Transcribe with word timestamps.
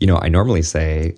you 0.00 0.06
know, 0.06 0.16
I 0.16 0.28
normally 0.28 0.62
say 0.62 1.14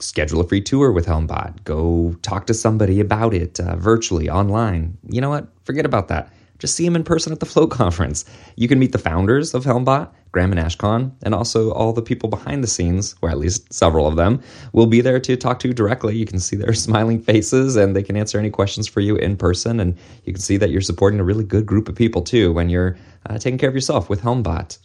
schedule 0.00 0.40
a 0.40 0.48
free 0.48 0.60
tour 0.60 0.92
with 0.92 1.06
HelmBot. 1.06 1.64
Go 1.64 2.14
talk 2.22 2.46
to 2.48 2.54
somebody 2.54 3.00
about 3.00 3.32
it 3.32 3.60
uh, 3.60 3.76
virtually, 3.76 4.28
online. 4.28 4.98
You 5.08 5.20
know 5.20 5.30
what? 5.30 5.48
Forget 5.64 5.86
about 5.86 6.08
that. 6.08 6.32
Just 6.58 6.76
see 6.76 6.84
them 6.84 6.96
in 6.96 7.04
person 7.04 7.32
at 7.32 7.40
the 7.40 7.46
Float 7.46 7.70
Conference. 7.82 8.24
You 8.56 8.68
can 8.68 8.78
meet 8.78 8.92
the 8.92 8.98
founders 8.98 9.54
of 9.54 9.64
HelmBot, 9.64 10.10
Graham 10.32 10.52
and 10.52 10.60
Ashkon, 10.60 11.12
and 11.22 11.34
also 11.34 11.72
all 11.72 11.92
the 11.92 12.02
people 12.02 12.28
behind 12.28 12.62
the 12.62 12.68
scenes, 12.68 13.14
or 13.22 13.30
at 13.30 13.38
least 13.38 13.72
several 13.72 14.06
of 14.06 14.16
them, 14.16 14.40
will 14.72 14.86
be 14.86 15.00
there 15.00 15.20
to 15.20 15.36
talk 15.36 15.58
to 15.60 15.68
you 15.68 15.74
directly. 15.74 16.16
You 16.16 16.26
can 16.26 16.40
see 16.40 16.56
their 16.56 16.74
smiling 16.86 17.20
faces 17.20 17.76
and 17.76 17.94
they 17.94 18.02
can 18.02 18.16
answer 18.16 18.38
any 18.38 18.50
questions 18.50 18.88
for 18.88 19.00
you 19.00 19.16
in 19.16 19.36
person. 19.36 19.78
And 19.78 19.96
you 20.24 20.32
can 20.32 20.42
see 20.42 20.56
that 20.56 20.70
you're 20.70 20.80
supporting 20.80 21.20
a 21.20 21.24
really 21.24 21.44
good 21.44 21.66
group 21.66 21.88
of 21.88 21.94
people 21.94 22.22
too 22.22 22.52
when 22.52 22.68
you're 22.68 22.96
uh, 23.26 23.38
taking 23.38 23.58
care 23.58 23.68
of 23.68 23.74
yourself 23.74 24.08
with 24.08 24.22
HelmBot. 24.22 24.78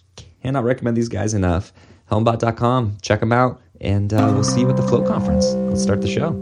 Cannot 0.43 0.63
recommend 0.63 0.95
these 0.95 1.09
guys 1.09 1.33
enough. 1.33 1.73
Helmbot.com. 2.09 2.97
Check 3.01 3.19
them 3.19 3.31
out 3.31 3.61
and 3.81 4.13
uh, 4.13 4.31
we'll 4.33 4.43
see 4.43 4.61
you 4.61 4.69
at 4.69 4.75
the 4.75 4.83
Float 4.83 5.07
Conference. 5.07 5.45
Let's 5.53 5.81
start 5.81 6.01
the 6.01 6.07
show. 6.07 6.35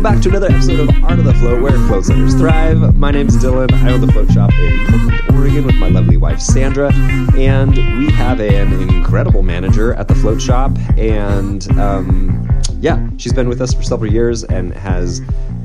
Welcome 0.00 0.16
back 0.16 0.22
to 0.22 0.28
another 0.30 0.54
episode 0.54 0.80
of 0.80 1.04
Art 1.04 1.18
of 1.18 1.26
the 1.26 1.34
Float, 1.34 1.60
where 1.60 1.72
float 1.86 2.06
centers 2.06 2.32
thrive. 2.32 2.96
My 2.96 3.10
name 3.10 3.28
is 3.28 3.36
Dylan. 3.36 3.70
I 3.70 3.92
own 3.92 4.00
the 4.00 4.10
float 4.10 4.32
shop 4.32 4.50
in 4.54 4.86
Portland, 4.86 5.20
Oregon, 5.34 5.66
with 5.66 5.74
my 5.74 5.90
lovely 5.90 6.16
wife 6.16 6.40
Sandra, 6.40 6.90
and 7.36 7.76
we 7.98 8.10
have 8.12 8.40
an 8.40 8.72
incredible 8.88 9.42
manager 9.42 9.92
at 9.92 10.08
the 10.08 10.14
float 10.14 10.40
shop. 10.40 10.72
And 10.96 11.70
um, 11.78 12.48
yeah, 12.80 13.10
she's 13.18 13.34
been 13.34 13.46
with 13.46 13.60
us 13.60 13.74
for 13.74 13.82
several 13.82 14.10
years 14.10 14.42
and 14.42 14.72
has 14.72 15.20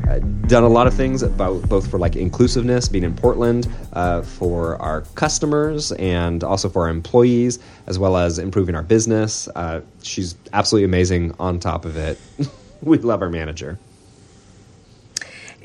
uh, 0.09 0.19
done 0.47 0.63
a 0.63 0.67
lot 0.67 0.85
of 0.85 0.93
things 0.93 1.23
about 1.23 1.61
both 1.69 1.89
for 1.89 1.97
like 1.97 2.17
inclusiveness, 2.17 2.89
being 2.89 3.05
in 3.05 3.15
Portland, 3.15 3.69
uh, 3.93 4.21
for 4.21 4.75
our 4.81 5.03
customers, 5.15 5.93
and 5.93 6.43
also 6.43 6.67
for 6.67 6.81
our 6.81 6.89
employees, 6.89 7.59
as 7.87 7.97
well 7.97 8.17
as 8.17 8.37
improving 8.37 8.75
our 8.75 8.83
business. 8.83 9.47
Uh, 9.55 9.79
she's 10.03 10.35
absolutely 10.51 10.83
amazing. 10.83 11.33
On 11.39 11.57
top 11.57 11.85
of 11.85 11.95
it, 11.95 12.19
we 12.81 12.97
love 12.97 13.21
our 13.21 13.29
manager. 13.29 13.79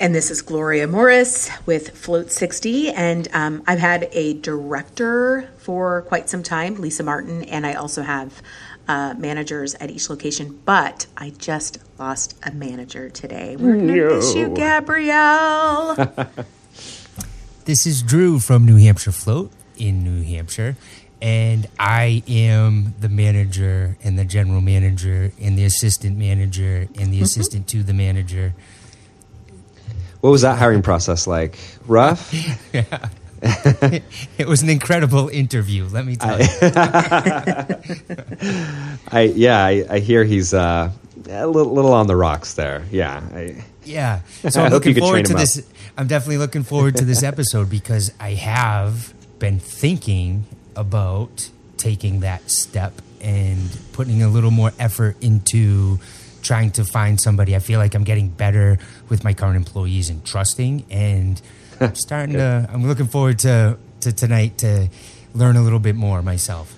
And 0.01 0.15
this 0.15 0.31
is 0.31 0.41
Gloria 0.41 0.87
Morris 0.87 1.51
with 1.67 1.91
Float 1.91 2.33
60. 2.33 2.89
And 2.89 3.29
um, 3.35 3.63
I've 3.67 3.81
had 3.81 4.09
a 4.13 4.33
director 4.33 5.51
for 5.59 6.01
quite 6.09 6.31
some 6.31 6.43
time, 6.43 6.77
Lisa 6.77 7.03
Martin, 7.03 7.45
and 7.45 7.67
I 7.67 7.75
also 7.75 8.01
have 8.01 8.41
uh, 8.89 9.13
managers 9.19 9.75
at 9.75 9.91
each 9.91 10.09
location. 10.09 10.59
But 10.65 11.07
I 11.19 11.35
just 11.37 11.81
lost 11.99 12.35
a 12.43 12.51
manager 12.51 13.11
today. 13.11 13.57
We're 13.57 13.75
going 13.75 13.89
to 13.89 14.15
miss 14.17 14.35
you, 14.35 14.49
Gabrielle. 14.49 15.97
This 17.67 17.87
is 17.87 18.03
Drew 18.03 18.41
from 18.41 18.65
New 18.65 18.77
Hampshire 18.77 19.13
Float 19.13 19.53
in 19.77 20.03
New 20.03 20.25
Hampshire. 20.25 20.77
And 21.23 21.69
I 21.79 22.25
am 22.27 22.95
the 22.99 23.11
manager 23.11 23.97
and 24.03 24.19
the 24.19 24.25
general 24.25 24.63
manager 24.63 25.33
and 25.39 25.57
the 25.57 25.65
assistant 25.65 26.17
manager 26.17 26.89
and 26.99 27.13
the 27.13 27.21
assistant 27.21 27.69
to 27.69 27.83
the 27.83 27.93
manager. 27.93 28.55
What 30.21 30.31
was 30.31 30.43
that 30.43 30.59
hiring 30.59 30.83
process 30.83 31.27
like? 31.27 31.59
Rough? 31.87 32.33
Yeah. 32.73 33.09
it 33.43 34.47
was 34.47 34.63
an 34.63 34.69
incredible 34.69 35.29
interview, 35.31 35.87
let 35.87 36.05
me 36.05 36.15
tell 36.15 36.39
you. 36.39 36.47
I 39.11 39.33
yeah, 39.35 39.65
I, 39.65 39.87
I 39.89 39.99
hear 40.01 40.25
he's 40.25 40.53
uh, 40.53 40.93
a 41.27 41.47
little, 41.47 41.73
little 41.73 41.95
on 41.95 42.07
the 42.07 42.17
rocks 42.17 42.53
there. 42.53 42.85
Yeah, 42.91 43.23
I, 43.33 43.65
Yeah. 43.85 44.21
So 44.51 44.63
I'm 44.63 44.71
looking 44.71 44.95
forward 44.95 45.25
to 45.27 45.33
up. 45.33 45.41
this. 45.41 45.67
I'm 45.97 46.07
definitely 46.07 46.37
looking 46.37 46.65
forward 46.65 46.97
to 46.97 47.05
this 47.07 47.23
episode 47.23 47.71
because 47.71 48.13
I 48.21 48.35
have 48.35 49.15
been 49.39 49.59
thinking 49.59 50.45
about 50.77 51.49
taking 51.79 52.21
that 52.21 52.51
step 52.51 52.93
and 53.23 53.71
putting 53.93 54.23
a 54.23 54.29
little 54.29 54.51
more 54.51 54.73
effort 54.79 55.17
into 55.23 55.99
trying 56.43 56.71
to 56.73 56.85
find 56.85 57.21
somebody. 57.21 57.55
I 57.55 57.59
feel 57.59 57.79
like 57.79 57.95
I'm 57.95 58.05
getting 58.05 58.29
better 58.29 58.79
with 59.09 59.25
my 59.25 59.35
current 59.35 59.57
employees 59.57 60.11
and 60.11 60.25
trusting 60.25 60.85
and 60.91 61.41
I'm 61.81 61.95
starting 61.95 62.35
to 62.35 62.69
I'm 62.73 62.87
looking 62.87 63.07
forward 63.07 63.39
to 63.41 63.79
to 64.01 64.13
tonight 64.13 64.59
to 64.59 64.89
learn 65.35 65.57
a 65.57 65.63
little 65.63 65.79
bit 65.79 65.95
more 65.95 66.23
myself. 66.23 66.75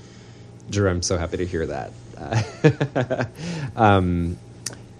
Drew, 0.71 0.89
I'm 0.89 1.03
so 1.03 1.19
happy 1.19 1.37
to 1.39 1.47
hear 1.47 1.67
that. 1.67 1.93
Uh, 2.17 3.25
um, 3.77 4.39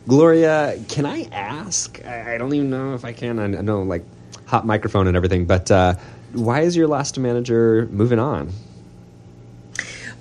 Gloria, 0.09 0.79
can 0.89 1.07
I 1.07 1.29
ask? 1.33 2.05
I, 2.05 2.37
don't 2.37 2.53
even 2.53 2.71
know 2.71 2.95
if 2.95 3.05
I 3.05 3.13
can. 3.13 3.39
I, 3.39 3.45
I 3.45 3.63
know 3.63 3.83
like 3.83 4.05
hot 4.47 4.67
microphone 4.67 5.07
and 5.07 5.17
everything, 5.17 5.47
but 5.47 5.71
uh, 5.71 5.95
why 6.33 6.61
is 6.61 6.77
your 6.77 6.89
last 6.89 7.19
manager 7.19 7.89
moving 7.91 8.19
on? 8.19 8.51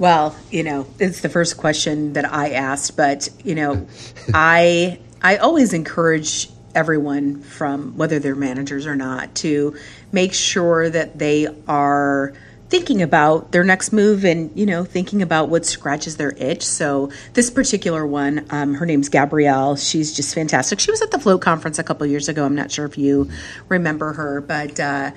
Well, 0.01 0.35
you 0.50 0.63
know, 0.63 0.88
it's 0.97 1.22
the 1.22 1.29
first 1.29 1.57
question 1.57 2.13
that 2.13 2.25
I 2.25 2.53
asked, 2.53 2.97
but 2.97 3.29
you 3.44 3.53
know, 3.53 3.85
I 4.34 5.00
I 5.22 5.38
always 5.38 5.73
encourage 5.73 6.50
everyone 6.73 7.41
from 7.44 7.95
whether 7.97 8.17
they're 8.17 8.34
managers 8.34 8.88
or 8.88 8.95
not 8.95 9.35
to 9.35 9.78
make 10.11 10.34
sure 10.34 10.90
that 10.90 11.19
they 11.19 11.47
are 11.67 12.34
thinking 12.69 13.03
about 13.03 13.51
their 13.51 13.63
next 13.63 13.91
move 13.91 14.25
and 14.25 14.50
you 14.57 14.66
know 14.66 14.84
thinking 14.84 15.22
about 15.22 15.50
what 15.50 15.67
scratches 15.67 16.17
their 16.17 16.31
itch. 16.31 16.63
So 16.63 17.11
this 17.34 17.51
particular 17.51 18.03
one 18.03 18.47
um, 18.50 18.73
her 18.73 18.88
name's 18.88 19.07
gabrielle. 19.07 19.75
She's 19.75 20.16
just 20.16 20.34
fantastic. 20.34 20.79
She 20.79 20.90
was 20.90 21.03
at 21.03 21.11
the 21.11 21.19
float 21.19 21.41
conference 21.41 21.78
a 21.78 21.84
couple 21.84 22.07
years 22.07 22.28
ago. 22.28 22.44
I'm 22.44 22.56
not 22.56 22.72
sure 22.72 22.85
if 22.85 22.97
you 22.97 23.29
remember 23.69 24.13
her 24.13 24.41
but 24.41 24.79
uh, 24.79 25.11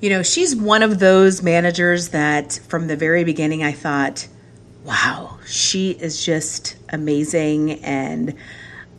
you 0.00 0.10
know, 0.10 0.22
she's 0.22 0.54
one 0.54 0.82
of 0.82 0.98
those 0.98 1.42
managers 1.42 2.10
that 2.10 2.60
from 2.68 2.86
the 2.86 2.96
very 2.96 3.24
beginning 3.24 3.62
I 3.62 3.72
thought, 3.72 4.28
wow, 4.84 5.38
she 5.46 5.90
is 5.90 6.24
just 6.24 6.76
amazing. 6.88 7.84
And 7.84 8.34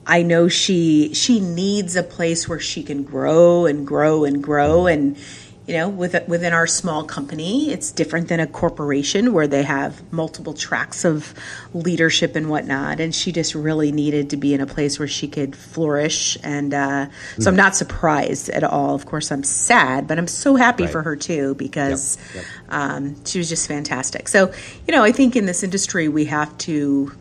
I 0.06 0.24
know 0.24 0.48
she 0.48 1.14
she 1.14 1.40
needs 1.40 1.96
a 1.96 2.04
place 2.04 2.48
where 2.48 2.60
she 2.60 2.84
can 2.84 3.04
grow 3.04 3.66
and 3.66 3.86
grow 3.86 4.26
and 4.26 4.44
grow. 4.44 4.88
And 4.88 5.18
you 5.68 5.74
know 5.74 5.90
with, 5.90 6.16
within 6.28 6.54
our 6.54 6.66
small 6.66 7.04
company 7.04 7.72
it's 7.72 7.92
different 7.92 8.30
than 8.30 8.40
a 8.40 8.48
corporation 8.48 9.34
where 9.34 9.48
they 9.48 9.64
have 9.64 10.02
multiple 10.14 10.54
tracks 10.54 11.04
of 11.04 11.34
leadership 11.74 12.36
and 12.36 12.50
whatnot. 12.50 13.00
And 13.00 13.14
she 13.14 13.32
just 13.32 13.54
really 13.54 13.92
needed 13.92 14.30
to 14.30 14.38
be 14.38 14.54
in 14.54 14.62
a 14.62 14.66
place 14.66 14.98
where 14.98 15.08
she 15.08 15.28
could 15.28 15.56
flourish. 15.56 16.38
And 16.44 16.74
uh, 16.74 17.08
so 17.40 17.50
i'm 17.50 17.56
not 17.58 17.76
surprised 17.76 18.50
at 18.50 18.64
all. 18.64 18.96
Of 18.96 19.06
course 19.06 19.32
i'm 19.32 19.44
sad 19.44 20.08
but 20.08 20.18
i'm 20.18 20.28
so 20.28 20.56
happy 20.56 20.84
Right. 20.84 20.92
for 20.92 21.02
her 21.04 21.16
too 21.16 21.56
because 21.56 22.18
Yep, 22.34 22.36
yep. 22.36 22.46
um, 22.70 23.26
she 23.26 23.38
was 23.40 23.50
just 23.50 23.68
fantastic. 23.68 24.28
So 24.30 24.52
you 24.88 24.94
know 24.96 25.04
i 25.04 25.12
think 25.12 25.36
in 25.36 25.46
this 25.46 25.64
industry 25.64 26.08
we 26.08 26.26
have 26.26 26.58
to 26.60 27.12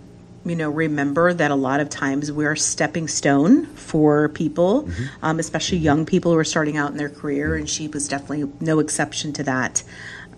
you 0.46 0.56
know 0.56 0.70
remember 0.70 1.34
that 1.34 1.50
a 1.50 1.54
lot 1.54 1.80
of 1.80 1.88
times 1.90 2.30
we're 2.32 2.52
a 2.52 2.56
stepping 2.56 3.08
stone 3.08 3.66
for 3.74 4.28
people 4.30 4.88
um, 5.22 5.38
especially 5.38 5.78
young 5.78 6.06
people 6.06 6.32
who 6.32 6.38
are 6.38 6.44
starting 6.44 6.76
out 6.76 6.90
in 6.92 6.96
their 6.96 7.08
career 7.10 7.56
and 7.56 7.68
she 7.68 7.88
was 7.88 8.06
definitely 8.08 8.50
no 8.60 8.78
exception 8.78 9.32
to 9.32 9.42
that 9.42 9.82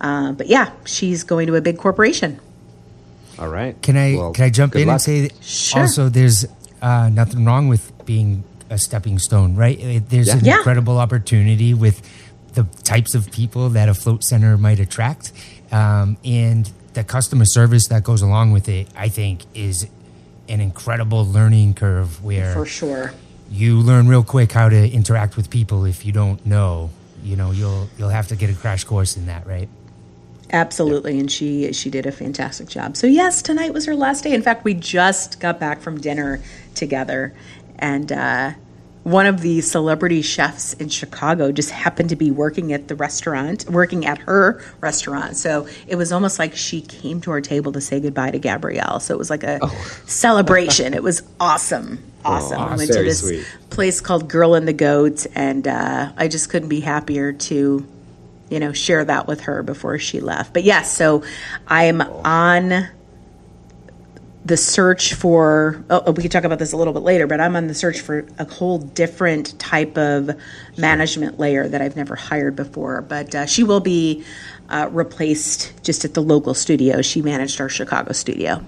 uh, 0.01 0.33
but 0.33 0.47
yeah 0.47 0.73
she's 0.87 1.23
going 1.25 1.47
to 1.47 1.55
a 1.57 1.61
big 1.61 1.77
corporation 1.79 2.41
All 3.39 3.49
right. 3.49 3.81
Can 3.83 3.97
I 3.97 4.17
Well, 4.17 4.33
can 4.33 4.45
I 4.47 4.51
jump 4.51 4.75
in 4.75 4.87
luck. 4.89 4.95
and 4.95 5.03
say 5.03 5.21
that 5.29 5.33
Sure. 5.45 5.83
also 5.83 6.09
there's 6.09 6.45
uh, 6.83 7.09
nothing 7.13 7.45
wrong 7.45 7.69
with 7.69 7.93
being 8.05 8.43
a 8.71 8.79
stepping 8.79 9.19
stone, 9.19 9.55
right? 9.57 9.79
It- 9.79 10.09
There's 10.11 10.29
an 10.29 10.45
Yeah. 10.45 10.57
incredible 10.59 10.99
opportunity 10.99 11.73
with 11.75 12.03
the 12.55 12.65
types 12.85 13.15
of 13.15 13.31
people 13.31 13.69
that 13.71 13.89
a 13.89 13.95
float 13.95 14.25
center 14.25 14.57
might 14.59 14.81
attract, 14.81 15.33
um, 15.71 16.17
and 16.25 16.71
the 16.95 17.05
customer 17.05 17.45
service 17.47 17.87
that 17.89 18.03
goes 18.03 18.23
along 18.23 18.51
with 18.53 18.69
it. 18.69 18.89
I 18.97 19.09
think 19.09 19.43
is 19.55 19.87
an 20.49 20.61
incredible 20.61 21.25
learning 21.25 21.75
curve 21.75 22.23
where 22.23 22.55
for 22.55 22.67
sure 22.67 23.13
you 23.51 23.79
learn 23.79 24.09
real 24.09 24.23
quick 24.23 24.53
how 24.53 24.69
to 24.69 24.91
interact 24.91 25.37
with 25.37 25.51
people. 25.51 25.85
If 25.85 26.05
you 26.05 26.13
don't 26.13 26.45
know, 26.45 26.91
you 27.23 27.37
know 27.37 27.51
you'll 27.51 27.89
you'll 27.99 28.11
have 28.11 28.29
to 28.29 28.37
get 28.37 28.51
a 28.51 28.55
crash 28.55 28.85
course 28.85 29.17
in 29.17 29.27
that, 29.27 29.47
right? 29.47 29.69
Absolutely, 30.51 31.19
and 31.19 31.31
she 31.31 31.73
she 31.73 31.91
did 31.91 32.07
a 32.07 32.13
fantastic 32.13 32.69
job. 32.69 32.97
So 32.97 33.07
yes, 33.07 33.43
tonight 33.43 33.73
was 33.73 33.87
her 33.87 33.95
last 33.95 34.25
day. 34.25 34.33
In 34.33 34.43
fact, 34.43 34.65
we 34.65 34.75
just 34.75 35.41
got 35.41 35.61
back 35.61 35.81
from 35.81 36.01
dinner 36.01 36.41
together, 36.75 37.35
and 37.79 38.11
uh, 38.11 38.53
one 39.09 39.25
of 39.25 39.41
the 39.41 39.63
celebrity 39.63 40.21
chefs 40.21 40.75
in 40.75 40.91
Chicago 40.91 41.51
just 41.51 41.71
happened 41.71 42.11
to 42.11 42.17
be 42.17 42.31
working 42.31 42.75
at 42.75 42.89
the 42.89 42.95
restaurant, 42.95 43.65
working 43.71 44.05
at 44.05 44.19
her 44.19 44.63
restaurant. 44.81 45.35
So 45.37 45.67
it 45.87 45.97
was 45.97 46.13
almost 46.13 46.39
like 46.39 46.55
she 46.55 46.83
came 46.83 47.23
to 47.23 47.31
our 47.31 47.41
table 47.41 47.73
to 47.73 47.81
say 47.81 48.01
goodbye 48.01 48.33
to 48.33 48.39
Gabrielle. 48.39 49.01
So 49.01 49.15
it 49.15 49.19
was 49.19 49.31
like 49.31 49.45
a 49.45 49.67
celebration. 50.07 50.93
it 50.93 51.03
was 51.03 51.23
awesome, 51.41 52.05
awesome. 52.23 52.61
Aw, 52.61 52.73
we 52.73 52.77
went 52.77 52.93
to 52.93 53.03
this 53.03 53.21
sweet. 53.21 53.47
place 53.71 54.03
called 54.03 54.29
Girl 54.29 54.55
and 54.55 54.69
the 54.69 54.75
Goat, 54.75 55.27
and 55.35 55.67
uh, 55.67 56.13
I 56.15 56.29
just 56.29 56.51
couldn't 56.51 56.69
be 56.69 56.81
happier 56.81 57.33
to 57.33 57.87
you 58.51 58.61
know, 58.61 58.73
share 58.73 59.05
that 59.05 59.27
with 59.27 59.43
her 59.43 59.63
before 59.63 59.99
she 59.99 60.21
left. 60.21 60.55
But 60.55 60.65
yes, 60.65 60.95
so 60.95 61.23
I'm 61.67 62.01
on 62.01 62.89
the 64.49 64.57
search 64.57 65.15
for 65.15 65.83
oh, 65.91 66.11
we 66.13 66.23
could 66.23 66.33
talk 66.33 66.45
about 66.45 66.59
this 66.59 66.73
a 66.73 66.77
little 66.77 66.93
bit 66.93 67.03
later 67.03 67.27
but 67.27 67.41
i'm 67.41 67.55
on 67.55 67.67
the 67.67 67.75
search 67.75 68.01
for 68.01 68.27
a 68.39 68.45
whole 68.45 68.79
different 68.79 69.59
type 69.59 69.97
of 69.97 70.31
management 70.77 71.39
layer 71.39 71.69
that 71.69 71.81
i've 71.81 71.97
never 71.97 72.17
hired 72.17 72.57
before 72.57 73.03
but 73.03 73.35
uh, 73.35 73.47
she 73.47 73.63
will 73.63 73.81
be 73.81 74.25
uh, 74.69 74.89
replaced 74.93 75.73
just 75.83 76.05
at 76.05 76.15
the 76.15 76.23
local 76.23 76.55
studio. 76.55 77.03
She 77.03 77.23
managed 77.23 77.61
our 77.61 77.69
chicago 77.69 78.13
studio. 78.13 78.65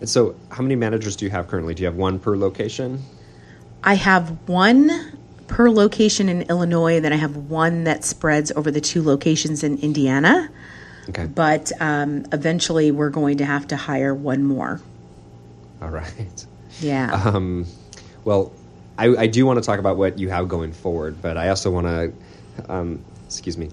And 0.00 0.08
so 0.08 0.34
how 0.50 0.62
many 0.62 0.76
managers 0.76 1.16
do 1.16 1.24
you 1.24 1.30
have 1.30 1.48
currently? 1.48 1.74
Do 1.74 1.82
you 1.82 1.86
have 1.86 1.96
one 1.96 2.18
per 2.18 2.36
location? 2.36 3.02
I 3.84 3.94
have 3.94 4.48
one 4.48 5.18
per 5.48 5.70
location 5.70 6.28
in 6.28 6.42
illinois 6.42 6.96
and 6.96 7.04
then 7.04 7.12
i 7.12 7.16
have 7.16 7.36
one 7.36 7.84
that 7.84 8.04
spreads 8.04 8.50
over 8.52 8.70
the 8.70 8.80
two 8.80 9.02
locations 9.02 9.62
in 9.62 9.76
indiana 9.78 10.48
Okay. 11.08 11.26
But 11.26 11.72
um, 11.80 12.26
eventually, 12.32 12.90
we're 12.90 13.10
going 13.10 13.38
to 13.38 13.44
have 13.44 13.68
to 13.68 13.76
hire 13.76 14.14
one 14.14 14.44
more. 14.44 14.80
All 15.80 15.90
right. 15.90 16.46
Yeah. 16.80 17.12
Um, 17.12 17.66
well, 18.24 18.52
I, 18.96 19.08
I, 19.08 19.26
do 19.26 19.44
want 19.44 19.58
to 19.58 19.64
talk 19.64 19.78
about 19.78 19.96
what 19.96 20.18
you 20.18 20.28
have 20.30 20.48
going 20.48 20.72
forward, 20.72 21.20
but 21.20 21.36
I 21.36 21.48
also 21.48 21.70
want 21.70 21.86
to, 21.86 22.12
um, 22.72 23.04
excuse 23.26 23.58
me, 23.58 23.68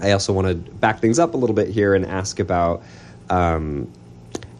I 0.00 0.12
also 0.12 0.32
want 0.32 0.46
to 0.46 0.54
back 0.54 1.00
things 1.00 1.18
up 1.18 1.34
a 1.34 1.36
little 1.36 1.56
bit 1.56 1.68
here 1.68 1.94
and 1.94 2.06
ask 2.06 2.38
about 2.38 2.82
um, 3.30 3.90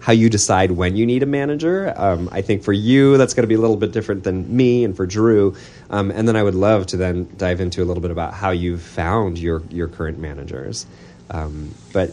how 0.06 0.12
you 0.12 0.30
decide 0.30 0.70
when 0.70 0.94
you 0.94 1.04
need 1.04 1.24
a 1.24 1.26
manager. 1.26 1.92
Um, 1.96 2.28
I 2.30 2.40
think 2.40 2.62
for 2.62 2.72
you, 2.72 3.18
that's 3.18 3.34
going 3.34 3.42
to 3.42 3.48
be 3.48 3.56
a 3.56 3.58
little 3.58 3.76
bit 3.76 3.90
different 3.90 4.22
than 4.22 4.56
me 4.56 4.84
and 4.84 4.96
for 4.96 5.04
Drew. 5.04 5.56
Um, 5.90 6.12
and 6.12 6.28
then 6.28 6.36
I 6.36 6.44
would 6.44 6.54
love 6.54 6.86
to 6.86 6.96
then 6.96 7.28
dive 7.36 7.60
into 7.60 7.82
a 7.82 7.86
little 7.86 8.00
bit 8.00 8.12
about 8.12 8.32
how 8.32 8.50
you've 8.50 8.82
found 8.82 9.36
your, 9.36 9.64
your 9.68 9.88
current 9.88 10.20
managers. 10.20 10.86
Um, 11.28 11.74
but 11.92 12.12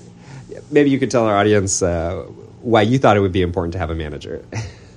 maybe 0.72 0.90
you 0.90 0.98
could 0.98 1.12
tell 1.12 1.28
our 1.28 1.38
audience 1.38 1.84
uh, 1.84 2.24
why 2.64 2.82
you 2.82 2.98
thought 2.98 3.16
it 3.16 3.20
would 3.20 3.32
be 3.32 3.44
important 3.44 3.74
to 3.74 3.78
have 3.78 3.92
a 3.92 3.96
manager. 3.96 4.44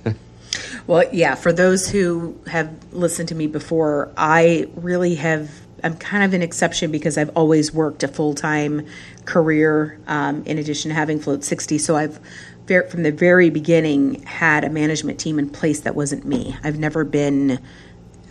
well, 0.87 1.07
yeah, 1.13 1.35
for 1.35 1.53
those 1.53 1.87
who 1.87 2.35
have 2.47 2.75
listened 2.91 3.29
to 3.29 3.35
me 3.35 3.45
before, 3.45 4.11
I 4.17 4.69
really 4.73 5.13
have 5.13 5.51
I'm 5.83 5.95
kind 5.95 6.23
of 6.23 6.33
an 6.33 6.41
exception 6.41 6.89
because 6.89 7.19
I've 7.19 7.29
always 7.37 7.71
worked 7.71 8.01
a 8.01 8.07
full 8.07 8.33
time 8.33 8.87
career 9.25 9.99
um, 10.07 10.43
in 10.45 10.57
addition 10.57 10.89
to 10.89 10.95
having 10.95 11.19
Float 11.19 11.43
60. 11.43 11.77
So 11.77 11.95
I've 11.95 12.19
from 12.67 13.03
the 13.03 13.11
very 13.11 13.49
beginning 13.49 14.23
had 14.23 14.63
a 14.63 14.69
management 14.69 15.19
team 15.19 15.39
in 15.39 15.49
place 15.49 15.81
that 15.81 15.95
wasn't 15.95 16.25
me. 16.25 16.55
I've 16.63 16.77
never 16.77 17.03
been 17.03 17.59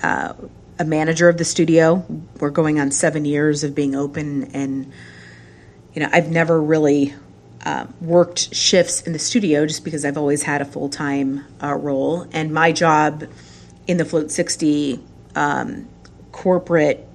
uh, 0.03 0.35
a 0.79 0.85
manager 0.85 1.29
of 1.29 1.39
the 1.39 1.45
studio. 1.45 2.05
We're 2.39 2.51
going 2.51 2.79
on 2.79 2.91
seven 2.91 3.25
years 3.25 3.65
of 3.65 3.75
being 3.75 3.95
open, 3.95 4.51
and 4.55 4.93
you 5.95 6.03
know 6.03 6.09
I've 6.13 6.31
never 6.31 6.61
really 6.61 7.15
uh, 7.65 7.87
worked 8.01 8.55
shifts 8.55 9.03
in 9.03 9.13
the 9.13 9.19
studio 9.19 9.67
just 9.67 9.85
because 9.85 10.05
I've 10.05 10.19
always 10.19 10.43
had 10.43 10.61
a 10.61 10.65
full 10.65 10.89
time 10.89 11.45
uh, 11.63 11.75
role. 11.75 12.27
And 12.33 12.53
my 12.53 12.73
job 12.73 13.25
in 13.87 13.97
the 13.97 14.05
Float 14.05 14.31
60 14.31 15.01
um, 15.35 15.89
corporate 16.33 17.09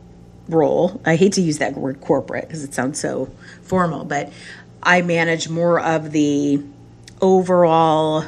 role, 0.49 0.99
I 1.05 1.15
hate 1.15 1.33
to 1.33 1.41
use 1.41 1.59
that 1.59 1.75
word 1.75 2.01
corporate 2.01 2.47
because 2.47 2.63
it 2.63 2.73
sounds 2.73 2.99
so 2.99 3.29
formal, 3.61 4.05
but 4.05 4.33
I 4.83 5.01
manage 5.03 5.47
more 5.47 5.79
of 5.79 6.11
the 6.11 6.61
overall 7.21 8.25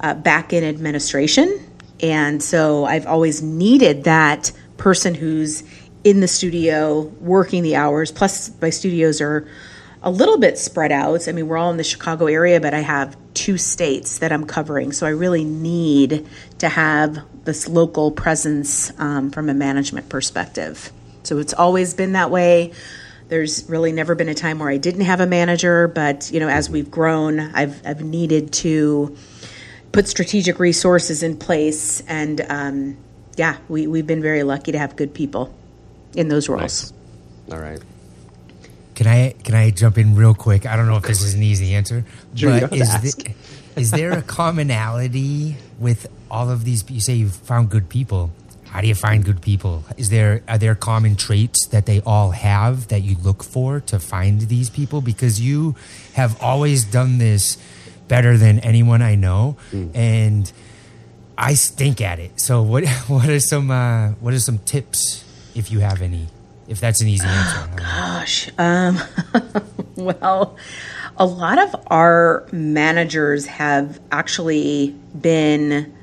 uh, 0.00 0.14
back 0.14 0.52
end 0.52 0.64
administration. 0.64 1.60
And 2.00 2.42
so 2.42 2.84
I've 2.84 3.06
always 3.06 3.42
needed 3.42 4.04
that 4.04 4.52
person 4.76 5.14
who's 5.14 5.64
in 6.04 6.20
the 6.20 6.28
studio 6.28 7.00
working 7.20 7.62
the 7.62 7.76
hours. 7.76 8.12
Plus, 8.12 8.50
my 8.60 8.70
studios 8.70 9.20
are 9.20 9.48
a 10.02 10.10
little 10.10 10.38
bit 10.38 10.58
spread 10.58 10.92
out. 10.92 11.26
I 11.26 11.32
mean, 11.32 11.48
we're 11.48 11.56
all 11.56 11.70
in 11.70 11.76
the 11.76 11.84
Chicago 11.84 12.26
area, 12.26 12.60
but 12.60 12.72
I 12.72 12.80
have 12.80 13.16
two 13.34 13.58
states 13.58 14.20
that 14.20 14.32
I'm 14.32 14.46
covering. 14.46 14.92
So 14.92 15.06
I 15.06 15.10
really 15.10 15.44
need 15.44 16.26
to 16.58 16.68
have 16.68 17.18
this 17.44 17.68
local 17.68 18.10
presence 18.12 18.92
um, 19.00 19.30
from 19.30 19.48
a 19.48 19.54
management 19.54 20.08
perspective. 20.08 20.92
So 21.24 21.38
it's 21.38 21.52
always 21.52 21.94
been 21.94 22.12
that 22.12 22.30
way. 22.30 22.72
There's 23.28 23.68
really 23.68 23.92
never 23.92 24.14
been 24.14 24.28
a 24.28 24.34
time 24.34 24.58
where 24.58 24.70
I 24.70 24.78
didn't 24.78 25.02
have 25.02 25.20
a 25.20 25.26
manager, 25.26 25.88
but 25.88 26.30
you 26.32 26.40
know, 26.40 26.48
as 26.48 26.70
we've 26.70 26.90
grown, 26.90 27.40
I've 27.40 27.86
I've 27.86 28.02
needed 28.02 28.52
to 28.54 29.16
put 29.92 30.08
strategic 30.08 30.58
resources 30.58 31.22
in 31.22 31.36
place, 31.36 32.00
and 32.08 32.40
um, 32.48 32.96
yeah, 33.36 33.58
we 33.68 33.86
we've 33.86 34.06
been 34.06 34.22
very 34.22 34.42
lucky 34.42 34.72
to 34.72 34.78
have 34.78 34.96
good 34.96 35.12
people 35.12 35.54
in 36.14 36.28
those 36.28 36.48
roles. 36.48 36.92
Nice. 36.92 37.52
All 37.52 37.58
right. 37.58 37.80
Can 38.94 39.06
I 39.06 39.34
can 39.44 39.54
I 39.54 39.70
jump 39.70 39.98
in 39.98 40.16
real 40.16 40.34
quick? 40.34 40.66
I 40.66 40.76
don't 40.76 40.86
know 40.86 40.96
if 40.96 41.04
this 41.04 41.22
is 41.22 41.34
an 41.34 41.42
easy 41.42 41.74
answer, 41.74 42.04
sure, 42.34 42.60
but 42.60 42.72
is 42.72 43.14
the, 43.14 43.34
is 43.76 43.90
there 43.92 44.12
a 44.12 44.22
commonality 44.22 45.56
with 45.78 46.06
all 46.30 46.50
of 46.50 46.64
these? 46.64 46.88
You 46.90 47.00
say 47.00 47.14
you've 47.14 47.34
found 47.36 47.70
good 47.70 47.88
people 47.88 48.32
how 48.70 48.80
do 48.82 48.86
you 48.86 48.94
find 48.94 49.24
good 49.24 49.40
people? 49.40 49.84
Is 49.96 50.10
there 50.10 50.42
are 50.46 50.58
there 50.58 50.74
common 50.74 51.16
traits 51.16 51.66
that 51.68 51.86
they 51.86 52.00
all 52.02 52.32
have 52.32 52.88
that 52.88 53.02
you 53.02 53.16
look 53.16 53.42
for 53.42 53.80
to 53.80 53.98
find 53.98 54.42
these 54.42 54.68
people? 54.68 55.00
Because 55.00 55.40
you 55.40 55.74
have 56.14 56.40
always 56.42 56.84
done 56.84 57.18
this 57.18 57.56
better 58.08 58.36
than 58.36 58.58
anyone 58.60 59.00
I 59.00 59.14
know, 59.14 59.56
mm. 59.72 59.90
and 59.94 60.52
I 61.36 61.54
stink 61.54 62.00
at 62.00 62.18
it. 62.18 62.40
So 62.40 62.62
what 62.62 62.86
what 63.08 63.28
are 63.28 63.40
some 63.40 63.70
uh, 63.70 64.10
what 64.20 64.34
are 64.34 64.40
some 64.40 64.58
tips 64.58 65.24
if 65.54 65.72
you 65.72 65.80
have 65.80 66.02
any? 66.02 66.28
If 66.66 66.80
that's 66.80 67.00
an 67.00 67.08
easy 67.08 67.26
answer. 67.26 67.70
Oh, 67.72 67.76
gosh, 67.76 68.50
um, 68.58 69.00
well, 69.96 70.58
a 71.16 71.24
lot 71.24 71.58
of 71.58 71.74
our 71.86 72.46
managers 72.52 73.46
have 73.46 73.98
actually 74.12 74.94
been 75.18 75.94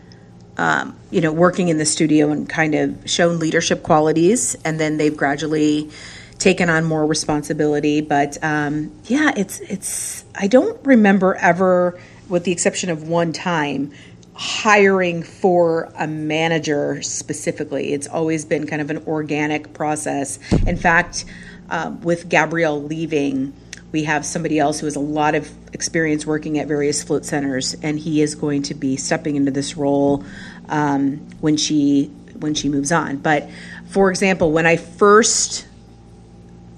um, 0.57 0.96
you 1.12 1.22
know, 1.22 1.31
working 1.31 1.69
in 1.69 1.78
the 1.78 1.86
studio 1.86 2.31
and 2.31 2.48
kind 2.48 2.75
of 2.75 3.10
shown 3.10 3.40
leadership 3.40 3.84
qualities, 3.84 4.56
and 4.66 4.80
then 4.80 4.98
they've 4.98 5.16
gradually 5.16 5.90
taken 6.38 6.69
on 6.69 6.86
more 6.86 7.06
responsibility. 7.06 8.02
But 8.02 8.38
um, 8.42 8.92
yeah, 9.06 9.31
it's 9.36 9.60
it's. 9.62 10.25
I 10.36 10.48
don't 10.48 10.84
remember 10.86 11.36
ever, 11.36 12.00
with 12.30 12.44
the 12.44 12.52
exception 12.52 12.90
of 12.90 13.07
one 13.07 13.34
time, 13.34 13.92
hiring 14.34 15.24
for 15.24 15.92
a 15.98 16.07
manager 16.07 17.02
specifically. 17.02 17.94
It's 17.94 18.07
always 18.07 18.46
been 18.46 18.68
kind 18.68 18.81
of 18.81 18.90
an 18.90 19.04
organic 19.07 19.74
process. 19.74 20.40
In 20.66 20.78
fact, 20.78 21.25
uh, 21.69 21.96
with 22.02 22.30
Gabrielle 22.30 22.81
leaving 22.81 23.54
we 23.95 24.03
have 24.03 24.25
somebody 24.25 24.59
else 24.59 24.81
who 24.81 24.88
has 24.88 24.97
a 24.97 25.00
lot 25.00 25.36
of 25.36 25.50
experience 25.74 26.25
working 26.25 26.59
at 26.59 26.68
various 26.68 27.01
float 27.01 27.24
centers, 27.24 27.75
and 27.75 27.97
he 27.97 28.21
is 28.21 28.36
going 28.36 28.62
to 28.62 28.74
be 28.74 28.97
stepping 28.97 29.38
into 29.38 29.51
this 29.51 29.77
role 29.77 30.21
um, 30.68 31.15
when 31.39 31.56
she 31.56 32.07
when 32.40 32.54
she 32.54 32.68
moves 32.68 32.92
on. 32.92 33.16
But 33.16 33.49
for 33.87 34.09
example, 34.09 34.52
when 34.52 34.66
I 34.66 34.75
first 34.75 35.66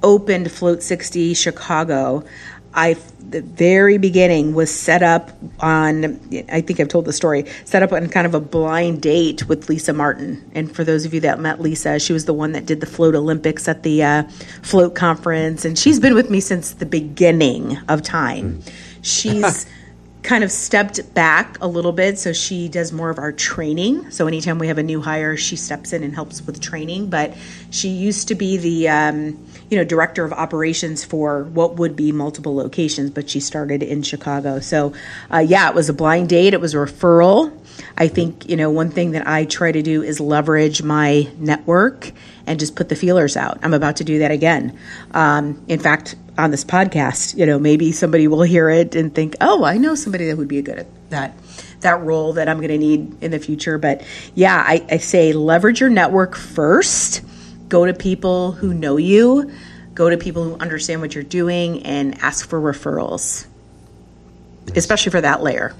opened 0.03 0.51
Float 0.51 0.83
60 0.83 1.33
Chicago, 1.33 2.23
I 2.77 2.95
the 3.19 3.41
very 3.41 3.97
beginning 3.97 4.53
was 4.53 4.73
set 4.73 5.03
up 5.03 5.31
on 5.59 6.19
I 6.49 6.61
think 6.61 6.79
I've 6.79 6.87
told 6.87 7.05
the 7.05 7.11
story 7.11 7.43
set 7.65 7.83
up 7.83 7.91
on 7.91 8.07
kind 8.07 8.25
of 8.27 8.35
a 8.35 8.39
blind 8.39 9.01
date 9.01 9.49
with 9.49 9.67
Lisa 9.67 9.91
Martin. 9.91 10.49
And 10.53 10.73
for 10.73 10.83
those 10.83 11.03
of 11.03 11.13
you 11.13 11.19
that 11.21 11.39
met 11.39 11.59
Lisa 11.59 11.99
she 11.99 12.13
was 12.13 12.25
the 12.25 12.33
one 12.33 12.51
that 12.53 12.67
did 12.67 12.79
the 12.79 12.85
float 12.85 13.15
Olympics 13.15 13.67
at 13.67 13.81
the 13.81 14.03
uh, 14.03 14.23
float 14.61 14.93
conference. 14.93 15.65
And 15.65 15.77
she's 15.77 15.99
been 15.99 16.13
with 16.13 16.29
me 16.29 16.39
since 16.39 16.73
the 16.73 16.85
beginning 16.85 17.77
of 17.89 18.03
time. 18.03 18.61
She's 19.01 19.65
kind 20.21 20.43
of 20.43 20.51
stepped 20.51 21.13
back 21.13 21.57
a 21.61 21.67
little 21.67 21.93
bit. 21.93 22.19
So 22.19 22.31
she 22.31 22.69
does 22.69 22.91
more 22.91 23.09
of 23.09 23.17
our 23.17 23.31
training. 23.31 24.11
So 24.11 24.27
anytime 24.27 24.59
we 24.59 24.67
have 24.67 24.77
a 24.77 24.83
new 24.83 25.01
hire 25.01 25.35
she 25.35 25.55
steps 25.55 25.93
in 25.93 26.03
and 26.03 26.13
helps 26.13 26.45
with 26.45 26.61
training. 26.61 27.09
But 27.09 27.33
she 27.71 27.89
used 27.89 28.27
to 28.27 28.35
be 28.35 28.57
the 28.57 28.89
um, 28.89 29.45
you 29.69 29.77
know, 29.77 29.83
director 29.83 30.23
of 30.23 30.31
operations 30.31 31.03
for 31.03 31.43
what 31.43 31.75
would 31.75 31.95
be 31.95 32.11
multiple 32.11 32.55
locations, 32.55 33.09
but 33.09 33.29
she 33.29 33.39
started 33.39 33.83
in 33.83 34.01
Chicago. 34.01 34.59
So, 34.59 34.93
uh, 35.31 35.39
yeah, 35.39 35.69
it 35.69 35.75
was 35.75 35.89
a 35.89 35.93
blind 35.93 36.29
date. 36.29 36.53
It 36.53 36.61
was 36.61 36.73
a 36.73 36.77
referral. 36.77 37.57
I 37.97 38.07
think, 38.07 38.49
you 38.49 38.55
know, 38.55 38.69
one 38.69 38.89
thing 38.89 39.11
that 39.11 39.27
I 39.27 39.45
try 39.45 39.71
to 39.71 39.81
do 39.81 40.01
is 40.03 40.19
leverage 40.19 40.81
my 40.81 41.29
network 41.37 42.11
and 42.45 42.59
just 42.59 42.75
put 42.75 42.89
the 42.89 42.95
feelers 42.95 43.35
out. 43.35 43.59
I'm 43.61 43.73
about 43.73 43.97
to 43.97 44.03
do 44.03 44.19
that 44.19 44.31
again. 44.31 44.77
Um, 45.11 45.61
in 45.67 45.79
fact, 45.79 46.15
on 46.37 46.51
this 46.51 46.63
podcast, 46.63 47.37
you 47.37 47.45
know, 47.45 47.59
maybe 47.59 47.91
somebody 47.91 48.27
will 48.27 48.43
hear 48.43 48.69
it 48.69 48.95
and 48.95 49.13
think, 49.13 49.35
oh, 49.41 49.65
I 49.65 49.77
know 49.77 49.95
somebody 49.95 50.27
that 50.27 50.37
would 50.37 50.47
be 50.47 50.61
good 50.61 50.79
at 50.79 51.09
that 51.09 51.37
that 51.81 52.01
role 52.01 52.33
that 52.33 52.49
I'm 52.49 52.57
going 52.57 52.69
to 52.69 52.77
need 52.77 53.21
in 53.21 53.29
the 53.29 53.37
future. 53.37 53.77
But 53.77 54.03
yeah, 54.33 54.63
I, 54.65 54.83
I 54.89 54.97
say 54.97 55.33
leverage 55.33 55.79
your 55.79 55.91
network 55.91 56.35
first 56.35 57.23
go 57.69 57.85
to 57.85 57.93
people 57.93 58.51
who 58.51 58.73
know 58.73 58.97
you, 58.97 59.51
go 59.93 60.09
to 60.09 60.17
people 60.17 60.43
who 60.43 60.55
understand 60.57 61.01
what 61.01 61.15
you're 61.15 61.23
doing, 61.23 61.83
and 61.83 62.17
ask 62.21 62.47
for 62.47 62.59
referrals, 62.59 63.47
especially 64.75 65.11
for 65.11 65.21
that 65.21 65.41
layer. 65.41 65.73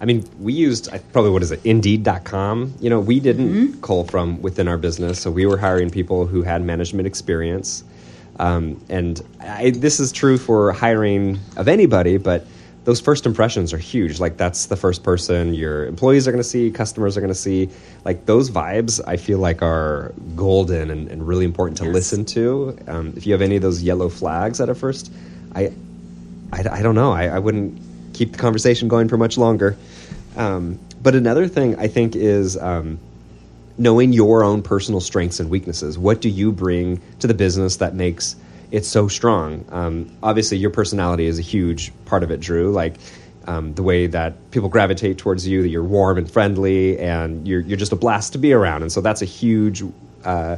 I 0.00 0.04
mean, 0.04 0.28
we 0.38 0.52
used 0.52 0.88
probably 1.12 1.30
what 1.30 1.42
is 1.42 1.50
it, 1.50 1.60
Indeed.com. 1.64 2.74
You 2.80 2.90
know, 2.90 3.00
we 3.00 3.18
didn't 3.18 3.48
mm-hmm. 3.48 3.80
cull 3.80 4.04
from 4.04 4.40
within 4.42 4.68
our 4.68 4.78
business, 4.78 5.20
so 5.20 5.30
we 5.30 5.44
were 5.46 5.56
hiring 5.56 5.90
people 5.90 6.26
who 6.26 6.42
had 6.42 6.62
management 6.62 7.06
experience. 7.06 7.82
Um, 8.38 8.80
and 8.88 9.20
I, 9.40 9.70
this 9.70 9.98
is 9.98 10.12
true 10.12 10.38
for 10.38 10.72
hiring 10.72 11.40
of 11.56 11.66
anybody, 11.66 12.18
but 12.18 12.46
those 12.88 13.02
first 13.02 13.26
impressions 13.26 13.74
are 13.74 13.78
huge. 13.78 14.18
Like 14.18 14.38
that's 14.38 14.64
the 14.64 14.74
first 14.74 15.02
person 15.02 15.52
your 15.52 15.84
employees 15.84 16.26
are 16.26 16.32
going 16.32 16.42
to 16.42 16.48
see, 16.48 16.70
customers 16.70 17.18
are 17.18 17.20
going 17.20 17.28
to 17.28 17.38
see. 17.38 17.68
Like 18.06 18.24
those 18.24 18.50
vibes, 18.50 18.98
I 19.06 19.18
feel 19.18 19.40
like 19.40 19.60
are 19.60 20.14
golden 20.34 20.90
and, 20.90 21.06
and 21.10 21.28
really 21.28 21.44
important 21.44 21.76
to 21.76 21.84
Yes. 21.84 21.92
listen 21.92 22.24
to. 22.24 22.78
Um, 22.86 23.12
if 23.14 23.26
you 23.26 23.34
have 23.34 23.42
any 23.42 23.56
of 23.56 23.60
those 23.60 23.82
yellow 23.82 24.08
flags 24.08 24.58
at 24.58 24.70
a 24.70 24.74
first, 24.74 25.12
I, 25.54 25.70
I, 26.50 26.64
I 26.78 26.82
don't 26.82 26.94
know. 26.94 27.12
I, 27.12 27.24
I 27.26 27.38
wouldn't 27.40 27.78
keep 28.14 28.32
the 28.32 28.38
conversation 28.38 28.88
going 28.88 29.06
for 29.08 29.18
much 29.18 29.36
longer. 29.36 29.76
Um, 30.38 30.78
but 31.02 31.14
another 31.14 31.46
thing 31.46 31.78
I 31.78 31.88
think 31.88 32.16
is 32.16 32.56
um, 32.56 32.98
knowing 33.76 34.14
your 34.14 34.42
own 34.42 34.62
personal 34.62 35.02
strengths 35.02 35.40
and 35.40 35.50
weaknesses. 35.50 35.98
What 35.98 36.22
do 36.22 36.30
you 36.30 36.52
bring 36.52 37.02
to 37.18 37.26
the 37.26 37.34
business 37.34 37.76
that 37.76 37.94
makes 37.94 38.34
it 38.70 38.84
so 38.84 39.08
strong? 39.08 39.64
Um, 39.70 40.16
obviously, 40.22 40.58
your 40.58 40.70
personality 40.70 41.26
is 41.26 41.38
a 41.38 41.42
huge 41.42 41.92
part 42.04 42.22
of 42.22 42.30
it, 42.30 42.40
Drew. 42.40 42.72
Like 42.72 42.94
um, 43.46 43.74
the 43.74 43.82
way 43.82 44.06
that 44.06 44.50
people 44.50 44.68
gravitate 44.68 45.18
towards 45.18 45.46
you, 45.46 45.62
that 45.62 45.68
you're 45.68 45.84
warm 45.84 46.18
and 46.18 46.30
friendly, 46.30 46.98
and 46.98 47.46
you're 47.48 47.60
you're 47.60 47.78
just 47.78 47.92
a 47.92 47.96
blast 47.96 48.32
to 48.32 48.38
be 48.38 48.52
around. 48.52 48.82
And 48.82 48.92
so 48.92 49.00
that's 49.00 49.22
a 49.22 49.26
huge. 49.26 49.82
Uh, 50.24 50.56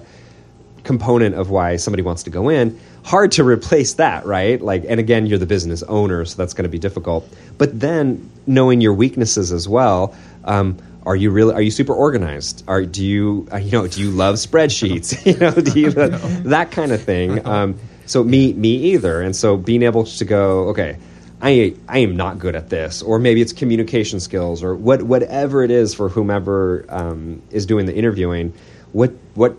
component 0.83 1.35
of 1.35 1.51
why 1.51 1.77
somebody 1.77 2.03
wants 2.03 2.23
to 2.23 2.31
go 2.31 2.49
in 2.49 2.81
hard 3.05 3.33
to 3.33 3.45
replace 3.45 3.95
that 3.95 4.25
right 4.27 4.61
like 4.61 4.85
and 4.89 5.01
again 5.01 5.27
you're 5.27 5.39
the 5.39 5.47
business 5.47 5.83
owner 5.85 6.25
so 6.25 6.37
that's 6.37 6.55
going 6.55 6.65
to 6.65 6.71
be 6.71 6.79
difficult 6.79 7.29
but 7.59 7.79
then 7.79 8.31
knowing 8.47 8.81
your 8.81 8.95
weaknesses 8.95 9.53
as 9.53 9.69
well 9.69 10.15
um, 10.45 10.79
are 11.05 11.17
you 11.17 11.31
really 11.31 11.55
are 11.55 11.63
you 11.63 11.71
super 11.71 11.95
organized 11.95 12.65
are 12.67 12.85
do 12.85 13.05
you 13.05 13.47
uh, 13.53 13.57
you 13.57 13.73
know 13.73 13.87
do 13.87 14.01
you 14.01 14.11
love 14.11 14.37
spreadsheets 14.37 15.25
you 15.33 15.37
know 15.39 15.53
do 15.53 15.79
you 15.79 15.91
that 16.49 16.71
kind 16.71 16.93
of 16.93 17.03
thing 17.03 17.47
um, 17.47 17.79
so 18.11 18.25
me 18.25 18.53
me 18.55 18.75
either 18.93 19.21
and 19.21 19.35
so 19.35 19.57
being 19.57 19.83
able 19.83 20.05
to 20.05 20.25
go 20.25 20.69
okay 20.69 20.99
I, 21.43 21.75
I 21.89 22.01
am 22.01 22.17
not 22.17 22.39
good 22.39 22.55
at 22.55 22.69
this, 22.69 23.01
or 23.01 23.19
maybe 23.19 23.41
it's 23.41 23.55
communication 23.55 24.21
skills, 24.21 24.63
or 24.63 24.75
what 24.75 25.03
whatever 25.05 25.63
it 25.63 25.71
is 25.71 25.95
for 25.95 26.11
whomever 26.11 26.85
um, 26.91 27.41
is 27.51 27.65
doing 27.65 27.87
the 27.87 27.95
interviewing. 27.95 28.53
What 28.93 29.15
what 29.35 29.57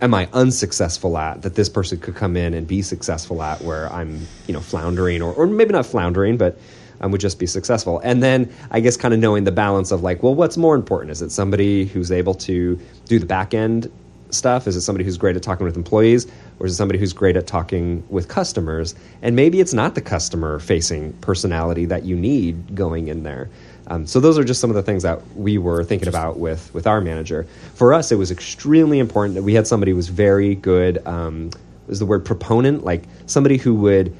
am 0.00 0.14
I 0.14 0.28
unsuccessful 0.32 1.16
at 1.16 1.42
that 1.42 1.54
this 1.54 1.68
person 1.68 1.98
could 1.98 2.16
come 2.16 2.36
in 2.36 2.54
and 2.54 2.66
be 2.66 2.82
successful 2.82 3.42
at 3.42 3.60
where 3.60 3.92
I'm, 3.92 4.26
you 4.46 4.54
know, 4.54 4.60
floundering 4.60 5.22
or, 5.22 5.32
or 5.32 5.46
maybe 5.46 5.72
not 5.72 5.86
floundering, 5.86 6.36
but 6.36 6.58
um, 7.00 7.12
would 7.12 7.20
just 7.20 7.38
be 7.38 7.46
successful. 7.46 8.00
And 8.02 8.22
then 8.22 8.52
I 8.70 8.80
guess 8.80 8.96
kind 8.96 9.14
of 9.14 9.20
knowing 9.20 9.44
the 9.44 9.52
balance 9.52 9.90
of 9.92 10.02
like, 10.02 10.22
well, 10.22 10.34
what's 10.34 10.56
more 10.56 10.74
important? 10.74 11.10
Is 11.10 11.22
it 11.22 11.30
somebody 11.30 11.84
who's 11.84 12.10
able 12.10 12.34
to 12.34 12.80
do 13.06 13.18
the 13.18 13.26
back 13.26 13.54
end 13.54 13.90
stuff? 14.30 14.66
Is 14.66 14.76
it 14.76 14.80
somebody 14.80 15.04
who's 15.04 15.18
great 15.18 15.36
at 15.36 15.42
talking 15.42 15.66
with 15.66 15.76
employees? 15.76 16.26
Or 16.60 16.66
is 16.66 16.72
it 16.72 16.76
somebody 16.76 16.98
who's 16.98 17.12
great 17.12 17.36
at 17.36 17.46
talking 17.46 18.04
with 18.10 18.28
customers? 18.28 18.94
And 19.22 19.34
maybe 19.34 19.60
it's 19.60 19.72
not 19.72 19.94
the 19.94 20.00
customer 20.02 20.58
facing 20.58 21.14
personality 21.14 21.86
that 21.86 22.04
you 22.04 22.14
need 22.14 22.74
going 22.74 23.08
in 23.08 23.22
there. 23.22 23.48
Um, 23.86 24.06
so 24.06 24.20
those 24.20 24.38
are 24.38 24.44
just 24.44 24.60
some 24.60 24.70
of 24.70 24.76
the 24.76 24.82
things 24.82 25.02
that 25.02 25.20
we 25.34 25.58
were 25.58 25.82
thinking 25.82 26.06
about 26.06 26.38
with 26.38 26.72
with 26.72 26.86
our 26.86 27.00
manager. 27.00 27.46
For 27.74 27.92
us, 27.92 28.12
it 28.12 28.16
was 28.16 28.30
extremely 28.30 29.00
important 29.00 29.34
that 29.34 29.42
we 29.42 29.54
had 29.54 29.66
somebody 29.66 29.90
who 29.90 29.96
was 29.96 30.08
very 30.08 30.54
good. 30.54 31.04
Um, 31.06 31.50
is 31.88 31.98
the 31.98 32.06
word 32.06 32.24
proponent 32.24 32.84
like 32.84 33.02
somebody 33.26 33.56
who 33.56 33.74
would 33.74 34.14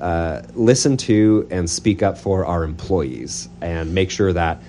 uh, 0.00 0.42
listen 0.54 0.96
to 0.96 1.46
and 1.50 1.68
speak 1.68 2.02
up 2.02 2.16
for 2.16 2.46
our 2.46 2.62
employees 2.62 3.48
and 3.60 3.92
make 3.94 4.10
sure 4.10 4.32
that 4.32 4.60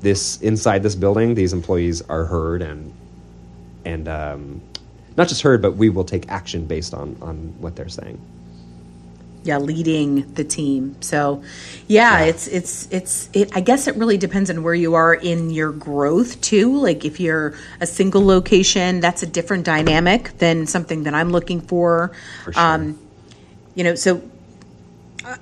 this 0.00 0.40
inside 0.40 0.82
this 0.82 0.94
building, 0.94 1.34
these 1.34 1.52
employees 1.52 2.02
are 2.02 2.24
heard 2.24 2.62
and 2.62 2.92
and 3.84 4.08
um, 4.08 4.60
not 5.16 5.28
just 5.28 5.42
heard, 5.42 5.62
but 5.62 5.72
we 5.76 5.88
will 5.88 6.04
take 6.04 6.28
action 6.28 6.66
based 6.66 6.92
on 6.94 7.16
on 7.22 7.54
what 7.60 7.76
they're 7.76 7.88
saying. 7.88 8.18
yeah 9.44 9.58
leading 9.58 10.26
the 10.34 10.42
team 10.42 10.96
so 11.00 11.40
yeah, 11.86 12.18
Yeah. 12.18 12.30
it's 12.30 12.44
it's 12.48 12.88
it's 12.90 13.28
it 13.32 13.46
i 13.54 13.60
guess 13.68 13.86
it 13.86 13.94
really 13.94 14.18
depends 14.18 14.50
on 14.50 14.64
where 14.64 14.74
you 14.74 14.94
are 14.94 15.14
in 15.14 15.50
your 15.50 15.70
growth 15.70 16.40
too 16.40 16.68
like 16.86 17.04
if 17.04 17.20
you're 17.20 17.54
a 17.80 17.86
single 17.86 18.24
location 18.26 18.98
that's 18.98 19.22
a 19.22 19.26
different 19.38 19.64
dynamic 19.64 20.36
than 20.38 20.66
something 20.66 21.04
that 21.04 21.14
i'm 21.14 21.30
looking 21.30 21.60
for, 21.60 22.10
For 22.44 22.52
sure. 22.52 22.62
um 22.62 22.98
you 23.76 23.84
know 23.84 23.94
so 23.94 24.20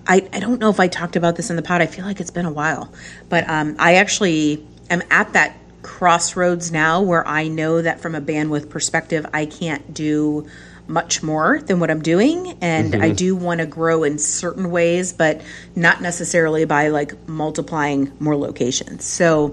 I, 0.06 0.16
I 0.32 0.40
don't 0.40 0.60
know 0.60 0.70
if 0.70 0.80
I 0.80 0.88
talked 0.88 1.14
about 1.16 1.36
this 1.36 1.50
in 1.50 1.56
the 1.56 1.62
pod. 1.62 1.82
I 1.82 1.86
feel 1.86 2.06
like 2.06 2.18
it's 2.18 2.30
been 2.30 2.46
a 2.46 2.50
while, 2.62 2.90
but 3.28 3.46
um, 3.50 3.76
I 3.78 3.96
actually 3.96 4.66
am 4.88 5.02
at 5.10 5.34
that 5.34 5.50
crossroads 5.84 6.72
now 6.72 7.00
where 7.00 7.26
I 7.28 7.46
know 7.46 7.80
that 7.82 8.00
from 8.00 8.16
a 8.16 8.20
bandwidth 8.20 8.68
perspective, 8.68 9.24
I 9.32 9.46
can't 9.46 9.94
do 9.94 10.48
much 10.88 11.22
more 11.22 11.60
than 11.60 11.78
what 11.80 11.90
I'm 11.90 12.02
doing, 12.02 12.58
and 12.60 12.96
I 12.96 13.10
do 13.10 13.36
want 13.36 13.60
to 13.60 13.66
grow 13.66 14.02
in 14.02 14.18
certain 14.18 14.70
ways, 14.70 15.12
but 15.12 15.40
not 15.76 16.02
necessarily 16.02 16.64
by 16.64 16.88
like 16.88 17.28
multiplying 17.28 18.10
more 18.18 18.36
locations. 18.36 19.04
So. 19.04 19.52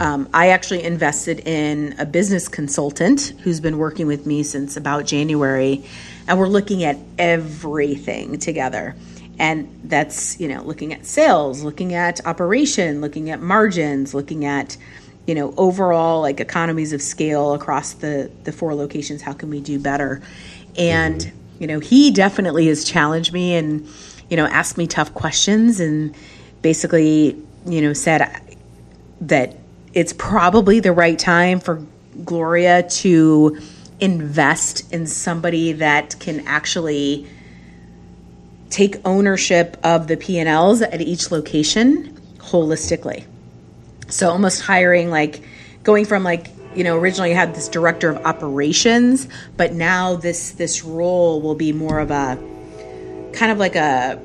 Um, 0.00 0.30
I 0.32 0.48
actually 0.48 0.84
invested 0.84 1.40
in 1.40 1.94
a 1.98 2.06
business 2.06 2.48
consultant 2.48 3.34
who's 3.42 3.60
been 3.60 3.76
working 3.76 4.06
with 4.06 4.24
me 4.24 4.42
since 4.42 4.78
about 4.78 5.04
January, 5.04 5.84
and 6.26 6.38
we're 6.38 6.48
looking 6.48 6.82
at 6.82 6.96
everything 7.18 8.38
together. 8.38 8.96
And 9.38 9.68
that's, 9.84 10.40
you 10.40 10.48
know, 10.48 10.62
looking 10.62 10.94
at 10.94 11.04
sales, 11.04 11.62
looking 11.62 11.92
at 11.92 12.24
operation, 12.26 13.02
looking 13.02 13.28
at 13.28 13.42
margins, 13.42 14.14
looking 14.14 14.46
at, 14.46 14.78
you 15.26 15.34
know, 15.34 15.54
overall 15.56 16.20
like 16.20 16.40
economies 16.40 16.92
of 16.92 17.00
scale 17.00 17.54
across 17.54 17.92
the 17.94 18.30
the 18.44 18.52
four 18.52 18.74
locations. 18.74 19.22
How 19.22 19.32
can 19.32 19.50
we 19.50 19.60
do 19.60 19.78
better? 19.78 20.20
And 20.76 21.20
mm-hmm. 21.20 21.62
you 21.62 21.66
know, 21.66 21.80
he 21.80 22.10
definitely 22.10 22.66
has 22.66 22.84
challenged 22.84 23.32
me 23.32 23.54
and 23.54 23.86
you 24.30 24.36
know 24.36 24.46
asked 24.46 24.78
me 24.78 24.86
tough 24.86 25.14
questions 25.14 25.80
and 25.80 26.14
basically 26.62 27.36
you 27.66 27.82
know 27.82 27.92
said 27.92 28.40
that 29.20 29.56
it's 29.94 30.12
probably 30.12 30.80
the 30.80 30.92
right 30.92 31.18
time 31.18 31.60
for 31.60 31.84
Gloria 32.24 32.82
to 32.82 33.60
invest 34.00 34.92
in 34.92 35.06
somebody 35.06 35.72
that 35.72 36.16
can 36.18 36.46
actually 36.46 37.26
take 38.68 38.96
ownership 39.04 39.76
of 39.84 40.08
the 40.08 40.16
P&Ls 40.16 40.80
at 40.82 41.00
each 41.00 41.30
location 41.30 42.18
holistically. 42.38 43.24
So 44.12 44.28
almost 44.28 44.60
hiring 44.60 45.10
like 45.10 45.40
going 45.82 46.04
from 46.04 46.22
like 46.22 46.48
you 46.74 46.84
know 46.84 46.98
originally 46.98 47.30
you 47.30 47.34
had 47.34 47.54
this 47.54 47.68
director 47.68 48.10
of 48.10 48.24
operations, 48.26 49.26
but 49.56 49.72
now 49.72 50.16
this 50.16 50.52
this 50.52 50.84
role 50.84 51.40
will 51.40 51.54
be 51.54 51.72
more 51.72 51.98
of 51.98 52.10
a 52.10 52.36
kind 53.32 53.50
of 53.50 53.58
like 53.58 53.74
a 53.74 54.20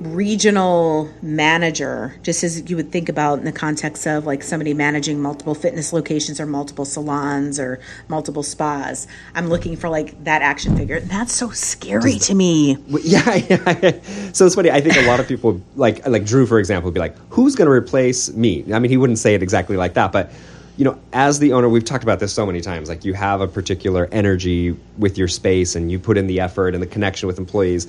regional 0.00 1.10
manager, 1.20 2.14
just 2.22 2.42
as 2.42 2.68
you 2.70 2.76
would 2.76 2.90
think 2.90 3.08
about 3.08 3.38
in 3.38 3.44
the 3.44 3.52
context 3.52 4.06
of 4.06 4.24
like 4.26 4.42
somebody 4.42 4.72
managing 4.72 5.20
multiple 5.20 5.54
fitness 5.54 5.92
locations 5.92 6.40
or 6.40 6.46
multiple 6.46 6.84
salons 6.84 7.60
or 7.60 7.80
multiple 8.08 8.42
spas. 8.42 9.06
I'm 9.34 9.48
looking 9.48 9.76
for 9.76 9.88
like 9.88 10.24
that 10.24 10.42
action 10.42 10.76
figure. 10.76 11.00
That's 11.00 11.32
so 11.32 11.50
scary 11.50 12.18
to 12.20 12.34
me. 12.34 12.78
Yeah, 13.02 13.34
yeah. 13.48 14.00
So 14.32 14.46
it's 14.46 14.54
funny. 14.54 14.70
I 14.70 14.80
think 14.80 14.96
a 14.96 15.06
lot 15.06 15.20
of 15.20 15.28
people, 15.28 15.60
like 15.76 16.06
like 16.06 16.24
Drew, 16.24 16.46
for 16.46 16.58
example, 16.58 16.88
would 16.88 16.94
be 16.94 17.00
like, 17.00 17.16
"Who's 17.30 17.54
going 17.54 17.66
to 17.66 17.72
replace 17.72 18.32
me?" 18.32 18.64
I 18.72 18.78
mean, 18.78 18.90
he 18.90 18.96
wouldn't 18.96 19.18
say 19.18 19.34
it 19.34 19.42
exactly 19.42 19.76
like 19.76 19.94
that, 19.94 20.12
but 20.12 20.32
you 20.76 20.84
know, 20.84 20.98
as 21.12 21.40
the 21.40 21.52
owner, 21.52 21.68
we've 21.68 21.84
talked 21.84 22.04
about 22.04 22.20
this 22.20 22.32
so 22.32 22.46
many 22.46 22.62
times. 22.62 22.88
Like, 22.88 23.04
you 23.04 23.12
have 23.12 23.42
a 23.42 23.46
particular 23.46 24.08
energy 24.12 24.74
with 24.96 25.18
your 25.18 25.28
space, 25.28 25.76
and 25.76 25.92
you 25.92 25.98
put 25.98 26.16
in 26.16 26.26
the 26.26 26.40
effort 26.40 26.72
and 26.72 26.82
the 26.82 26.86
connection 26.86 27.26
with 27.26 27.38
employees. 27.38 27.86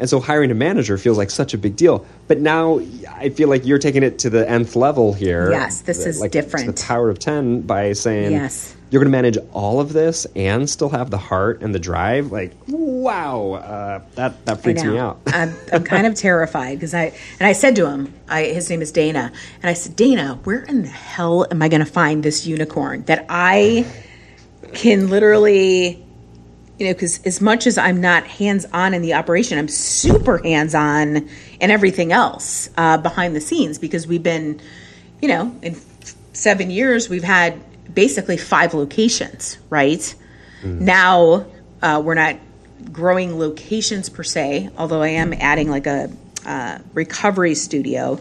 And 0.00 0.08
so, 0.08 0.20
hiring 0.20 0.50
a 0.50 0.54
manager 0.54 0.96
feels 0.98 1.18
like 1.18 1.30
such 1.30 1.54
a 1.54 1.58
big 1.58 1.76
deal. 1.76 2.06
But 2.26 2.40
now, 2.40 2.80
I 3.10 3.30
feel 3.30 3.48
like 3.48 3.66
you're 3.66 3.78
taking 3.78 4.02
it 4.02 4.18
to 4.20 4.30
the 4.30 4.48
nth 4.48 4.76
level 4.76 5.12
here. 5.12 5.50
Yes, 5.50 5.80
this 5.80 6.06
is 6.06 6.20
like, 6.20 6.30
different. 6.30 6.76
the 6.76 6.84
power 6.84 7.10
of 7.10 7.18
ten 7.18 7.62
by 7.62 7.92
saying, 7.92 8.32
Yes. 8.32 8.76
you're 8.90 9.00
going 9.00 9.10
to 9.10 9.16
manage 9.16 9.38
all 9.52 9.80
of 9.80 9.92
this 9.92 10.26
and 10.36 10.70
still 10.70 10.88
have 10.90 11.10
the 11.10 11.18
heart 11.18 11.62
and 11.62 11.74
the 11.74 11.78
drive. 11.78 12.30
Like, 12.30 12.52
wow, 12.68 13.52
uh, 13.54 14.02
that 14.14 14.44
that 14.46 14.62
freaks 14.62 14.84
me 14.84 14.98
out. 14.98 15.20
I'm, 15.26 15.54
I'm 15.72 15.84
kind 15.84 16.06
of 16.06 16.14
terrified 16.14 16.76
because 16.76 16.94
I 16.94 17.12
and 17.40 17.46
I 17.46 17.52
said 17.52 17.74
to 17.76 17.88
him, 17.88 18.14
I, 18.28 18.44
his 18.44 18.70
name 18.70 18.82
is 18.82 18.92
Dana, 18.92 19.32
and 19.62 19.70
I 19.70 19.72
said, 19.72 19.96
Dana, 19.96 20.38
where 20.44 20.60
in 20.64 20.82
the 20.82 20.88
hell 20.88 21.46
am 21.50 21.60
I 21.62 21.68
going 21.68 21.84
to 21.84 21.90
find 21.90 22.22
this 22.22 22.46
unicorn 22.46 23.02
that 23.04 23.26
I 23.28 23.84
can 24.74 25.08
literally, 25.08 26.04
you 26.78 26.86
know, 26.86 26.92
because 26.92 27.20
as 27.24 27.40
much 27.40 27.66
as 27.66 27.76
I'm 27.76 28.00
not 28.00 28.26
hands 28.26 28.64
on 28.72 28.94
in 28.94 29.02
the 29.02 29.14
operation, 29.14 29.58
I'm 29.58 29.68
super 29.68 30.38
hands 30.38 30.74
on 30.74 31.28
in 31.60 31.70
everything 31.70 32.12
else 32.12 32.70
uh, 32.76 32.98
behind 32.98 33.34
the 33.34 33.40
scenes 33.40 33.78
because 33.78 34.06
we've 34.06 34.22
been, 34.22 34.60
you 35.20 35.28
know, 35.28 35.54
in 35.62 35.76
seven 36.32 36.70
years 36.70 37.08
we've 37.08 37.24
had 37.24 37.60
basically 37.92 38.36
five 38.36 38.74
locations, 38.74 39.58
right? 39.70 40.14
Now 40.62 41.46
uh, 41.82 42.00
we're 42.04 42.14
not 42.14 42.36
growing 42.92 43.38
locations 43.38 44.08
per 44.08 44.22
se, 44.22 44.70
although 44.78 45.02
I 45.02 45.08
am 45.08 45.32
adding 45.32 45.68
like 45.68 45.86
a 45.86 46.10
uh, 46.46 46.78
recovery 46.94 47.54
studio. 47.54 48.20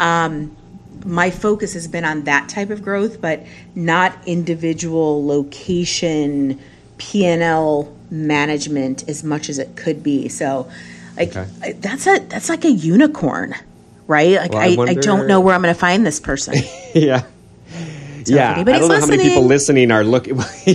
Um, 0.00 0.56
my 1.04 1.30
focus 1.30 1.74
has 1.74 1.88
been 1.88 2.04
on 2.04 2.24
that 2.24 2.48
type 2.48 2.70
of 2.70 2.82
growth, 2.82 3.20
but 3.20 3.44
not 3.74 4.16
individual 4.26 5.24
location 5.24 6.60
P 7.02 7.26
and 7.26 7.42
L 7.42 7.92
management 8.10 9.08
as 9.08 9.24
much 9.24 9.48
as 9.48 9.58
it 9.58 9.74
could 9.74 10.04
be. 10.04 10.28
So, 10.28 10.70
like 11.16 11.36
Okay. 11.36 11.72
That's 11.80 12.06
a 12.06 12.20
that's 12.20 12.48
like 12.48 12.64
a 12.64 12.70
unicorn, 12.70 13.56
right? 14.06 14.36
Like 14.36 14.52
Well, 14.52 14.80
I 14.80 14.84
I, 14.84 14.90
I, 14.90 14.94
don't 14.94 15.26
know 15.26 15.40
where 15.40 15.52
I'm 15.52 15.62
going 15.62 15.74
to 15.74 15.78
find 15.78 16.06
this 16.06 16.20
person. 16.20 16.54
yeah. 16.94 17.24
yeah, 18.24 18.54
I 18.56 18.62
don't 18.62 18.88
know 18.88 19.00
how 19.00 19.06
many 19.06 19.20
people 19.20 19.42
listening- 19.42 19.88
listening 19.88 19.90
are 19.90 20.04
looking. 20.04 20.36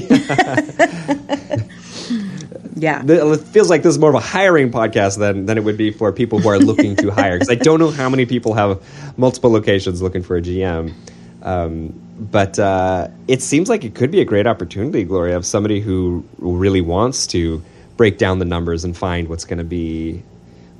yeah. 2.75 3.03
it 3.05 3.39
feels 3.45 3.69
like 3.69 3.83
this 3.83 3.91
is 3.91 3.99
more 3.99 4.09
of 4.09 4.15
a 4.15 4.19
hiring 4.19 4.69
podcast 4.69 5.17
than, 5.17 5.45
than 5.45 5.57
it 5.57 5.63
would 5.63 5.77
be 5.77 5.91
for 5.91 6.11
people 6.11 6.39
who 6.39 6.49
are 6.49 6.59
looking 6.59 6.97
to 6.97 7.09
hire. 7.09 7.35
Because 7.35 7.49
I 7.49 7.55
don't 7.55 7.79
know 7.79 7.91
how 7.91 8.09
many 8.09 8.25
people 8.25 8.53
have 8.55 8.83
multiple 9.17 9.49
locations 9.49 10.01
looking 10.01 10.23
for 10.23 10.35
a 10.35 10.41
GM. 10.41 10.93
Um, 11.41 12.06
but 12.19 12.57
uh, 12.59 13.07
it 13.27 13.41
seems 13.41 13.69
like 13.69 13.83
it 13.83 13.95
could 13.95 14.11
be 14.11 14.21
a 14.21 14.25
great 14.25 14.47
opportunity, 14.47 15.03
Gloria, 15.03 15.37
of 15.37 15.45
somebody 15.45 15.79
who 15.79 16.23
really 16.39 16.81
wants 16.81 17.27
to 17.27 17.63
break 17.95 18.17
down 18.17 18.39
the 18.39 18.45
numbers 18.45 18.83
and 18.83 18.95
find 18.95 19.27
what's 19.27 19.45
going 19.45 19.57
to 19.59 19.63
be 19.63 20.23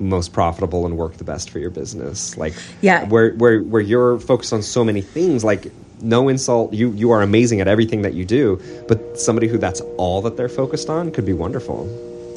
most 0.00 0.32
profitable 0.32 0.86
and 0.86 0.96
work 0.96 1.16
the 1.16 1.24
best 1.24 1.50
for 1.50 1.58
your 1.58 1.70
business. 1.70 2.36
Like, 2.36 2.54
Yeah. 2.80 3.04
where 3.08 3.32
where 3.34 3.60
where 3.62 3.82
you're 3.82 4.18
focused 4.20 4.52
on 4.52 4.62
so 4.62 4.84
many 4.84 5.00
things, 5.00 5.44
like 5.44 5.72
no 6.00 6.28
insult, 6.28 6.72
you 6.72 6.92
you 6.92 7.10
are 7.10 7.22
amazing 7.22 7.60
at 7.60 7.68
everything 7.68 8.02
that 8.02 8.14
you 8.14 8.24
do, 8.24 8.60
but 8.86 9.18
somebody 9.18 9.48
who 9.48 9.58
that's 9.58 9.80
all 9.96 10.22
that 10.22 10.36
they're 10.36 10.48
focused 10.48 10.88
on 10.88 11.10
could 11.10 11.26
be 11.26 11.32
wonderful. 11.32 11.88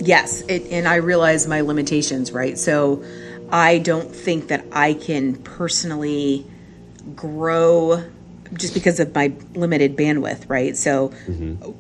Yes, 0.03 0.41
it, 0.48 0.72
and 0.72 0.88
I 0.88 0.96
realize 0.96 1.48
my 1.48 1.62
limitations, 1.62 2.31
right? 2.31 2.58
So 2.58 3.03
I 3.51 3.77
don't 3.77 4.10
think 4.10 4.48
that 4.48 4.65
I 4.72 4.96
can 4.96 5.36
personally 5.36 6.46
grow 7.15 8.03
just 8.53 8.74
because 8.74 9.00
of 9.00 9.13
my 9.15 9.34
limited 9.53 9.96
bandwidth, 9.96 10.50
right? 10.50 10.75
So 10.75 11.10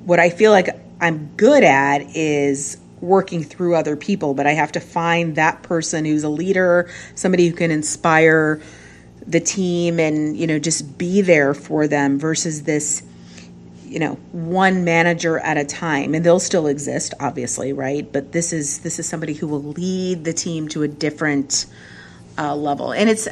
what 0.05 0.19
I 0.19 0.29
feel 0.29 0.51
like 0.51 0.69
I'm 0.99 1.27
good 1.35 1.63
at 1.63 2.15
is 2.15 2.77
working 3.01 3.43
through 3.43 3.75
other 3.75 3.95
people, 3.95 4.33
but 4.33 4.45
I 4.45 4.53
have 4.53 4.71
to 4.73 4.79
find 4.79 5.35
that 5.35 5.63
person 5.63 6.05
who's 6.05 6.23
a 6.23 6.29
leader, 6.29 6.89
somebody 7.15 7.47
who 7.47 7.55
can 7.55 7.71
inspire 7.71 8.61
the 9.25 9.39
team 9.39 9.99
and, 9.99 10.37
you 10.37 10.47
know, 10.47 10.59
just 10.59 10.97
be 10.97 11.21
there 11.21 11.53
for 11.53 11.87
them 11.87 12.19
versus 12.19 12.63
this 12.63 13.03
you 13.91 13.99
know 13.99 14.13
one 14.31 14.85
manager 14.85 15.37
at 15.39 15.57
a 15.57 15.65
time. 15.65 16.15
And 16.15 16.25
they'll 16.25 16.39
still 16.39 16.67
exist 16.67 17.13
obviously 17.19 17.73
right? 17.73 18.09
But 18.09 18.31
this 18.31 18.53
is 18.53 18.79
this 18.79 18.99
is 18.99 19.07
somebody 19.07 19.33
who 19.33 19.47
will 19.47 19.63
lead 19.63 20.23
the 20.23 20.31
team 20.31 20.69
to 20.69 20.83
a 20.83 20.87
different 20.87 21.65
uh, 22.37 22.55
level. 22.55 22.93
And 22.93 23.09
it's 23.09 23.27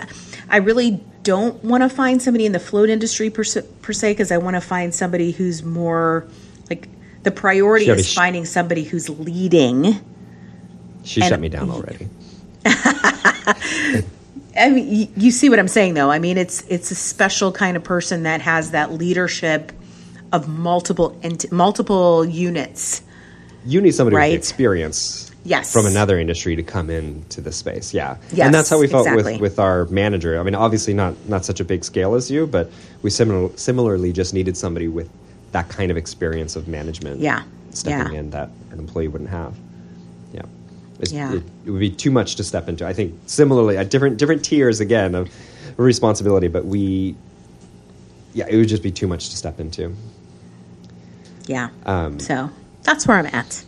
i 0.50 0.58
really 0.58 1.00
don't 1.24 1.64
want 1.64 1.84
to 1.84 1.90
find 1.90 2.22
somebody 2.22 2.46
in 2.46 2.52
the 2.52 2.60
float 2.60 2.90
industry 2.90 3.30
per 3.30 3.44
se 3.44 3.62
per 3.82 3.94
se 3.94 4.12
because 4.12 4.32
i 4.32 4.38
want 4.38 4.56
to 4.56 4.62
find 4.62 4.94
somebody 4.94 5.32
who's 5.32 5.64
more 5.64 6.26
like 6.70 6.88
the 7.24 7.32
priority 7.32 7.90
is 7.90 8.08
sh- 8.08 8.16
finding 8.16 8.46
somebody 8.46 8.84
who's 8.84 9.10
leading 9.10 10.00
She 11.04 11.22
And- 11.22 11.30
shut 11.30 11.40
me 11.40 11.50
down 11.50 11.70
already. 11.72 12.08
I 14.58 14.70
mean, 14.70 14.94
you, 14.94 15.08
you 15.16 15.32
see 15.32 15.50
what 15.50 15.60
I'm 15.60 15.68
saying, 15.70 15.94
though. 15.94 16.12
I 16.12 16.20
mean, 16.20 16.38
it's 16.38 16.62
it's 16.68 16.92
a 16.92 16.96
special 16.96 17.52
kind 17.52 17.78
of 17.78 17.84
person 17.84 18.24
that 18.24 18.42
has 18.42 18.72
that 18.72 18.92
leadership 18.92 19.72
of 20.34 20.48
multiple 20.48 21.18
ent- 21.24 21.52
multiple 21.52 22.26
units. 22.26 23.02
You 23.66 23.80
need 23.82 23.92
somebody 23.92 24.16
Right. 24.18 24.32
with 24.32 24.40
experience 24.40 25.29
Yes. 25.50 25.74
from 25.74 25.88
another 25.88 26.20
industry 26.20 26.56
to 26.56 26.62
come 26.62 26.92
into 26.92 27.42
this 27.42 27.58
space. 27.58 27.92
Yeah. 27.92 28.18
Yes, 28.32 28.46
and 28.46 28.54
that's 28.54 28.70
how 28.70 28.78
we 28.80 28.86
felt 28.86 29.08
exactly. 29.08 29.34
with, 29.34 29.42
with 29.42 29.60
our 29.60 29.86
manager. 29.86 30.40
I 30.40 30.44
mean, 30.44 30.54
obviously 30.54 30.94
not 30.94 31.16
not 31.28 31.44
such 31.44 31.60
a 31.60 31.66
big 31.66 31.84
scale 31.84 32.14
as 32.14 32.30
you, 32.30 32.46
but 32.46 32.72
we 33.02 33.10
similar, 33.10 33.50
similarly 33.58 34.14
just 34.14 34.32
needed 34.34 34.56
somebody 34.56 34.88
with 34.88 35.10
that 35.52 35.68
kind 35.68 35.90
of 35.90 35.98
experience 35.98 36.56
of 36.56 36.68
management. 36.68 37.20
Yeah. 37.20 37.42
Stepping 37.72 38.14
Yeah. 38.14 38.20
in 38.20 38.30
that 38.30 38.50
an 38.72 38.78
employee 38.78 39.08
wouldn't 39.08 39.32
have. 39.32 39.56
Yeah. 40.34 40.42
It's- 41.00 41.12
Yeah. 41.12 41.34
It, 41.34 41.44
it 41.66 41.72
would 41.72 41.80
be 41.80 41.90
too 41.90 42.12
much 42.12 42.36
to 42.36 42.44
step 42.44 42.70
into. 42.70 42.86
I 42.86 42.94
think 42.94 43.16
similarly 43.26 43.76
at 43.76 43.90
different 43.90 44.18
different 44.18 44.46
tiers 44.46 44.80
again 44.80 45.16
of 45.16 45.30
responsibility, 45.78 46.48
but 46.48 46.66
we 46.66 47.16
yeah, 48.36 48.46
it 48.48 48.56
would 48.56 48.68
just 48.70 48.84
be 48.84 48.92
too 48.92 49.08
much 49.08 49.30
to 49.30 49.36
step 49.38 49.60
into. 49.60 49.96
Yeah. 51.48 51.70
Um, 51.88 52.20
so 52.20 52.52
that's 52.84 53.08
where 53.08 53.18
I'm 53.18 53.26
at. 53.26 53.64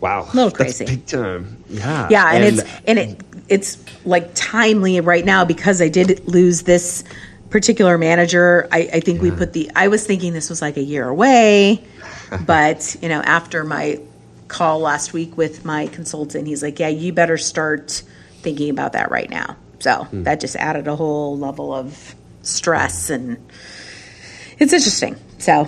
Wow. 0.00 0.28
A 0.30 0.36
little 0.36 0.50
crazy. 0.50 0.84
big 0.84 1.06
time. 1.06 1.64
Yeah. 1.68 2.08
Yeah, 2.10 2.32
and, 2.32 2.44
it's 2.44 2.70
and 2.86 2.98
it 2.98 3.20
it's 3.48 3.78
like 4.04 4.30
timely 4.34 5.00
right 5.00 5.24
now 5.24 5.44
because 5.44 5.80
I 5.80 5.88
did 5.88 6.26
lose 6.28 6.62
this 6.62 7.04
particular 7.50 7.96
manager. 7.96 8.68
I, 8.72 8.88
I 8.94 9.00
think 9.00 9.22
we 9.22 9.30
put 9.30 9.52
the. 9.52 9.70
I 9.74 9.88
was 9.88 10.06
thinking 10.06 10.32
this 10.32 10.50
was 10.50 10.60
like 10.60 10.76
a 10.76 10.82
year 10.82 11.08
away, 11.08 11.82
but 12.46 12.96
you 13.00 13.08
know, 13.08 13.20
after 13.22 13.64
my 13.64 14.00
call 14.48 14.80
last 14.80 15.12
week 15.12 15.36
with 15.36 15.64
my 15.64 15.86
consultant, 15.86 16.46
he's 16.46 16.62
like, 16.62 16.78
"Yeah, 16.78 16.88
you 16.88 17.12
better 17.12 17.38
start 17.38 18.02
thinking 18.42 18.70
about 18.70 18.92
that 18.92 19.10
right 19.10 19.30
now." 19.30 19.56
So 19.78 20.04
Hmm. 20.04 20.22
that 20.24 20.40
just 20.40 20.56
added 20.56 20.86
a 20.88 20.96
whole 20.96 21.38
level 21.38 21.72
of 21.72 22.14
stress, 22.42 23.08
and 23.10 23.38
it's 24.58 24.72
interesting. 24.72 25.16
So 25.38 25.66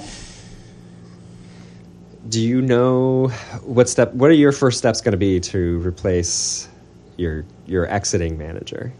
Do 2.29 2.41
you 2.41 2.61
know 2.61 3.29
what 3.62 3.89
step? 3.89 4.12
What 4.15 4.31
are 4.31 4.35
your 4.35 4.53
first 4.53 4.79
steps 4.79 5.01
going 5.01 5.12
to 5.12 5.19
be 5.19 5.41
to 5.41 5.79
replace 5.87 6.69
your 7.17 7.45
your 7.67 7.87
exiting 7.87 8.37
manager? 8.39 8.93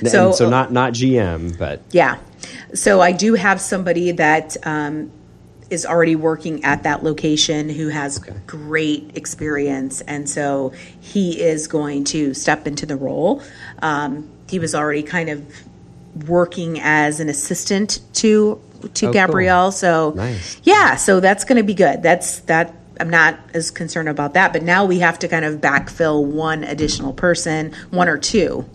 And 0.00 0.08
So- 0.08 0.32
so 0.32 0.48
not 0.48 0.72
not 0.72 0.92
GM, 0.92 1.56
but 1.58 1.82
Yeah. 1.90 2.16
So 2.74 3.00
I 3.00 3.12
do 3.12 3.34
have 3.34 3.60
somebody 3.60 4.12
that 4.12 4.56
um, 4.64 5.10
is 5.70 5.86
already 5.86 6.16
working 6.16 6.64
at 6.64 6.82
that 6.82 7.04
location 7.04 7.68
who 7.68 7.88
has 7.88 8.18
great 8.46 9.10
experience. 9.14 10.00
And 10.02 10.28
so 10.28 10.72
he 11.00 11.40
is 11.40 11.68
going 11.68 12.04
to 12.04 12.34
step 12.34 12.66
into 12.66 12.86
the 12.86 12.96
role. 12.96 13.42
Um, 13.82 14.28
he 14.48 14.58
was 14.58 14.74
already 14.74 15.02
kind 15.04 15.28
of 15.28 15.44
working 16.28 16.80
as 16.80 17.20
an 17.20 17.28
assistant 17.28 18.00
to 18.14 18.60
to 18.80 19.06
cool. 19.06 19.12
Gabrielle. 19.12 19.72
So 19.72 20.12
Nice. 20.16 20.60
yeah, 20.62 20.96
so 20.96 21.20
that's 21.20 21.44
going 21.44 21.58
to 21.58 21.62
be 21.62 21.74
good. 21.74 22.02
That's 22.02 22.40
that. 22.40 22.74
I'm 22.98 23.08
not 23.08 23.38
as 23.54 23.70
concerned 23.70 24.10
about 24.10 24.34
that, 24.34 24.52
but 24.52 24.62
now 24.62 24.84
we 24.84 24.98
have 24.98 25.18
to 25.20 25.28
kind 25.28 25.46
of 25.46 25.60
backfill 25.60 26.22
one 26.22 26.64
additional 26.64 27.14
person, 27.14 27.72
one 27.90 28.08
or 28.08 28.18
two. 28.18 28.68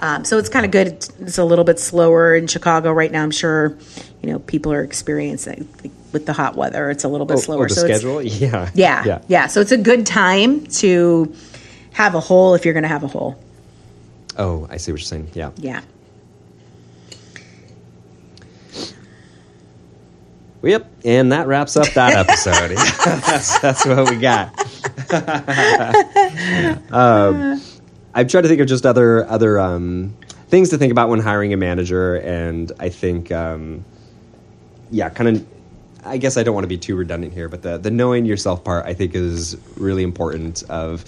Um, 0.00 0.24
so 0.24 0.38
it's 0.38 0.48
kind 0.48 0.64
of 0.64 0.72
good. 0.72 0.86
It's, 0.86 1.10
it's 1.20 1.38
a 1.38 1.44
little 1.44 1.64
bit 1.64 1.78
slower 1.78 2.34
in 2.34 2.46
Chicago 2.46 2.92
right 2.92 3.12
now. 3.12 3.22
I'm 3.22 3.30
sure, 3.30 3.76
you 4.22 4.30
know, 4.30 4.38
people 4.38 4.72
are 4.72 4.82
experiencing 4.82 5.68
with 6.12 6.24
the 6.24 6.32
hot 6.32 6.56
weather. 6.56 6.88
It's 6.88 7.04
a 7.04 7.08
little 7.08 7.26
bit 7.26 7.38
oh, 7.38 7.40
slower. 7.40 7.64
oh, 7.64 7.68
the 7.68 7.74
so 7.74 7.84
schedule. 7.84 8.22
Yeah, 8.22 8.70
yeah, 8.74 9.04
yeah, 9.04 9.22
yeah. 9.28 9.46
So 9.48 9.60
it's 9.60 9.72
a 9.72 9.76
good 9.76 10.06
time 10.06 10.66
to 10.66 11.34
have 11.92 12.14
a 12.14 12.20
hole 12.20 12.54
if 12.54 12.64
you're 12.64 12.74
going 12.74 12.84
to 12.84 12.88
have 12.88 13.02
a 13.02 13.08
hole. 13.08 13.42
Oh, 14.36 14.68
I 14.70 14.76
see 14.76 14.92
what 14.92 15.00
you're 15.00 15.04
saying. 15.04 15.30
Yeah. 15.34 15.50
Yeah. 15.56 15.80
Yep. 20.62 20.90
And 21.04 21.32
that 21.32 21.46
wraps 21.46 21.76
up 21.76 21.88
that 21.90 22.14
episode. 22.28 22.76
that's, 23.04 23.58
that's 23.60 23.86
what 23.86 24.10
we 24.10 24.16
got. 24.16 24.52
um, 26.92 27.60
I'm 28.14 28.26
trying 28.26 28.42
to 28.42 28.48
think 28.48 28.60
of 28.60 28.66
just 28.66 28.84
other 28.84 29.26
other 29.26 29.58
um, 29.58 30.16
things 30.48 30.70
to 30.70 30.78
think 30.78 30.90
about 30.90 31.08
when 31.08 31.20
hiring 31.20 31.52
a 31.52 31.56
manager, 31.56 32.16
and 32.16 32.72
I 32.80 32.88
think, 32.88 33.30
um, 33.30 33.84
yeah, 34.90 35.08
kind 35.08 35.36
of. 35.36 35.46
I 36.04 36.16
guess 36.16 36.36
I 36.36 36.42
don't 36.42 36.54
want 36.54 36.64
to 36.64 36.68
be 36.68 36.78
too 36.78 36.96
redundant 36.96 37.34
here, 37.34 37.48
but 37.48 37.62
the 37.62 37.76
the 37.76 37.90
knowing 37.90 38.24
yourself 38.24 38.64
part 38.64 38.86
I 38.86 38.94
think 38.94 39.14
is 39.14 39.56
really 39.76 40.02
important. 40.02 40.62
Of 40.70 41.04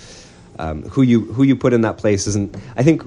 um, 0.58 0.82
who 0.82 1.02
you 1.02 1.20
who 1.32 1.42
you 1.42 1.56
put 1.56 1.72
in 1.72 1.80
that 1.82 1.96
place 1.98 2.26
isn't. 2.26 2.56
I 2.76 2.82
think 2.82 3.02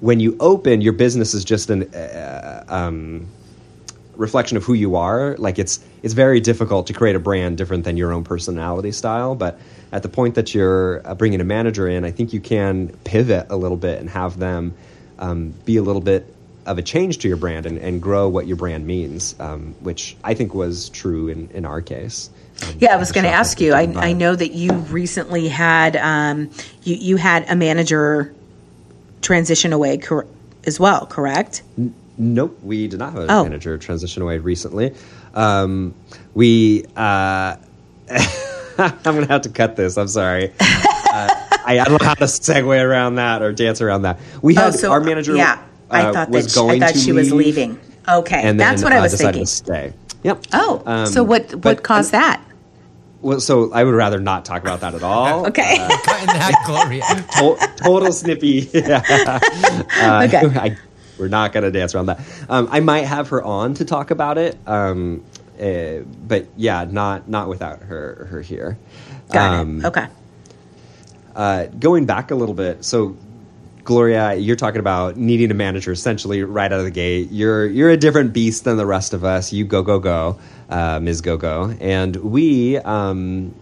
when 0.00 0.20
you 0.20 0.36
open 0.40 0.80
your 0.80 0.92
business 0.92 1.34
is 1.34 1.44
just 1.44 1.70
an 1.70 1.94
uh, 1.94 2.64
um, 2.68 3.26
reflection 4.18 4.56
of 4.56 4.64
who 4.64 4.74
you 4.74 4.96
are. 4.96 5.36
Like 5.38 5.58
it's 5.58 5.80
it's 6.02 6.12
very 6.12 6.40
difficult 6.40 6.88
to 6.88 6.92
create 6.92 7.16
a 7.16 7.20
brand 7.20 7.56
different 7.56 7.84
than 7.84 7.96
your 7.96 8.12
own 8.12 8.24
personality 8.24 8.92
style. 8.92 9.34
But 9.34 9.58
at 9.92 10.02
the 10.02 10.08
point 10.08 10.34
that 10.34 10.54
you're 10.54 11.00
uh, 11.06 11.14
bringing 11.14 11.40
a 11.40 11.44
manager 11.44 11.88
in, 11.88 12.04
I 12.04 12.10
think 12.10 12.32
you 12.32 12.40
can 12.40 12.88
pivot 13.04 13.46
a 13.48 13.56
little 13.56 13.78
bit 13.78 14.00
and 14.00 14.10
have 14.10 14.38
them 14.38 14.74
um, 15.18 15.54
be 15.64 15.78
a 15.78 15.82
little 15.82 16.02
bit 16.02 16.34
of 16.66 16.76
a 16.76 16.82
change 16.82 17.18
to 17.18 17.28
your 17.28 17.38
brand 17.38 17.64
and, 17.64 17.78
and 17.78 18.02
grow 18.02 18.28
what 18.28 18.46
your 18.46 18.56
brand 18.56 18.86
means, 18.86 19.34
um, 19.40 19.74
which 19.80 20.16
I 20.22 20.34
think 20.34 20.52
was 20.52 20.90
true 20.90 21.28
in, 21.28 21.48
in 21.52 21.64
our 21.64 21.80
case. 21.80 22.28
Um, 22.62 22.74
Yeah, 22.78 22.94
I 22.94 22.96
was 22.96 23.12
going 23.12 23.24
to 23.24 23.30
ask 23.30 23.60
you. 23.60 23.72
I. 23.72 23.82
I 23.96 24.12
know 24.12 24.34
that 24.34 24.52
you 24.52 24.72
recently 24.72 25.48
had 25.48 25.96
um, 25.96 26.50
you 26.82 26.96
you 26.96 27.16
had 27.16 27.48
a 27.48 27.56
manager 27.56 28.34
transition 29.22 29.72
away 29.72 29.98
cor- 29.98 30.26
as 30.66 30.78
well, 30.78 31.06
correct? 31.06 31.62
Nope, 32.18 32.58
we 32.62 32.88
did 32.88 32.98
not 32.98 33.12
have 33.12 33.22
a 33.24 33.32
Oh. 33.32 33.44
manager 33.44 33.78
transition 33.78 34.22
away 34.22 34.38
recently. 34.38 34.94
Um, 35.34 35.94
we, 36.34 36.84
uh, 36.96 37.56
I'm 38.78 38.98
going 39.04 39.26
to 39.26 39.32
have 39.32 39.42
to 39.42 39.48
cut 39.50 39.76
this. 39.76 39.96
I'm 39.96 40.08
sorry. 40.08 40.52
Uh, 40.60 41.28
I, 41.64 41.78
I 41.80 41.84
don't 41.84 42.00
know 42.02 42.06
how 42.08 42.14
to 42.14 42.24
segue 42.24 42.84
around 42.84 43.16
that 43.16 43.42
or 43.42 43.52
dance 43.52 43.80
around 43.80 44.02
that. 44.02 44.18
We 44.42 44.54
had 44.54 44.68
oh, 44.68 44.70
so 44.76 44.90
our 44.92 45.00
manager. 45.00 45.36
Yeah, 45.36 45.62
I 45.90 46.02
uh, 46.04 46.12
thought 46.12 46.30
was 46.30 46.52
that 46.54 46.60
she, 46.60 46.68
I 46.68 46.78
thought 46.80 46.92
to 46.94 46.98
she 46.98 47.12
was 47.12 47.32
leaving. 47.32 47.78
Okay, 48.08 48.36
and 48.36 48.58
then 48.58 48.68
that's 48.70 48.82
what 48.82 48.92
I 48.92 48.98
uh, 48.98 49.02
was 49.02 49.12
decided 49.12 49.34
thinking. 49.34 49.44
to 49.46 49.50
stay. 49.50 49.92
Yep. 50.24 50.44
Oh, 50.54 50.82
Um, 50.86 51.06
so 51.06 51.22
what 51.22 51.50
what 51.52 51.60
but- 51.62 51.82
caused 51.82 52.12
that? 52.12 52.42
Well, 53.20 53.40
so 53.40 53.72
I 53.72 53.82
would 53.82 53.94
rather 53.96 54.20
not 54.20 54.44
talk 54.44 54.62
about 54.62 54.80
that 54.80 54.94
at 54.94 55.02
all. 55.02 55.46
Okay. 55.48 55.76
Cutting 56.04 56.26
that, 56.26 56.52
Gloria. 56.66 57.02
To- 57.02 57.82
total 57.82 58.12
snippy. 58.12 58.68
Uh, 58.74 60.24
Okay. 60.24 60.46
I, 60.58 60.76
we're 61.18 61.28
not 61.28 61.52
going 61.52 61.64
to 61.64 61.70
dance 61.70 61.94
around 61.94 62.06
that. 62.06 62.20
Um, 62.48 62.68
I 62.70 62.80
might 62.80 63.02
have 63.04 63.28
her 63.30 63.42
on 63.42 63.74
to 63.74 63.84
talk 63.84 64.10
about 64.10 64.38
it, 64.38 64.56
um, 64.66 65.24
uh, 65.60 65.98
but 66.26 66.46
yeah, 66.56 66.86
not 66.88 67.28
not 67.28 67.48
without 67.48 67.82
her 67.82 68.26
her 68.30 68.42
here. 68.42 68.78
Got 69.32 69.60
Um, 69.60 69.80
it. 69.80 69.86
Okay. 69.86 70.06
uh, 71.34 71.66
going 71.66 72.06
back 72.06 72.30
a 72.30 72.34
little 72.34 72.54
bit, 72.54 72.84
so 72.84 73.16
Gloria, 73.84 74.34
you're 74.34 74.56
talking 74.56 74.80
about 74.80 75.16
needing 75.16 75.50
a 75.50 75.54
manager 75.54 75.92
essentially 75.92 76.42
right 76.42 76.70
out 76.72 76.78
of 76.78 76.84
the 76.84 76.90
gate. 76.90 77.30
You're 77.30 77.66
you're 77.66 77.90
a 77.90 77.96
different 77.96 78.32
beast 78.32 78.64
than 78.64 78.76
the 78.76 78.86
rest 78.86 79.14
of 79.14 79.24
us. 79.24 79.52
You 79.52 79.64
go 79.64 79.82
go 79.82 79.98
go, 79.98 80.38
uh, 80.68 81.00
Ms. 81.00 81.20
Go 81.22 81.36
Go, 81.36 81.74
and 81.80 82.16
we. 82.16 82.78
Um, 82.78 83.54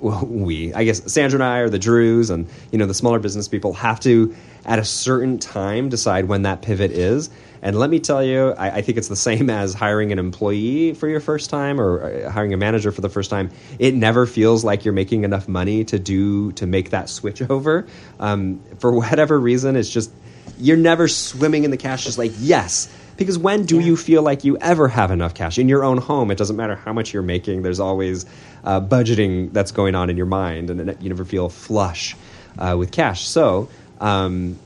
well, 0.00 0.24
we, 0.26 0.72
I 0.74 0.84
guess 0.84 1.12
Sandra 1.12 1.38
and 1.38 1.44
I 1.44 1.58
are 1.58 1.68
the 1.68 1.78
Drews, 1.78 2.30
and 2.30 2.46
you 2.70 2.78
know 2.78 2.86
the 2.86 2.94
smaller 2.94 3.18
business 3.18 3.48
people 3.48 3.72
have 3.74 3.98
to, 4.00 4.34
at 4.68 4.78
a 4.78 4.84
certain 4.84 5.38
time, 5.38 5.88
decide 5.88 6.26
when 6.26 6.42
that 6.42 6.60
pivot 6.60 6.90
is. 6.90 7.30
And 7.62 7.76
let 7.76 7.88
me 7.90 7.98
tell 7.98 8.22
you, 8.22 8.50
I, 8.52 8.70
I 8.70 8.82
think 8.82 8.98
it's 8.98 9.08
the 9.08 9.16
same 9.16 9.48
as 9.50 9.72
hiring 9.74 10.12
an 10.12 10.18
employee 10.18 10.92
for 10.92 11.08
your 11.08 11.20
first 11.20 11.48
time 11.48 11.80
or 11.80 12.26
uh, 12.26 12.30
hiring 12.30 12.52
a 12.52 12.58
manager 12.58 12.92
for 12.92 13.00
the 13.00 13.08
first 13.08 13.30
time. 13.30 13.50
It 13.78 13.94
never 13.94 14.26
feels 14.26 14.64
like 14.64 14.84
you're 14.84 14.94
making 14.94 15.24
enough 15.24 15.48
money 15.48 15.84
to 15.86 15.98
do 15.98 16.52
to 16.52 16.66
make 16.66 16.90
that 16.90 17.08
switch 17.08 17.42
over. 17.50 17.86
Um, 18.20 18.60
for 18.78 18.92
whatever 18.92 19.40
reason, 19.40 19.74
it's 19.74 19.90
just 19.90 20.12
you're 20.58 20.76
never 20.76 21.08
swimming 21.08 21.64
in 21.64 21.70
the 21.70 21.78
cash. 21.78 22.04
Just 22.04 22.18
like 22.18 22.32
yes, 22.38 22.94
because 23.16 23.38
when 23.38 23.64
do 23.64 23.80
you 23.80 23.96
feel 23.96 24.22
like 24.22 24.44
you 24.44 24.58
ever 24.58 24.86
have 24.86 25.10
enough 25.10 25.34
cash 25.34 25.58
in 25.58 25.68
your 25.70 25.82
own 25.82 25.96
home? 25.96 26.30
It 26.30 26.36
doesn't 26.36 26.56
matter 26.56 26.76
how 26.76 26.92
much 26.92 27.14
you're 27.14 27.22
making. 27.22 27.62
There's 27.62 27.80
always 27.80 28.26
uh, 28.64 28.82
budgeting 28.82 29.50
that's 29.52 29.72
going 29.72 29.94
on 29.94 30.10
in 30.10 30.18
your 30.18 30.26
mind, 30.26 30.68
and 30.68 31.02
you 31.02 31.08
never 31.08 31.24
feel 31.24 31.48
flush 31.48 32.14
uh, 32.58 32.76
with 32.78 32.92
cash. 32.92 33.26
So. 33.26 33.70
Um, 34.00 34.58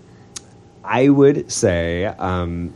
I 0.85 1.09
would 1.09 1.51
say 1.51 2.07
um, 2.07 2.75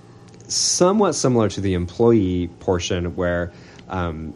somewhat 0.49 1.15
similar 1.15 1.49
to 1.51 1.61
the 1.61 1.75
employee 1.75 2.49
portion, 2.61 3.17
where 3.17 3.53
um, 3.89 4.35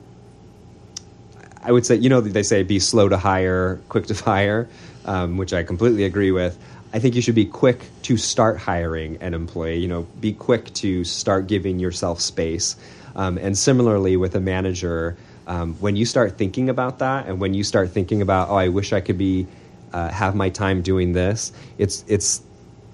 I 1.62 1.72
would 1.72 1.87
say, 1.87 1.96
you 1.96 2.09
know, 2.09 2.20
they 2.20 2.42
say 2.42 2.62
be 2.62 2.78
slow 2.78 3.09
to 3.09 3.16
hire, 3.16 3.80
quick 3.88 4.06
to 4.06 4.14
fire, 4.26 4.68
um, 5.04 5.37
which 5.37 5.52
I 5.52 5.62
completely 5.62 6.04
agree 6.04 6.33
with. 6.33 6.59
I 6.92 6.98
think 6.98 7.14
you 7.14 7.22
should 7.22 7.37
be 7.37 7.44
quick 7.44 7.85
to 8.02 8.16
start 8.16 8.59
hiring 8.59 9.18
an 9.20 9.33
employee. 9.33 9.78
You 9.78 9.88
know, 9.88 10.06
be 10.20 10.33
quick 10.33 10.72
to 10.74 11.04
start 11.04 11.46
giving 11.46 11.78
yourself 11.78 12.20
space. 12.20 12.76
Um, 13.14 13.38
and 13.38 13.56
similarly 13.56 14.16
with 14.16 14.35
a 14.35 14.40
manager, 14.40 15.16
um, 15.46 15.74
when 15.74 15.96
you 15.96 16.04
start 16.04 16.37
thinking 16.38 16.68
about 16.68 16.98
that, 16.98 17.26
and 17.26 17.40
when 17.40 17.54
you 17.54 17.64
start 17.64 17.90
thinking 17.90 18.22
about, 18.22 18.48
oh, 18.50 18.56
I 18.56 18.68
wish 18.68 18.92
I 18.92 19.00
could 19.00 19.18
be 19.18 19.46
uh, 19.92 20.09
have 20.11 20.35
my 20.35 20.50
time 20.50 20.83
doing 20.83 21.12
this, 21.12 21.53
it's 21.79 22.05
it's 22.09 22.42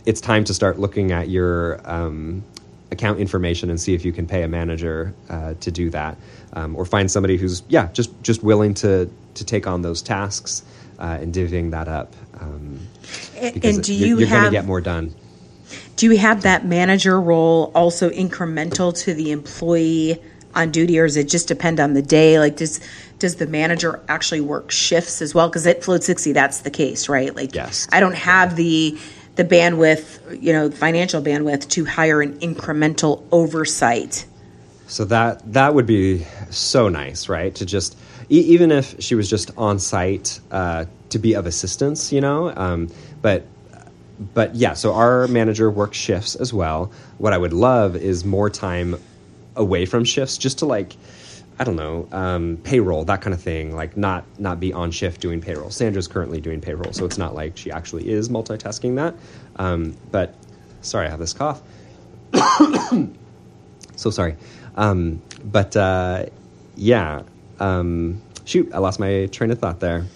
it's 0.04 0.20
time 0.20 0.44
to 0.44 0.54
start 0.54 0.78
looking 0.78 1.12
at 1.12 1.28
your 1.28 1.80
um, 1.84 2.42
account 2.92 3.18
information 3.18 3.70
and 3.70 3.80
see 3.80 3.94
if 3.94 4.04
you 4.04 4.12
can 4.12 4.26
pay 4.26 4.42
a 4.42 4.48
manager 4.48 5.12
uh, 5.28 5.54
to 5.60 5.70
do 5.70 5.90
that, 5.90 6.16
um, 6.52 6.76
or 6.76 6.84
find 6.84 7.10
somebody 7.10 7.36
who's 7.36 7.62
yeah 7.68 7.88
just 7.92 8.10
just 8.22 8.42
willing 8.42 8.74
to 8.74 9.10
to 9.34 9.44
take 9.44 9.66
on 9.66 9.82
those 9.82 10.02
tasks 10.02 10.62
uh, 10.98 11.18
and 11.20 11.34
divvying 11.34 11.70
that 11.72 11.88
up. 11.88 12.14
Um, 12.40 12.80
and 13.40 13.82
do 13.82 13.92
you're, 13.92 14.08
you 14.08 14.18
you're 14.18 14.28
going 14.28 14.44
to 14.44 14.50
get 14.50 14.64
more 14.64 14.80
done. 14.80 15.14
do 15.96 16.06
you 16.10 16.18
have 16.18 16.42
that 16.42 16.64
manager 16.64 17.20
role 17.20 17.72
also 17.74 18.10
incremental 18.10 18.96
to 19.04 19.14
the 19.14 19.30
employee 19.32 20.22
on 20.54 20.70
duty, 20.70 20.98
or 20.98 21.06
does 21.06 21.16
it 21.16 21.28
just 21.28 21.48
depend 21.48 21.80
on 21.80 21.94
the 21.94 22.02
day? 22.02 22.38
Like, 22.38 22.56
does 22.56 22.80
does 23.26 23.36
the 23.36 23.46
manager 23.48 24.00
actually 24.08 24.40
work 24.40 24.70
shifts 24.70 25.20
as 25.20 25.34
well? 25.34 25.48
Because 25.48 25.66
at 25.66 25.82
Float 25.82 26.04
sixty, 26.04 26.32
that's 26.32 26.60
the 26.60 26.70
case, 26.70 27.08
right? 27.08 27.34
Like, 27.34 27.54
Yes. 27.54 27.88
I 27.90 27.98
don't 27.98 28.14
have 28.14 28.54
the 28.54 28.96
the 29.34 29.44
bandwidth, 29.44 30.40
you 30.42 30.52
know, 30.52 30.70
financial 30.70 31.20
bandwidth 31.20 31.68
to 31.70 31.84
hire 31.84 32.22
an 32.22 32.38
incremental 32.38 33.22
oversight. 33.32 34.24
So 34.86 35.04
that 35.06 35.52
that 35.52 35.74
would 35.74 35.86
be 35.86 36.24
so 36.50 36.88
nice, 36.88 37.28
right? 37.28 37.52
To 37.56 37.66
just 37.66 37.98
e- 38.30 38.46
even 38.54 38.70
if 38.70 38.94
she 39.00 39.16
was 39.16 39.28
just 39.28 39.50
on 39.58 39.80
site 39.80 40.40
uh, 40.52 40.84
to 41.10 41.18
be 41.18 41.34
of 41.34 41.46
assistance, 41.46 42.12
you 42.12 42.20
know. 42.20 42.54
Um, 42.54 42.88
but 43.22 43.44
but 44.34 44.54
yeah, 44.54 44.74
so 44.74 44.94
our 44.94 45.26
manager 45.26 45.68
works 45.70 45.98
shifts 45.98 46.36
as 46.36 46.52
well. 46.54 46.92
What 47.18 47.32
I 47.32 47.38
would 47.38 47.52
love 47.52 47.96
is 47.96 48.24
more 48.24 48.48
time 48.48 48.98
away 49.56 49.84
from 49.86 50.04
shifts, 50.04 50.38
just 50.38 50.58
to 50.60 50.66
like. 50.66 50.96
I 51.58 51.64
don't 51.64 51.76
know, 51.76 52.06
um, 52.12 52.58
payroll, 52.64 53.04
that 53.06 53.22
kind 53.22 53.32
of 53.32 53.40
thing. 53.40 53.74
Like 53.74 53.96
not 53.96 54.24
not 54.38 54.60
be 54.60 54.72
on 54.72 54.90
shift 54.90 55.20
doing 55.20 55.40
payroll. 55.40 55.70
Sandra's 55.70 56.06
currently 56.06 56.40
doing 56.40 56.60
payroll, 56.60 56.92
so 56.92 57.04
it's 57.04 57.18
not 57.18 57.34
like 57.34 57.56
she 57.56 57.70
actually 57.70 58.08
is 58.08 58.28
multitasking 58.28 58.96
that. 58.96 59.14
Um, 59.56 59.96
but 60.10 60.34
sorry, 60.82 61.06
I 61.06 61.10
have 61.10 61.18
this 61.18 61.32
cough. 61.32 61.62
so 63.96 64.10
sorry. 64.10 64.36
Um, 64.76 65.22
but 65.44 65.74
uh, 65.76 66.26
yeah, 66.76 67.22
um, 67.58 68.20
shoot, 68.44 68.70
I 68.74 68.78
lost 68.78 69.00
my 69.00 69.26
train 69.26 69.50
of 69.50 69.58
thought 69.58 69.80
there. 69.80 70.06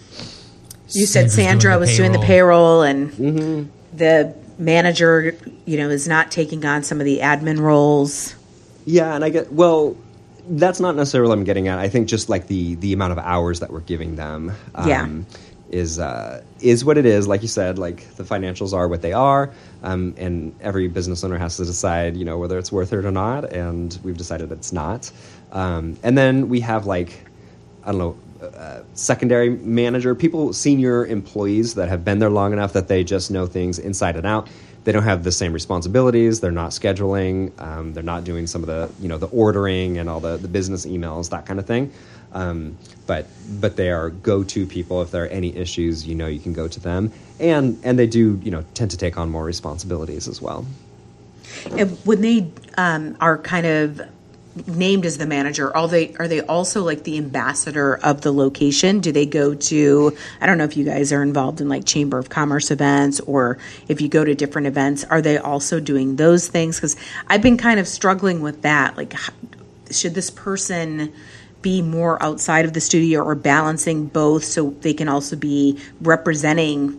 You 0.91 1.07
said 1.07 1.31
Sandra's 1.31 1.35
Sandra 1.35 1.73
the 1.75 1.79
was 1.79 1.97
doing 1.97 2.13
the 2.13 2.19
payroll, 2.19 2.83
and 2.83 3.71
the 3.93 4.35
manager, 4.59 5.37
you 5.65 5.79
know, 5.79 5.89
is 5.89 6.07
not 6.07 6.31
taking 6.31 6.65
on 6.65 6.83
some 6.83 7.01
of 7.01 7.05
the 7.07 7.21
admin 7.21 7.61
roles. 7.61 8.35
Yeah, 8.85 9.15
and 9.15 9.25
I 9.25 9.31
get 9.31 9.53
well. 9.53 9.97
That's 10.53 10.81
not 10.81 10.97
necessarily 10.97 11.29
what 11.29 11.39
I'm 11.39 11.45
getting 11.45 11.69
at. 11.69 11.79
I 11.79 11.89
think 11.89 12.09
just 12.09 12.29
like 12.29 12.49
the 12.49 12.75
the 12.77 12.93
amount 12.93 13.13
of 13.13 13.19
hours 13.19 13.61
that 13.61 13.71
we're 13.73 13.81
giving 13.81 14.17
them, 14.17 14.53
um, 14.75 14.89
Yeah. 14.89 15.09
is 15.71 15.99
uh, 16.01 16.43
is 16.61 16.85
what 16.85 16.99
it 16.99 17.07
is. 17.07 17.29
Like 17.29 17.43
you 17.43 17.49
said, 17.49 17.79
like 17.79 18.17
the 18.17 18.25
financials 18.25 18.73
are 18.73 18.89
what 18.89 19.01
they 19.01 19.13
are, 19.13 19.51
um, 19.85 20.15
and 20.19 20.53
every 20.61 20.89
business 20.89 21.23
owner 21.23 21.39
has 21.39 21.57
to 21.59 21.65
decide, 21.65 22.17
you 22.17 22.25
know, 22.25 22.37
whether 22.39 22.59
it's 22.59 22.73
worth 22.73 22.93
it 22.93 23.05
or 23.05 23.11
not. 23.13 23.53
And 23.53 23.97
we've 24.03 24.17
decided 24.17 24.51
it's 24.51 24.73
not. 24.73 25.13
Um, 25.53 25.97
and 26.03 26.19
then 26.19 26.49
we 26.49 26.61
have 26.61 26.85
like 26.87 27.25
I 27.85 27.93
don't 27.93 27.99
know, 27.99 28.17
uh, 28.47 28.81
secondary 28.95 29.51
manager, 29.51 30.15
people, 30.17 30.53
senior 30.53 31.07
employees 31.07 31.75
that 31.75 31.89
have 31.89 32.05
been 32.05 32.19
there 32.19 32.31
long 32.31 32.53
enough 32.53 32.73
that 32.73 32.89
they 32.89 33.05
just 33.05 33.31
know 33.31 33.47
things 33.47 33.79
inside 33.79 34.17
and 34.17 34.27
out. 34.27 34.49
They 34.85 34.93
don't 34.93 35.03
have 35.03 35.25
the 35.25 35.33
same 35.33 35.53
responsibilities. 35.53 36.41
They're 36.41 36.51
not 36.51 36.71
scheduling. 36.71 37.53
Um, 37.61 37.93
they're 37.93 38.03
not 38.03 38.25
doing 38.25 38.47
some 38.47 38.63
of 38.63 38.67
the, 38.67 38.91
you 39.01 39.09
know, 39.09 39.19
the 39.19 39.27
ordering 39.27 39.99
and 39.99 40.09
all 40.09 40.21
the, 40.21 40.37
the 40.39 40.49
business 40.49 40.87
emails, 40.87 41.31
that 41.31 41.45
kind 41.47 41.59
of 41.59 41.67
thing. 41.67 41.93
Um, 42.33 42.79
but 43.07 43.27
but 43.61 43.77
they 43.77 43.91
are 43.91 44.11
go-to 44.11 44.67
people. 44.67 45.03
If 45.03 45.11
there 45.11 45.25
are 45.25 45.29
any 45.29 45.55
issues, 45.57 46.07
you 46.07 46.15
know, 46.15 46.29
you 46.29 46.39
can 46.39 46.53
go 46.53 46.69
to 46.69 46.81
them, 46.81 47.13
and 47.41 47.79
and 47.83 47.99
they 47.99 48.07
do, 48.07 48.41
you 48.43 48.51
know, 48.51 48.65
tend 48.75 48.93
to 48.93 48.97
take 48.97 49.19
on 49.19 49.31
more 49.31 49.45
responsibilities 49.45 50.29
as 50.29 50.41
well. 50.41 50.65
And 51.73 51.99
when 52.07 52.21
they 52.21 52.51
um, 52.79 53.17
are 53.21 53.37
kind 53.39 53.67
of 53.67 54.01
named 54.67 55.07
as 55.07 55.19
the 55.19 55.27
manager, 55.27 55.75
are 55.77 55.89
they 55.89 56.15
are 56.17 56.29
they 56.29 56.41
also 56.41 56.83
like 56.83 57.05
the 57.05 57.19
ambassador 57.19 57.97
of 57.97 58.21
the 58.23 58.33
location? 58.33 59.01
Do 59.01 59.13
they 59.13 59.27
go 59.27 59.55
to? 59.55 60.17
I 60.41 60.47
don't 60.47 60.59
know 60.59 60.65
if 60.65 60.77
you 60.77 60.85
guys 60.85 61.13
are 61.13 61.23
involved 61.23 61.61
in 61.61 61.69
like 61.69 61.85
Chamber 61.85 62.19
of 62.19 62.29
Commerce 62.29 62.71
events 62.71 63.21
or 63.21 63.59
if 63.89 64.01
you 64.01 64.09
go 64.09 64.25
to 64.25 64.35
different 64.35 64.67
events. 64.67 65.05
Are 65.05 65.23
they 65.23 65.39
also 65.39 65.81
doing 65.81 66.17
those 66.17 66.49
things? 66.49 66.77
Because 66.77 66.97
I've 67.27 67.43
been 67.43 67.57
kind 67.57 67.81
of 67.81 67.89
struggling 67.89 68.41
with 68.41 68.63
that. 68.63 68.97
Like, 68.97 69.15
should 69.91 70.15
this 70.15 70.31
person? 70.31 71.13
be 71.63 71.83
more 71.83 72.23
outside 72.23 72.65
of 72.65 72.73
the 72.73 72.81
studio 72.81 73.23
or 73.23 73.35
balancing 73.35 74.07
both 74.07 74.43
so 74.43 74.71
they 74.81 74.95
can 74.95 75.11
also 75.11 75.37
be 75.37 75.79
representing 76.01 76.99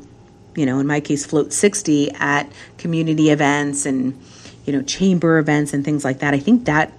you 0.56 0.65
know, 0.65 0.80
in 0.80 0.88
my 0.88 1.00
case, 1.00 1.26
Float 1.26 1.54
60 1.54 2.12
at 2.12 2.52
community 2.78 3.30
events 3.30 3.86
and, 3.86 4.19
you 4.65 4.74
know, 4.74 4.82
chamber 4.82 5.38
events 5.38 5.74
and 5.74 5.86
things 5.86 6.04
like 6.04 6.19
that. 6.19 6.34
I 6.34 6.39
think 6.39 6.65
that 6.65 6.91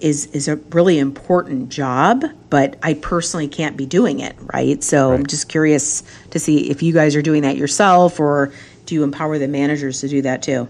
is 0.00 0.26
is 0.26 0.48
a 0.48 0.56
really 0.56 0.98
important 0.98 1.70
job, 1.70 2.24
but 2.50 2.76
I 2.82 2.94
personally 2.94 3.48
can't 3.48 3.76
be 3.76 3.86
doing 3.86 4.20
it, 4.20 4.36
right? 4.40 4.82
So 4.82 5.12
I'm 5.12 5.26
just 5.26 5.48
curious 5.48 6.02
to 6.30 6.38
see 6.38 6.70
if 6.70 6.82
you 6.82 6.92
guys 6.92 7.16
are 7.16 7.22
doing 7.22 7.42
that 7.42 7.56
yourself 7.56 8.20
or 8.20 8.52
do 8.84 8.94
you 8.94 9.02
empower 9.02 9.38
the 9.38 9.48
managers 9.48 10.00
to 10.00 10.08
do 10.08 10.22
that 10.22 10.42
too? 10.42 10.68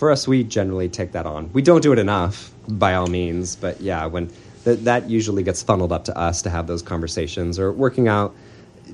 for 0.00 0.10
us, 0.10 0.26
we 0.26 0.42
generally 0.42 0.88
take 0.88 1.12
that 1.12 1.26
on. 1.26 1.52
We 1.52 1.60
don't 1.60 1.82
do 1.82 1.92
it 1.92 1.98
enough, 1.98 2.50
by 2.66 2.94
all 2.94 3.06
means, 3.06 3.54
but 3.54 3.82
yeah, 3.82 4.06
when 4.06 4.32
that 4.64 4.84
that 4.84 5.10
usually 5.10 5.42
gets 5.42 5.62
funneled 5.62 5.92
up 5.92 6.06
to 6.06 6.16
us 6.16 6.40
to 6.42 6.50
have 6.50 6.66
those 6.66 6.80
conversations 6.80 7.58
or 7.58 7.70
working 7.70 8.08
out 8.08 8.34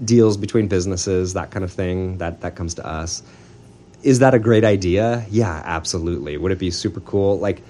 deals 0.04 0.36
between 0.36 0.66
businesses, 0.66 1.34
that 1.34 1.52
kind 1.52 1.64
of 1.64 1.72
thing. 1.72 2.18
That 2.18 2.40
that 2.40 2.56
comes 2.56 2.74
to 2.74 2.86
us. 2.86 3.22
Is 4.02 4.18
that 4.18 4.34
a 4.34 4.40
great 4.40 4.64
idea? 4.64 5.24
Yeah, 5.30 5.62
absolutely. 5.64 6.36
Would 6.36 6.50
it 6.50 6.58
be 6.58 6.72
super 6.72 7.00
cool? 7.00 7.38
Like, 7.38 7.62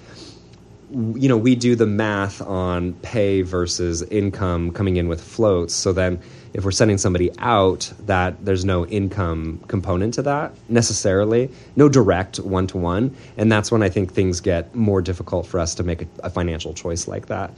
you 0.91 1.27
know, 1.27 1.37
we 1.37 1.55
do 1.55 1.75
the 1.75 1.85
math 1.85 2.41
on 2.41 2.93
pay 2.93 3.41
versus 3.41 4.03
income 4.03 4.71
coming 4.71 4.95
in 4.95 5.07
with 5.07 5.21
floats. 5.21 5.73
So 5.73 5.91
then, 5.91 6.19
if 6.53 6.63
we're 6.63 6.71
sending 6.71 6.97
somebody 6.97 7.29
out, 7.39 7.91
that 8.05 8.43
there's 8.45 8.63
no 8.63 8.85
income 8.87 9.59
component 9.67 10.13
to 10.15 10.21
that 10.23 10.53
necessarily, 10.69 11.51
no 11.75 11.89
direct 11.89 12.39
one 12.39 12.67
to 12.67 12.77
one, 12.77 13.15
and 13.37 13.51
that's 13.51 13.71
when 13.71 13.83
I 13.83 13.89
think 13.89 14.13
things 14.13 14.39
get 14.39 14.73
more 14.73 15.01
difficult 15.01 15.45
for 15.45 15.59
us 15.59 15.75
to 15.75 15.83
make 15.83 16.03
a, 16.03 16.07
a 16.23 16.29
financial 16.29 16.73
choice 16.73 17.07
like 17.07 17.27
that. 17.27 17.51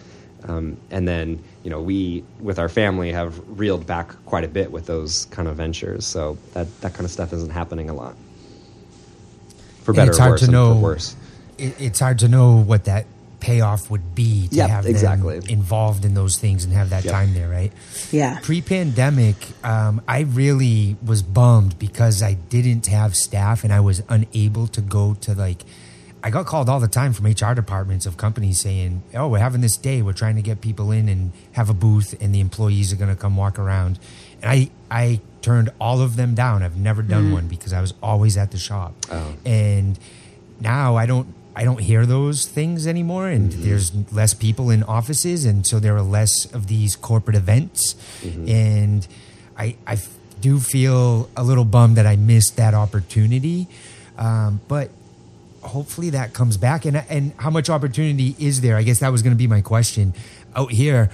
Um, 0.45 0.77
and 0.89 1.07
then, 1.07 1.43
you 1.63 1.69
know, 1.69 1.81
we 1.81 2.23
with 2.39 2.59
our 2.59 2.69
family 2.69 3.11
have 3.11 3.39
reeled 3.59 3.85
back 3.85 4.13
quite 4.25 4.43
a 4.43 4.47
bit 4.47 4.71
with 4.71 4.85
those 4.85 5.25
kind 5.25 5.47
of 5.47 5.57
ventures. 5.57 6.05
So 6.05 6.37
that 6.53 6.81
that 6.81 6.93
kind 6.93 7.05
of 7.05 7.11
stuff 7.11 7.31
isn't 7.33 7.51
happening 7.51 7.89
a 7.89 7.93
lot. 7.93 8.15
For 9.83 9.93
better 9.93 10.11
it's 10.11 10.19
or 10.19 10.21
hard 10.21 10.31
worse, 10.31 10.41
to 10.41 10.51
know. 10.51 10.73
for 10.73 10.81
worse. 10.81 11.15
It, 11.57 11.79
it's 11.79 11.99
hard 11.99 12.19
to 12.19 12.27
know 12.27 12.57
what 12.57 12.85
that 12.85 13.05
payoff 13.39 13.89
would 13.89 14.15
be 14.15 14.47
to 14.49 14.55
Yep, 14.55 14.69
have 14.69 14.83
them 14.83 14.91
exactly. 14.91 15.39
involved 15.47 16.03
in 16.05 16.13
those 16.13 16.37
things 16.37 16.63
and 16.63 16.73
have 16.73 16.89
that 16.89 17.05
Yep. 17.05 17.13
time 17.13 17.33
there, 17.33 17.47
right? 17.49 17.71
Yeah. 18.11 18.39
Pre-pandemic, 18.41 19.35
um, 19.63 20.01
I 20.07 20.21
really 20.21 20.97
was 21.05 21.21
bummed 21.21 21.79
because 21.79 22.21
I 22.21 22.33
didn't 22.33 22.87
have 22.87 23.15
staff 23.15 23.63
and 23.63 23.71
I 23.73 23.79
was 23.79 24.01
unable 24.09 24.67
to 24.67 24.81
go 24.81 25.15
to 25.21 25.33
like. 25.33 25.63
I 26.21 26.31
got 26.31 26.45
called 26.47 26.67
all 26.67 26.81
the 26.81 26.89
time 26.89 27.13
from 27.13 27.25
HR 27.27 27.53
departments 27.55 28.05
of 28.05 28.17
companies 28.17 28.59
saying, 28.59 29.03
"Oh, 29.15 29.29
we're 29.29 29.39
having 29.39 29.61
this 29.61 29.77
day. 29.77 30.01
We're 30.01 30.11
trying 30.11 30.35
to 30.35 30.41
get 30.41 30.59
people 30.59 30.91
in 30.91 31.07
and 31.07 31.31
have 31.53 31.69
a 31.69 31.73
booth, 31.73 32.13
and 32.19 32.35
the 32.35 32.41
employees 32.41 32.91
are 32.91 32.97
going 32.97 33.09
to 33.09 33.15
come 33.15 33.37
walk 33.37 33.57
around." 33.57 33.99
And 34.41 34.51
I, 34.51 34.69
I 34.91 35.21
turned 35.41 35.69
all 35.79 36.01
of 36.01 36.17
them 36.17 36.35
down. 36.35 36.61
I've 36.61 36.75
never 36.75 37.01
done 37.01 37.31
one 37.31 37.47
because 37.47 37.71
I 37.71 37.79
was 37.79 37.93
always 38.03 38.35
at 38.35 38.51
the 38.51 38.57
shop. 38.57 38.95
Oh. 39.09 39.33
And 39.45 39.97
now 40.59 40.97
I 40.97 41.05
don't 41.05 41.33
I 41.59 41.65
don't 41.65 41.81
hear 41.81 42.05
those 42.05 42.45
things 42.45 42.87
anymore 42.87 43.27
and 43.27 43.51
there's 43.51 43.91
less 44.13 44.33
people 44.33 44.69
in 44.69 44.81
offices 44.83 45.43
and 45.43 45.67
so 45.67 45.77
there 45.77 45.93
are 45.93 46.01
less 46.01 46.45
of 46.53 46.67
these 46.67 46.95
corporate 46.95 47.35
events. 47.35 47.97
And 48.49 49.05
I, 49.57 49.75
I 49.85 49.97
do 50.39 50.61
feel 50.61 51.29
a 51.35 51.43
little 51.43 51.65
bummed 51.65 51.97
that 51.97 52.07
I 52.07 52.15
missed 52.15 52.55
that 52.55 52.73
opportunity. 52.73 53.67
Um, 54.17 54.61
but 54.69 54.89
hopefully 55.61 56.11
that 56.11 56.33
comes 56.33 56.55
back. 56.55 56.85
And 56.85 56.95
and 57.09 57.33
how 57.35 57.49
much 57.49 57.69
opportunity 57.69 58.37
is 58.39 58.61
there? 58.61 58.77
I 58.77 58.83
guess 58.83 58.99
that 58.99 59.11
was 59.11 59.21
going 59.21 59.35
to 59.35 59.37
be 59.37 59.47
my 59.47 59.59
question. 59.59 60.13
Out 60.55 60.71
here 60.71 61.09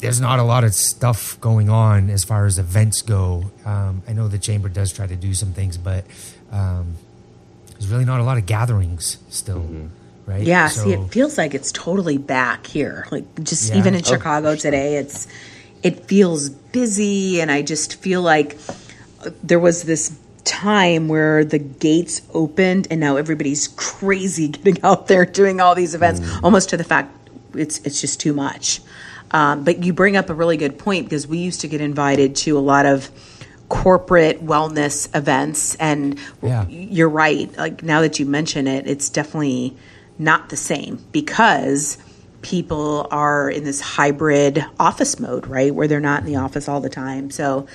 there's 0.00 0.20
not 0.20 0.38
a 0.38 0.42
lot 0.42 0.62
of 0.62 0.74
stuff 0.74 1.40
going 1.40 1.70
on 1.70 2.10
as 2.10 2.22
far 2.22 2.44
as 2.44 2.58
events 2.58 3.00
go. 3.00 3.50
Um, 3.64 4.02
I 4.06 4.12
know 4.12 4.28
the 4.28 4.38
chamber 4.38 4.68
does 4.68 4.92
try 4.92 5.06
to 5.06 5.16
do 5.16 5.32
some 5.32 5.54
things 5.54 5.78
but 5.78 6.04
um, 6.52 6.96
there's 7.80 7.90
really 7.90 8.04
not 8.04 8.20
a 8.20 8.22
lot 8.22 8.36
of 8.36 8.44
gatherings 8.46 9.16
still, 9.30 9.64
right? 10.26 10.42
Yeah, 10.42 10.68
see, 10.68 10.92
it 10.92 11.10
feels 11.10 11.38
like 11.38 11.54
it's 11.54 11.72
totally 11.72 12.18
back 12.18 12.66
here. 12.66 13.06
Like 13.10 13.24
just 13.42 13.70
Yeah. 13.70 13.78
even 13.78 13.94
in 13.94 14.02
Oh, 14.04 14.08
Chicago 14.10 14.54
today, 14.54 14.96
it's 14.96 15.26
it 15.82 16.04
feels 16.06 16.50
busy, 16.50 17.40
and 17.40 17.50
I 17.50 17.62
just 17.62 17.94
feel 17.96 18.20
like 18.20 18.58
uh, 19.24 19.30
there 19.42 19.58
was 19.58 19.84
this 19.84 20.12
time 20.44 21.08
where 21.08 21.42
the 21.42 21.58
gates 21.58 22.20
opened, 22.34 22.86
and 22.90 23.00
now 23.00 23.16
everybody's 23.16 23.68
crazy 23.68 24.48
getting 24.56 24.82
out 24.84 25.06
there 25.06 25.24
doing 25.24 25.58
all 25.60 25.74
these 25.74 25.94
events, 25.94 26.20
almost 26.42 26.68
to 26.70 26.76
the 26.76 26.84
fact 26.84 27.16
it's 27.54 27.78
it's 27.78 28.00
just 28.00 28.20
too 28.20 28.34
much. 28.34 28.82
Um, 29.32 29.64
but 29.64 29.82
you 29.84 29.92
bring 29.94 30.16
up 30.16 30.28
a 30.28 30.34
really 30.34 30.56
good 30.58 30.78
point 30.78 31.06
because 31.06 31.26
we 31.26 31.38
used 31.38 31.62
to 31.62 31.68
get 31.68 31.80
invited 31.80 32.36
to 32.44 32.58
a 32.58 32.60
lot 32.60 32.84
of 32.84 33.08
corporate 33.70 34.44
wellness 34.44 35.08
events 35.16 35.76
and 35.76 36.18
Yeah. 36.42 36.66
you're 36.68 37.08
right. 37.08 37.56
Like 37.56 37.82
now 37.82 38.02
that 38.02 38.18
you 38.18 38.26
mention 38.26 38.66
it, 38.66 38.86
it's 38.86 39.08
definitely 39.08 39.74
not 40.18 40.50
the 40.50 40.56
same 40.56 41.02
because 41.12 41.96
people 42.42 43.06
are 43.10 43.48
in 43.50 43.64
this 43.64 43.80
hybrid 43.80 44.64
office 44.78 45.20
mode, 45.20 45.46
right? 45.46 45.74
Where 45.74 45.86
they're 45.86 46.00
not 46.00 46.20
in 46.20 46.26
the 46.26 46.36
office 46.36 46.68
all 46.68 46.80
the 46.80 46.88
time. 46.88 47.30
So, 47.30 47.66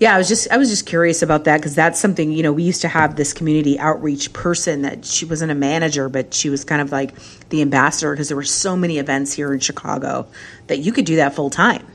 yeah, 0.00 0.14
I 0.14 0.18
was 0.18 0.28
just 0.28 0.50
I 0.50 0.56
was 0.56 0.70
just 0.70 0.86
curious 0.86 1.22
about 1.22 1.44
that 1.44 1.58
because 1.58 1.74
that's 1.74 2.00
something, 2.00 2.32
you 2.32 2.42
know, 2.42 2.52
we 2.52 2.62
used 2.64 2.80
to 2.82 2.88
have 2.88 3.16
this 3.16 3.32
community 3.32 3.78
outreach 3.78 4.32
person 4.32 4.82
that 4.82 5.04
she 5.04 5.24
wasn't 5.24 5.52
a 5.52 5.54
manager, 5.54 6.08
but 6.08 6.34
she 6.34 6.50
was 6.50 6.64
kind 6.64 6.82
of 6.82 6.90
like 6.90 7.14
the 7.50 7.60
ambassador 7.62 8.12
because 8.12 8.28
there 8.28 8.36
were 8.36 8.42
so 8.44 8.76
many 8.76 8.98
events 8.98 9.32
here 9.32 9.52
in 9.52 9.60
Chicago 9.60 10.26
that 10.66 10.78
you 10.78 10.90
could 10.92 11.04
do 11.04 11.16
that 11.16 11.34
full 11.34 11.50
time 11.50 11.86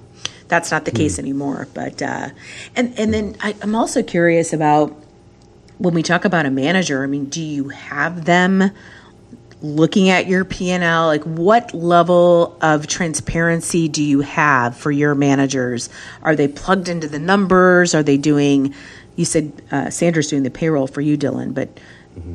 that's 0.50 0.72
not 0.72 0.84
the 0.84 0.92
case 0.92 1.18
anymore. 1.20 1.68
But 1.74 2.02
uh, 2.02 2.30
and 2.76 3.00
and 3.00 3.14
then 3.14 3.38
I, 3.40 3.56
I'm 3.62 3.76
also 3.76 4.04
curious 4.04 4.52
about 4.52 4.92
when 5.78 5.94
we 5.94 6.04
talk 6.04 6.26
about 6.26 6.46
a 6.46 6.52
manager. 6.52 7.04
I 7.04 7.08
mean, 7.08 7.26
do 7.26 7.42
you 7.42 7.70
have 7.70 8.26
them 8.26 8.72
looking 9.62 10.10
at 10.10 10.28
your 10.28 10.44
P 10.44 10.72
and 10.72 10.84
L? 10.84 11.06
Like, 11.06 11.24
what 11.24 11.74
level 11.74 12.58
of 12.62 12.88
transparency 12.88 13.88
do 13.88 14.04
you 14.04 14.22
have 14.22 14.76
for 14.76 14.92
your 14.92 15.16
managers? 15.16 15.90
Are 16.22 16.36
they 16.36 16.48
plugged 16.48 16.90
into 16.90 17.08
the 17.08 17.20
numbers? 17.20 17.96
Are 17.96 18.04
they 18.04 18.18
doing? 18.18 18.74
You 19.16 19.26
said 19.26 19.54
uh, 19.72 19.90
Sandra's 19.90 20.30
doing 20.30 20.44
the 20.44 20.52
payroll 20.52 20.88
for 20.88 21.02
you, 21.02 21.18
Dylan, 21.18 21.54
but 21.54 21.70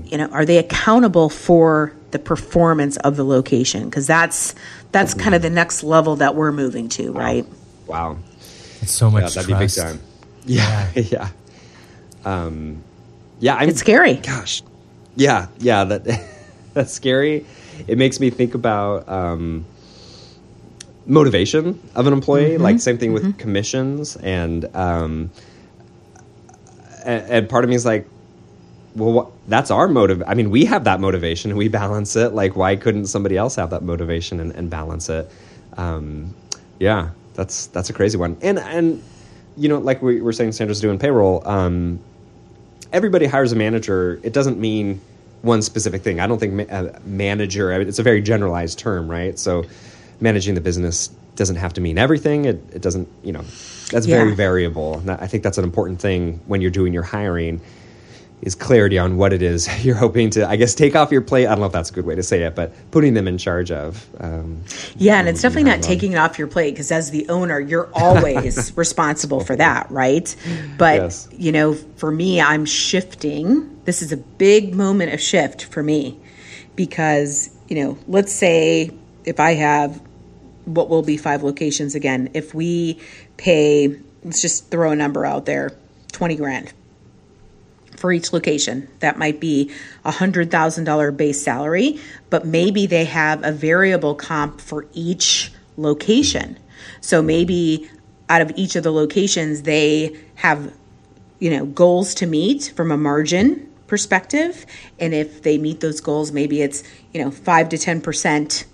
you 0.05 0.19
know, 0.19 0.27
are 0.29 0.45
they 0.45 0.59
accountable 0.59 1.29
for 1.29 1.93
the 2.13 2.19
performance 2.19 2.97
of 2.99 3.17
the 3.17 3.25
location? 3.25 3.85
Because 3.85 4.07
that's 4.07 4.55
that's 4.93 5.15
kind 5.15 5.35
of 5.35 5.43
the 5.43 5.51
next 5.51 5.83
level 5.83 6.17
that 6.17 6.35
we're 6.37 6.53
moving 6.53 6.89
to, 6.91 7.13
right? 7.13 7.45
Wow. 7.45 7.64
It's 8.81 8.93
so 8.93 9.09
Yeah, 9.09 9.13
much 9.13 9.35
that'd 9.35 9.49
be 9.49 9.55
big 9.55 9.71
time. 9.71 10.01
Yeah, 10.47 10.91
yeah. 10.95 11.29
Um, 12.25 12.83
yeah, 13.41 13.57
I'm 13.57 13.69
It's 13.69 13.81
scary. 13.81 14.15
Gosh, 14.15 14.63
yeah, 15.17 15.49
yeah. 15.59 15.85
That 15.85 16.05
that's 16.75 16.93
scary. 16.93 17.45
It 17.87 17.99
makes 17.99 18.21
me 18.21 18.31
think 18.31 18.55
about 18.55 19.09
um, 19.09 19.65
motivation 21.07 21.81
of 21.95 22.07
an 22.07 22.13
employee. 22.13 22.59
Like 22.59 22.81
same 22.81 22.99
thing 22.99 23.13
with 23.13 23.39
commissions, 23.39 24.17
and 24.17 24.65
um, 24.77 25.31
and, 27.05 27.31
and 27.31 27.49
part 27.49 27.65
of 27.65 27.71
me 27.71 27.77
is 27.77 27.85
like, 27.85 28.09
well, 28.97 29.13
what, 29.13 29.31
that's 29.49 29.71
our 29.71 29.89
motive. 29.89 30.23
I 30.27 30.35
mean, 30.35 30.51
we 30.51 30.65
have 30.67 30.85
that 30.85 31.01
motivation 31.01 31.51
and 31.51 31.59
we 31.59 31.69
balance 31.69 32.17
it. 32.17 32.33
Like, 32.33 32.57
why 32.57 32.77
couldn't 32.77 33.07
somebody 33.07 33.37
else 33.37 33.57
have 33.57 33.71
that 33.71 33.83
motivation 33.83 34.41
and, 34.41 34.53
and 34.53 34.71
balance 34.71 35.09
it? 35.09 35.31
Um, 35.77 36.35
yeah, 36.79 37.11
that's 37.35 37.67
that's 37.69 37.91
a 37.91 37.93
crazy 37.93 38.17
one. 38.17 38.37
And 38.41 38.59
and 38.59 39.03
you 39.57 39.69
know, 39.69 39.79
like 39.79 40.03
we 40.03 40.21
were 40.21 40.33
saying, 40.33 40.53
Sandra's 40.53 40.81
doing 40.81 40.99
payroll. 40.99 41.47
Um, 41.47 42.01
everybody 42.93 43.27
hires 43.27 43.53
a 43.53 43.57
manager. 43.57 44.21
It 44.23 44.33
doesn't 44.33 44.59
mean 44.59 45.01
one 45.43 45.63
specific 45.63 46.03
thing. 46.03 46.21
I 46.21 46.27
don't 46.27 46.39
think 46.39 46.55
ma- 46.55 46.75
uh, 46.75 46.99
manager. 47.05 47.73
I 47.73 47.79
mean, 47.79 47.89
it's 47.89 47.99
a 47.99 48.03
very 48.03 48.23
generalized 48.23 48.79
term, 48.79 49.09
right? 49.09 49.39
So, 49.39 49.65
managing 50.21 50.55
the 50.55 50.61
business 50.61 51.09
doesn't 51.37 51.57
have 51.57 51.75
to 51.75 51.81
mean 51.81 51.99
everything. 51.99 52.45
It, 52.45 52.63
it 52.73 52.83
doesn't, 52.83 53.09
you 53.23 53.33
know, 53.33 53.43
that's 53.91 54.07
very 54.07 54.35
variable. 54.35 54.99
And 54.99 55.11
I 55.11 55.27
think 55.27 55.43
that's 55.43 55.59
an 55.59 55.65
important 55.65 56.01
thing 56.01 56.41
when 56.47 56.61
you're 56.61 56.71
doing 56.71 56.93
your 56.93 57.03
hiring 57.03 57.61
is 58.43 58.55
clarity 58.55 58.99
on 58.99 59.17
what 59.17 59.33
it 59.33 59.41
is 59.41 59.69
you're 59.85 59.95
hoping 59.95 60.29
to, 60.31 60.47
I 60.49 60.57
guess, 60.57 60.75
take 60.75 60.95
off 60.95 61.11
your 61.11 61.23
plate. 61.23 61.47
I 61.47 61.51
don't 61.51 61.61
know 61.61 61.67
if 61.67 61.73
that's 61.73 61.91
a 61.91 61.95
good 61.95 62.05
way 62.05 62.15
to 62.15 62.23
say 62.23 62.43
it, 62.43 62.55
but 62.55 62.73
putting 62.91 63.15
them 63.15 63.27
in 63.27 63.39
charge 63.39 63.71
of. 63.71 64.07
Um, 64.21 64.63
Yeah, 64.97 65.19
and 65.19 65.29
it's 65.29 65.41
definitely 65.41 65.71
not 65.71 65.77
on. 65.77 65.83
taking 65.83 66.13
it 66.13 66.17
off 66.17 66.39
your 66.39 66.49
plate 66.49 66.73
because 66.73 66.93
as 66.93 67.11
the 67.11 67.29
owner, 67.29 67.59
you're 67.59 67.89
always 67.95 68.73
responsible 68.77 69.41
for 69.41 69.57
that, 69.57 69.91
right? 69.91 70.35
But 70.77 70.97
Yes. 71.03 71.29
you 71.33 71.53
know, 71.53 71.75
for 71.75 72.11
me, 72.11 72.41
I'm 72.41 72.65
shifting. 72.67 73.81
This 73.85 74.03
is 74.03 74.13
a 74.13 74.17
big 74.19 74.75
moment 74.75 75.13
of 75.15 75.21
shift 75.21 75.65
for 75.65 75.83
me 75.83 76.19
because 76.77 77.51
you 77.69 77.83
know, 77.83 77.99
let's 78.09 78.33
say 78.33 78.91
if 79.25 79.41
I 79.41 79.55
have 79.55 80.01
what 80.67 80.89
will 80.91 81.03
be 81.03 81.17
five 81.17 81.43
locations 81.43 81.95
again, 81.95 82.31
if 82.35 82.53
we 82.55 83.01
pay, 83.39 83.97
let's 84.23 84.43
just 84.43 84.71
throw 84.71 84.91
a 84.91 84.97
number 84.97 85.25
out 85.25 85.47
there, 85.47 85.73
twenty 86.13 86.37
grand 86.37 86.73
for 87.97 88.13
each 88.13 88.33
location. 88.33 88.89
That 89.01 89.19
might 89.19 89.41
be 89.41 89.71
a 90.05 90.11
hundred 90.11 90.51
thousand 90.51 90.85
dollar 90.85 91.11
base 91.11 91.41
salary, 91.41 92.01
but 92.31 92.47
maybe 92.47 92.87
they 92.87 93.05
have 93.05 93.45
a 93.45 93.53
variable 93.53 94.15
comp 94.15 94.61
for 94.61 94.87
each 94.93 95.53
location. 95.77 96.59
So 97.01 97.23
maybe 97.23 97.89
out 98.29 98.43
of 98.43 98.53
each 98.57 98.77
of 98.77 98.83
the 98.83 98.93
locations, 98.93 99.63
they 99.63 100.17
have 100.37 100.73
you 101.39 101.51
know 101.51 101.67
goals 101.67 102.15
to 102.17 102.27
meet 102.27 102.73
from 102.77 102.91
a 102.91 102.97
margin 102.97 103.71
perspective, 103.87 104.65
and 104.99 105.15
if 105.15 105.43
they 105.43 105.59
meet 105.59 105.81
those 105.81 106.01
goals, 106.01 106.33
maybe 106.33 106.63
it's 106.63 106.83
you 107.13 107.23
know 107.23 107.31
five 107.31 107.69
to 107.71 107.79
ten 107.79 108.01
percent. 108.01 108.65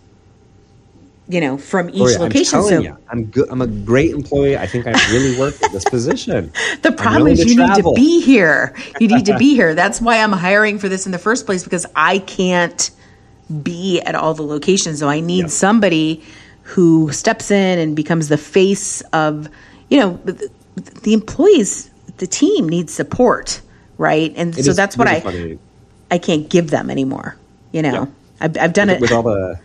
You 1.30 1.40
know, 1.40 1.56
from 1.56 1.86
oh, 1.86 1.90
each 1.90 1.96
Gloria, 1.96 2.18
location. 2.18 2.58
I'm 2.58 2.64
so 2.64 2.80
you, 2.80 2.96
I'm 3.08 3.24
good. 3.26 3.48
I'm 3.50 3.62
a 3.62 3.66
great 3.66 4.10
employee. 4.10 4.56
I 4.56 4.66
think 4.66 4.86
I 4.86 4.92
really 5.12 5.38
work 5.38 5.54
at 5.62 5.72
this 5.72 5.84
position. 5.84 6.52
The 6.82 6.92
problem 6.92 7.28
is 7.28 7.44
you 7.44 7.56
need 7.56 7.74
to 7.74 7.92
be 7.94 8.20
here. 8.20 8.74
You 8.98 9.08
need 9.08 9.26
to 9.26 9.36
be 9.36 9.54
here. 9.54 9.74
That's 9.74 10.00
why 10.00 10.18
I'm 10.18 10.32
hiring 10.32 10.78
for 10.78 10.88
this 10.88 11.06
in 11.06 11.12
the 11.12 11.18
first 11.18 11.46
place 11.46 11.62
because 11.62 11.86
I 11.94 12.18
can't 12.20 12.90
be 13.62 14.00
at 14.00 14.14
all 14.14 14.34
the 14.34 14.42
locations. 14.42 14.98
So 14.98 15.08
I 15.08 15.20
need 15.20 15.50
somebody 15.50 16.22
who 16.62 17.12
steps 17.12 17.50
in 17.50 17.78
and 17.78 17.94
becomes 17.94 18.28
the 18.28 18.38
face 18.38 19.02
of, 19.12 19.48
you 19.88 20.00
know, 20.00 20.18
the, 20.24 20.50
the 21.02 21.12
employees, 21.12 21.90
the 22.16 22.26
team 22.26 22.68
needs 22.68 22.92
support, 22.92 23.60
right? 23.98 24.32
And 24.36 24.56
It 24.56 24.64
so 24.64 24.70
is 24.70 24.76
that's 24.76 24.96
what 24.96 25.06
I 25.06 25.20
funny. 25.20 25.58
I 26.10 26.18
can't 26.18 26.48
give 26.48 26.70
them 26.70 26.90
anymore. 26.90 27.36
You 27.72 27.82
know. 27.82 28.12
I've, 28.40 28.56
I've 28.56 28.72
done 28.72 28.90
it. 28.90 29.00
with 29.00 29.12
all 29.12 29.22
the 29.22 29.60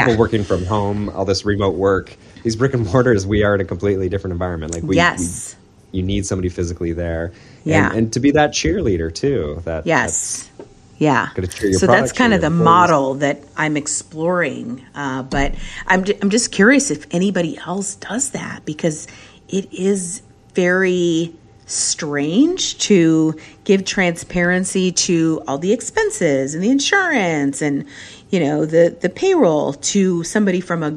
people 0.00 0.12
yeah. 0.12 0.18
working 0.18 0.44
from 0.44 0.64
home, 0.64 1.08
all 1.10 1.24
this 1.24 1.44
remote 1.44 1.74
work. 1.76 2.16
These 2.42 2.56
brick 2.56 2.74
and 2.74 2.84
mortars, 2.92 3.26
we 3.26 3.42
are 3.44 3.54
in 3.54 3.60
a 3.60 3.64
completely 3.64 4.08
different 4.08 4.32
environment. 4.32 4.74
Like 4.74 4.82
we, 4.82 4.96
Yes. 4.96 5.56
we- 5.92 5.98
you 6.00 6.02
need 6.02 6.26
somebody 6.26 6.48
physically 6.48 6.92
there. 6.92 7.32
Yeah. 7.64 7.88
and, 7.90 7.96
and 7.98 8.12
to 8.14 8.20
be 8.20 8.32
that 8.32 8.50
cheerleader 8.50 9.14
too. 9.14 9.62
That 9.64 9.86
Yes. 9.86 10.50
Yeah. 10.98 11.28
Gotta 11.34 11.46
cheer 11.46 11.70
your 11.70 11.78
So 11.78 11.86
that's 11.86 12.10
kind 12.12 12.34
of 12.34 12.40
the 12.40 12.48
employees. 12.48 12.64
model 12.64 13.14
that 13.14 13.40
I'm 13.56 13.76
exploring. 13.76 14.84
Uh, 14.94 15.22
but 15.22 15.54
I'm, 15.86 16.04
I'm 16.20 16.30
just 16.30 16.50
curious 16.50 16.90
if 16.90 17.06
anybody 17.12 17.56
else 17.58 17.94
does 17.94 18.30
that 18.30 18.64
because 18.64 19.06
it 19.48 19.72
is 19.72 20.22
very 20.54 21.32
strange 21.66 22.78
to 22.78 23.34
give 23.64 23.84
transparency 23.84 24.92
to 24.92 25.42
all 25.48 25.58
the 25.58 25.72
expenses 25.72 26.54
and 26.54 26.62
the 26.62 26.70
insurance 26.70 27.62
and 27.62 27.86
you 28.30 28.38
know 28.38 28.66
the 28.66 28.96
the 29.00 29.08
payroll 29.08 29.72
to 29.72 30.22
somebody 30.24 30.60
from 30.60 30.82
a 30.82 30.90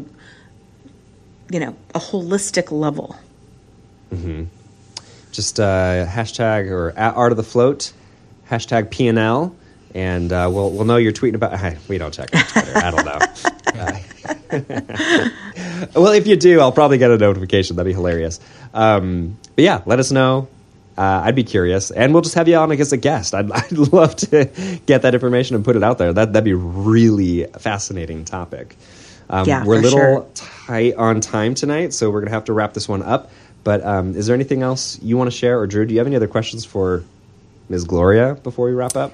you 1.49 1.59
know 1.59 1.75
a 1.95 1.99
holistic 1.99 2.71
level 2.71 3.15
mm-hmm. 4.13 4.43
just 5.31 5.59
uh, 5.59 6.05
hashtag 6.05 6.69
or 6.69 6.91
at 6.91 7.15
art 7.15 7.31
of 7.31 7.37
the 7.37 7.43
float, 7.43 7.93
hashtag 8.49 8.89
PNL, 8.89 9.53
and 9.93 10.31
uh, 10.31 10.49
we'll 10.51 10.71
we'll 10.71 10.85
know 10.85 10.97
you're 10.97 11.11
tweeting 11.11 11.35
about. 11.35 11.59
we 11.87 11.97
don't 11.97 12.13
check 12.13 12.35
on 12.35 12.43
Twitter. 12.43 12.77
I 12.77 12.91
don't 12.91 13.05
know. 13.05 13.19
Uh, 13.77 13.99
well, 15.93 16.13
if 16.13 16.25
you 16.25 16.35
do, 16.35 16.61
I'll 16.61 16.71
probably 16.71 16.97
get 16.97 17.11
a 17.11 17.17
notification. 17.17 17.75
That'd 17.75 17.89
be 17.89 17.93
hilarious. 17.93 18.39
Um, 18.73 19.37
but 19.55 19.63
yeah, 19.63 19.81
let 19.85 19.99
us 19.99 20.09
know. 20.09 20.47
Uh, 20.97 21.21
I'd 21.25 21.35
be 21.35 21.43
curious, 21.43 21.91
and 21.91 22.11
we'll 22.13 22.23
just 22.23 22.35
have 22.35 22.47
you 22.47 22.55
on 22.55 22.69
like, 22.69 22.79
as 22.79 22.91
a 22.91 22.97
guest. 22.97 23.35
I'd, 23.35 23.51
I'd 23.51 23.71
love 23.71 24.15
to 24.17 24.45
get 24.85 25.03
that 25.03 25.13
information 25.13 25.55
and 25.55 25.63
put 25.63 25.75
it 25.75 25.83
out 25.83 25.97
there. 25.97 26.11
That 26.11 26.33
that'd 26.33 26.43
be 26.43 26.51
a 26.51 26.55
really 26.55 27.45
fascinating 27.59 28.25
topic. 28.25 28.75
Um, 29.29 29.47
Yeah, 29.47 29.63
we're 29.63 29.77
a 29.77 29.81
little 29.81 29.99
sure. 29.99 30.25
tight 30.33 30.95
on 30.95 31.21
time 31.21 31.53
tonight, 31.53 31.93
so 31.93 32.09
we're 32.09 32.21
gonna 32.21 32.31
have 32.31 32.45
to 32.45 32.53
wrap 32.53 32.73
this 32.73 32.87
one 32.89 33.03
up. 33.03 33.29
But 33.63 33.85
um, 33.85 34.15
is 34.15 34.27
there 34.27 34.33
anything 34.33 34.63
else 34.63 34.99
you 35.01 35.17
want 35.17 35.29
to 35.29 35.35
share, 35.37 35.59
or 35.59 35.67
Drew? 35.67 35.85
Do 35.85 35.93
you 35.93 35.99
have 35.99 36.07
any 36.07 36.15
other 36.15 36.27
questions 36.27 36.65
for 36.65 37.03
Ms. 37.69 37.83
Gloria 37.83 38.35
before 38.35 38.65
we 38.67 38.73
wrap 38.73 38.95
up? 38.95 39.13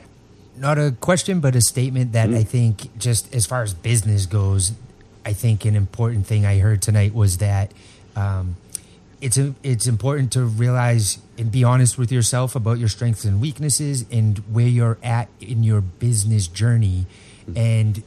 not 0.55 0.77
a 0.77 0.95
question, 1.01 1.39
but 1.39 1.55
a 1.55 1.61
statement 1.61 2.11
that 2.11 2.29
I 2.29 2.43
think, 2.43 2.95
just 2.97 3.33
as 3.33 3.45
far 3.45 3.63
as 3.63 3.73
business 3.73 4.25
goes, 4.25 4.73
I 5.25 5.33
think 5.33 5.65
an 5.65 5.75
important 5.75 6.27
thing 6.27 6.45
I 6.45 6.59
heard 6.59 6.81
tonight 6.81 7.13
was 7.13 7.37
that 7.39 7.71
um, 8.15 8.55
it's 9.23 9.37
a, 9.37 9.55
it's 9.63 9.87
important 9.87 10.31
to 10.33 10.43
realize 10.43 11.17
and 11.37 11.51
be 11.51 11.63
honest 11.63 11.97
with 11.97 12.11
yourself 12.11 12.55
about 12.55 12.77
your 12.77 12.89
strengths 12.89 13.23
and 13.23 13.39
weaknesses 13.41 14.05
and 14.11 14.37
where 14.51 14.67
you're 14.67 14.97
at 15.01 15.29
in 15.39 15.63
your 15.63 15.81
business 15.81 16.47
journey. 16.47 17.05
And 17.55 18.03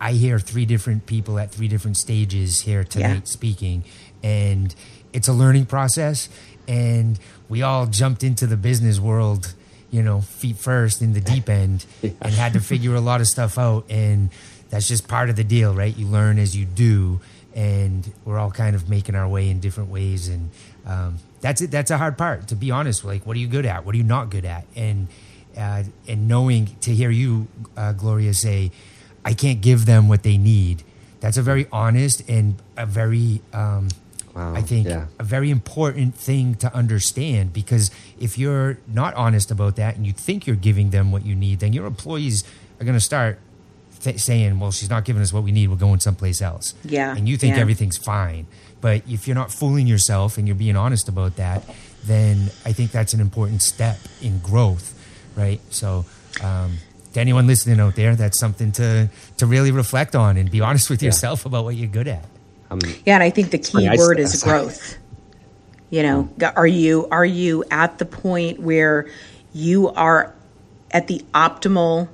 I 0.00 0.12
hear 0.12 0.38
three 0.38 0.64
different 0.64 1.06
people 1.06 1.38
at 1.38 1.50
three 1.50 1.68
different 1.68 1.96
stages 1.96 2.60
here 2.62 2.84
tonight 2.84 3.14
Yeah. 3.14 3.20
speaking, 3.24 3.84
and 4.22 4.74
it's 5.12 5.28
a 5.28 5.32
learning 5.32 5.66
process. 5.66 6.28
And 6.66 7.18
we 7.48 7.62
all 7.62 7.86
jumped 7.86 8.22
into 8.24 8.46
the 8.46 8.56
business 8.56 8.98
world, 8.98 9.54
you 9.90 10.02
know, 10.02 10.20
feet 10.22 10.56
first 10.56 11.02
in 11.02 11.12
the 11.12 11.20
deep 11.34 11.48
end, 11.48 11.84
and 12.02 12.32
had 12.34 12.52
to 12.54 12.60
figure 12.60 12.94
a 12.94 13.00
lot 13.00 13.20
of 13.20 13.26
stuff 13.26 13.58
out. 13.58 13.84
And 13.90 14.30
that's 14.70 14.88
just 14.88 15.06
part 15.08 15.30
of 15.30 15.36
the 15.36 15.44
deal, 15.44 15.74
right? 15.74 15.94
You 15.96 16.06
learn 16.06 16.38
as 16.38 16.56
you 16.56 16.64
do, 16.64 17.20
and 17.54 18.12
we're 18.24 18.38
all 18.38 18.50
kind 18.50 18.74
of 18.74 18.88
making 18.88 19.14
our 19.14 19.28
way 19.28 19.48
in 19.48 19.60
different 19.60 19.90
ways. 19.90 20.28
And 20.28 20.50
um, 20.86 21.18
that's 21.40 21.60
it. 21.60 21.70
That's 21.70 21.90
a 21.90 21.98
hard 21.98 22.18
part, 22.18 22.48
to 22.48 22.56
be 22.56 22.70
honest. 22.70 23.04
Like, 23.04 23.26
what 23.26 23.36
are 23.36 23.40
you 23.40 23.48
good 23.48 23.66
at? 23.66 23.84
What 23.84 23.94
are 23.94 23.98
you 23.98 24.04
not 24.04 24.30
good 24.30 24.44
at? 24.44 24.66
And 24.74 25.08
uh, 25.56 25.84
and 26.08 26.26
knowing 26.26 26.76
to 26.80 26.92
hear 26.92 27.10
you, 27.10 27.46
uh, 27.76 27.92
Gloria, 27.92 28.34
say, 28.34 28.72
I 29.24 29.34
can't 29.34 29.60
give 29.60 29.86
them 29.86 30.08
what 30.08 30.22
they 30.22 30.36
need. 30.36 30.82
That's 31.20 31.36
a 31.36 31.42
very 31.42 31.66
honest 31.72 32.28
and 32.28 32.56
a 32.76 32.86
very, 32.86 33.40
um, 33.52 33.88
Wow, 34.34 34.52
I 34.52 34.62
think, 34.62 34.88
yeah. 34.88 35.06
a 35.20 35.22
very 35.22 35.48
important 35.48 36.16
thing 36.16 36.56
to 36.56 36.74
understand 36.74 37.52
because 37.52 37.92
if 38.18 38.36
you're 38.36 38.78
not 38.88 39.14
honest 39.14 39.52
about 39.52 39.76
that 39.76 39.94
and 39.94 40.04
you 40.04 40.12
think 40.12 40.44
you're 40.44 40.56
giving 40.56 40.90
them 40.90 41.12
what 41.12 41.24
you 41.24 41.36
need, 41.36 41.60
then 41.60 41.72
your 41.72 41.86
employees 41.86 42.42
are 42.80 42.84
going 42.84 42.96
to 42.96 43.00
start 43.00 43.38
th- 44.04 44.20
saying, 44.20 44.60
well, 44.60 44.70
she's 44.70 44.88
not 44.90 45.04
giving 45.04 45.20
us 45.22 45.32
what 45.32 45.42
we 45.42 45.50
need. 45.52 45.68
We're 45.68 45.76
going 45.76 45.98
someplace 46.00 46.40
else. 46.40 46.74
Yeah, 46.84 47.16
And 47.16 47.28
you 47.28 47.36
think 47.36 47.56
yeah. 47.56 47.62
everything's 47.62 47.96
fine. 47.98 48.46
But 48.80 49.02
if 49.08 49.26
you're 49.26 49.34
not 49.34 49.50
fooling 49.50 49.86
yourself 49.86 50.38
and 50.38 50.46
you're 50.46 50.54
being 50.56 50.76
honest 50.76 51.08
about 51.08 51.36
that, 51.36 51.62
then 52.04 52.50
I 52.64 52.72
think 52.72 52.90
that's 52.92 53.14
an 53.14 53.20
important 53.20 53.62
step 53.62 53.98
in 54.22 54.38
growth, 54.40 54.94
right? 55.36 55.60
So, 55.70 56.04
um, 56.42 56.76
to 57.14 57.20
anyone 57.20 57.46
listening 57.46 57.80
out 57.80 57.94
there, 57.96 58.14
that's 58.16 58.38
something 58.38 58.72
to 58.72 59.08
to 59.38 59.46
really 59.46 59.70
reflect 59.70 60.14
on 60.14 60.36
and 60.36 60.50
be 60.50 60.60
honest 60.60 60.90
with 60.90 61.02
yourself 61.02 61.46
about 61.46 61.64
what 61.64 61.76
you're 61.76 61.88
good 61.88 62.08
at. 62.08 62.24
Yeah, 63.06 63.14
and 63.14 63.22
I 63.22 63.30
think 63.30 63.50
the 63.52 63.58
key 63.58 63.86
funny, 63.86 63.96
word 63.96 64.18
s- 64.20 64.34
is 64.34 64.42
growth. 64.42 64.98
You 65.90 66.02
know, 66.02 66.28
are 66.56 66.66
you 66.66 67.06
are 67.12 67.24
you 67.24 67.64
at 67.70 67.98
the 67.98 68.04
point 68.04 68.58
where 68.60 69.08
you 69.54 69.90
are 69.90 70.34
at 70.90 71.06
the 71.06 71.24
optimal, 71.32 72.08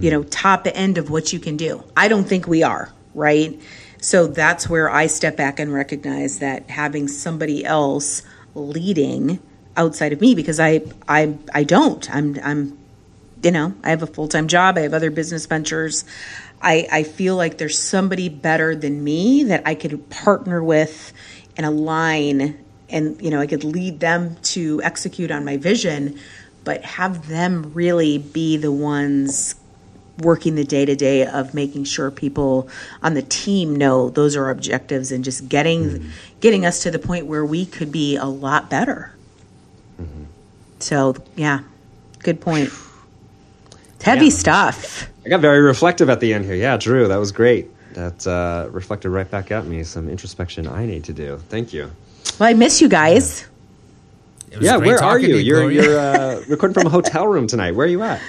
you 0.00 0.10
know, 0.10 0.20
mm-hmm. 0.20 0.30
top 0.30 0.66
end 0.66 0.98
of 0.98 1.10
what 1.10 1.32
you 1.32 1.40
can 1.40 1.56
do? 1.56 1.82
I 1.96 2.08
don't 2.08 2.24
think 2.24 2.46
we 2.46 2.62
are, 2.62 2.92
right? 3.14 3.60
So 4.00 4.26
that's 4.26 4.68
where 4.68 4.90
I 4.90 5.06
step 5.06 5.36
back 5.36 5.58
and 5.58 5.72
recognize 5.72 6.38
that 6.38 6.70
having 6.70 7.08
somebody 7.08 7.64
else 7.64 8.22
leading 8.54 9.40
outside 9.76 10.12
of 10.12 10.20
me 10.20 10.34
because 10.34 10.60
I 10.60 10.82
I 11.08 11.36
I 11.52 11.64
don't. 11.64 12.08
I'm 12.14 12.38
I'm 12.42 12.78
you 13.42 13.50
know, 13.52 13.72
I 13.84 13.90
have 13.90 14.02
a 14.02 14.06
full 14.06 14.28
time 14.28 14.48
job, 14.48 14.78
I 14.78 14.82
have 14.82 14.94
other 14.94 15.10
business 15.10 15.46
ventures. 15.46 16.04
I, 16.60 16.88
I 16.90 17.02
feel 17.04 17.36
like 17.36 17.58
there's 17.58 17.78
somebody 17.78 18.28
better 18.28 18.74
than 18.74 19.04
me 19.04 19.44
that 19.44 19.62
I 19.64 19.76
could 19.76 20.10
partner 20.10 20.62
with 20.62 21.12
and 21.56 21.64
align 21.64 22.58
and 22.90 23.20
you 23.20 23.30
know, 23.30 23.40
I 23.40 23.46
could 23.46 23.64
lead 23.64 24.00
them 24.00 24.36
to 24.42 24.80
execute 24.82 25.30
on 25.30 25.44
my 25.44 25.56
vision, 25.56 26.18
but 26.64 26.82
have 26.84 27.28
them 27.28 27.72
really 27.74 28.18
be 28.18 28.56
the 28.56 28.72
ones 28.72 29.54
working 30.18 30.54
the 30.56 30.64
day 30.64 30.84
to 30.84 30.96
day 30.96 31.26
of 31.26 31.54
making 31.54 31.84
sure 31.84 32.10
people 32.10 32.68
on 33.02 33.14
the 33.14 33.22
team 33.22 33.76
know 33.76 34.10
those 34.10 34.34
are 34.36 34.50
objectives 34.50 35.12
and 35.12 35.24
just 35.24 35.48
getting 35.48 36.10
getting 36.40 36.66
us 36.66 36.82
to 36.82 36.90
the 36.90 36.98
point 36.98 37.26
where 37.26 37.44
we 37.44 37.64
could 37.66 37.92
be 37.92 38.16
a 38.16 38.24
lot 38.26 38.68
better. 38.70 39.12
So 40.80 41.16
yeah, 41.36 41.60
good 42.20 42.40
point. 42.40 42.70
It's 43.94 44.02
heavy 44.04 44.26
Yeah. 44.26 44.30
stuff. 44.30 45.08
I 45.24 45.28
got 45.28 45.40
very 45.40 45.60
reflective 45.60 46.08
at 46.08 46.20
the 46.20 46.32
end 46.32 46.44
here. 46.44 46.54
Yeah, 46.54 46.76
Drew, 46.76 47.08
that 47.08 47.16
was 47.16 47.32
great. 47.32 47.68
That 47.94 48.26
uh, 48.26 48.68
reflected 48.70 49.10
right 49.10 49.28
back 49.30 49.50
at 49.50 49.66
me. 49.66 49.82
Some 49.82 50.08
introspection 50.08 50.66
I 50.68 50.86
need 50.86 51.04
to 51.04 51.12
do. 51.12 51.38
Thank 51.48 51.72
you. 51.72 51.90
Well, 52.38 52.48
I 52.48 52.54
miss 52.54 52.80
you 52.80 52.88
guys. 52.88 53.46
It 54.50 54.58
was 54.58 54.66
Yeah, 54.66 54.76
where 54.76 54.94
are 54.96 55.18
talking 55.18 55.30
you? 55.30 55.36
You're 55.36 55.70
you're 55.70 55.98
uh, 55.98 56.42
recording 56.48 56.74
from 56.74 56.86
a 56.86 56.90
hotel 56.90 57.26
room 57.26 57.46
tonight. 57.46 57.72
Where 57.74 57.86
are 57.86 57.90
you 57.90 58.02
at? 58.02 58.20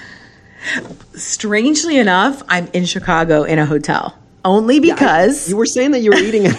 Strangely 1.14 1.98
enough, 1.98 2.42
I'm 2.48 2.68
in 2.74 2.86
Chicago 2.86 3.44
in 3.44 3.60
a 3.60 3.66
hotel. 3.66 4.16
Only 4.46 4.80
because 4.80 5.50
You 5.50 5.58
were 5.58 5.66
saying 5.66 5.92
that 5.92 6.00
you 6.00 6.12
were 6.12 6.18
eating 6.18 6.46
in 6.46 6.54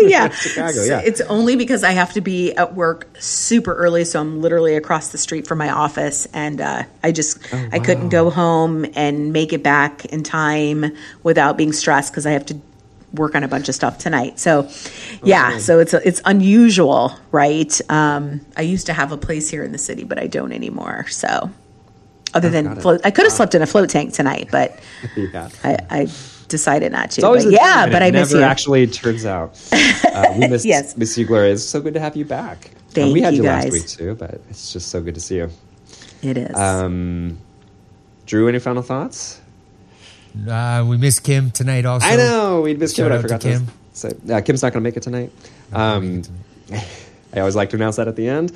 yeah, 0.00 0.28
Chicago. 0.30 0.82
Yeah, 0.82 1.02
It's 1.04 1.20
only 1.22 1.54
because 1.56 1.84
I 1.84 1.90
have 1.90 2.14
to 2.14 2.22
be 2.22 2.54
at 2.54 2.74
work 2.74 3.08
super 3.18 3.74
early, 3.74 4.04
so 4.04 4.18
I'm 4.20 4.40
literally 4.40 4.76
across 4.76 5.08
the 5.08 5.18
street 5.18 5.46
from 5.46 5.58
my 5.58 5.70
office, 5.70 6.26
and 6.32 6.60
uh, 6.60 6.84
I 7.02 7.12
just 7.12 7.38
Oh, 7.52 7.68
I 7.70 7.80
couldn't 7.80 8.08
go 8.08 8.30
home 8.30 8.86
and 8.94 9.32
make 9.32 9.52
it 9.52 9.62
back 9.62 10.06
in 10.06 10.22
time 10.22 10.96
without 11.22 11.58
being 11.58 11.72
stressed 11.74 12.12
because 12.12 12.24
I 12.26 12.30
have 12.30 12.46
to 12.46 12.56
work 13.12 13.34
on 13.34 13.44
a 13.44 13.48
bunch 13.48 13.68
of 13.68 13.74
stuff 13.74 13.98
tonight. 13.98 14.38
So, 14.38 14.68
yeah, 15.22 15.58
so 15.58 15.78
it's 15.80 15.92
it's 15.92 16.22
unusual, 16.24 17.12
right? 17.30 17.78
Um, 17.90 18.40
I 18.56 18.62
used 18.62 18.86
to 18.86 18.94
have 18.94 19.12
a 19.12 19.18
place 19.18 19.50
here 19.50 19.62
in 19.64 19.72
the 19.72 19.78
city, 19.78 20.04
but 20.04 20.18
I 20.18 20.26
don't 20.28 20.52
anymore. 20.52 21.06
So, 21.08 21.50
other 22.36 22.48
than 22.50 22.66
Oh, 22.66 22.74
got 22.74 22.82
float, 22.82 23.00
I 23.04 23.10
could 23.10 23.24
have 23.24 23.32
slept 23.32 23.54
in 23.54 23.62
a 23.62 23.66
float 23.66 23.88
tank 23.88 24.12
tonight, 24.12 24.48
but 24.50 24.78
yeah. 25.16 25.48
I, 25.64 25.78
I 25.90 26.00
decided 26.48 26.92
not 26.92 27.10
to. 27.12 27.20
It's 27.20 27.24
always 27.24 27.44
But 27.44 27.50
the 27.50 27.56
yeah, 27.56 27.82
dream, 27.82 27.92
but 27.92 28.02
and 28.02 28.04
I 28.04 28.06
it 28.08 28.12
miss 28.12 28.30
never 28.32 28.40
you. 28.44 28.48
actually 28.50 28.86
turns 28.86 29.24
out. 29.26 29.58
Uh, 29.72 30.34
we 30.38 30.46
miss 30.48 30.64
Yes. 30.64 30.96
miss 30.96 31.16
you, 31.18 31.24
Gloria. 31.26 31.52
It's 31.54 31.64
so 31.64 31.80
good 31.80 31.94
to 31.94 32.00
have 32.00 32.16
you 32.16 32.24
back. 32.24 32.70
Uh, 32.72 32.78
Thank 32.90 33.12
we 33.14 33.20
had 33.20 33.34
you, 33.34 33.42
you 33.42 33.48
last 33.48 33.72
week 33.72 33.86
too, 33.86 34.14
but 34.14 34.40
it's 34.48 34.72
just 34.72 34.88
so 34.88 35.02
good 35.02 35.14
to 35.14 35.20
see 35.20 35.36
you. 35.36 35.50
it 36.22 36.36
is. 36.38 36.54
Um, 36.56 37.38
Drew, 38.26 38.48
any 38.48 38.58
final 38.58 38.82
thoughts? 38.82 39.40
Uh, 40.48 40.84
we 40.86 40.96
miss 40.98 41.18
Kim 41.20 41.50
tonight 41.50 41.84
also. 41.86 42.06
I 42.06 42.16
know 42.16 42.60
we 42.62 42.74
missed 42.74 42.96
Kim. 42.96 43.06
But 43.06 43.12
I 43.12 43.16
out 43.16 43.18
to 43.18 43.22
forgot 43.22 43.40
to, 43.42 43.48
Kim. 43.48 43.66
say. 43.92 44.12
Yeah, 44.24 44.40
Kim's 44.42 44.62
not 44.62 44.72
going 44.72 44.82
to 44.82 44.86
make 44.88 44.96
it 44.96 45.02
tonight. 45.02 45.30
Um, 45.72 46.22
I 46.72 47.40
always 47.40 47.56
like 47.56 47.70
to 47.70 47.76
announce 47.76 47.96
that 47.96 48.08
at 48.08 48.16
the 48.16 48.28
end. 48.28 48.52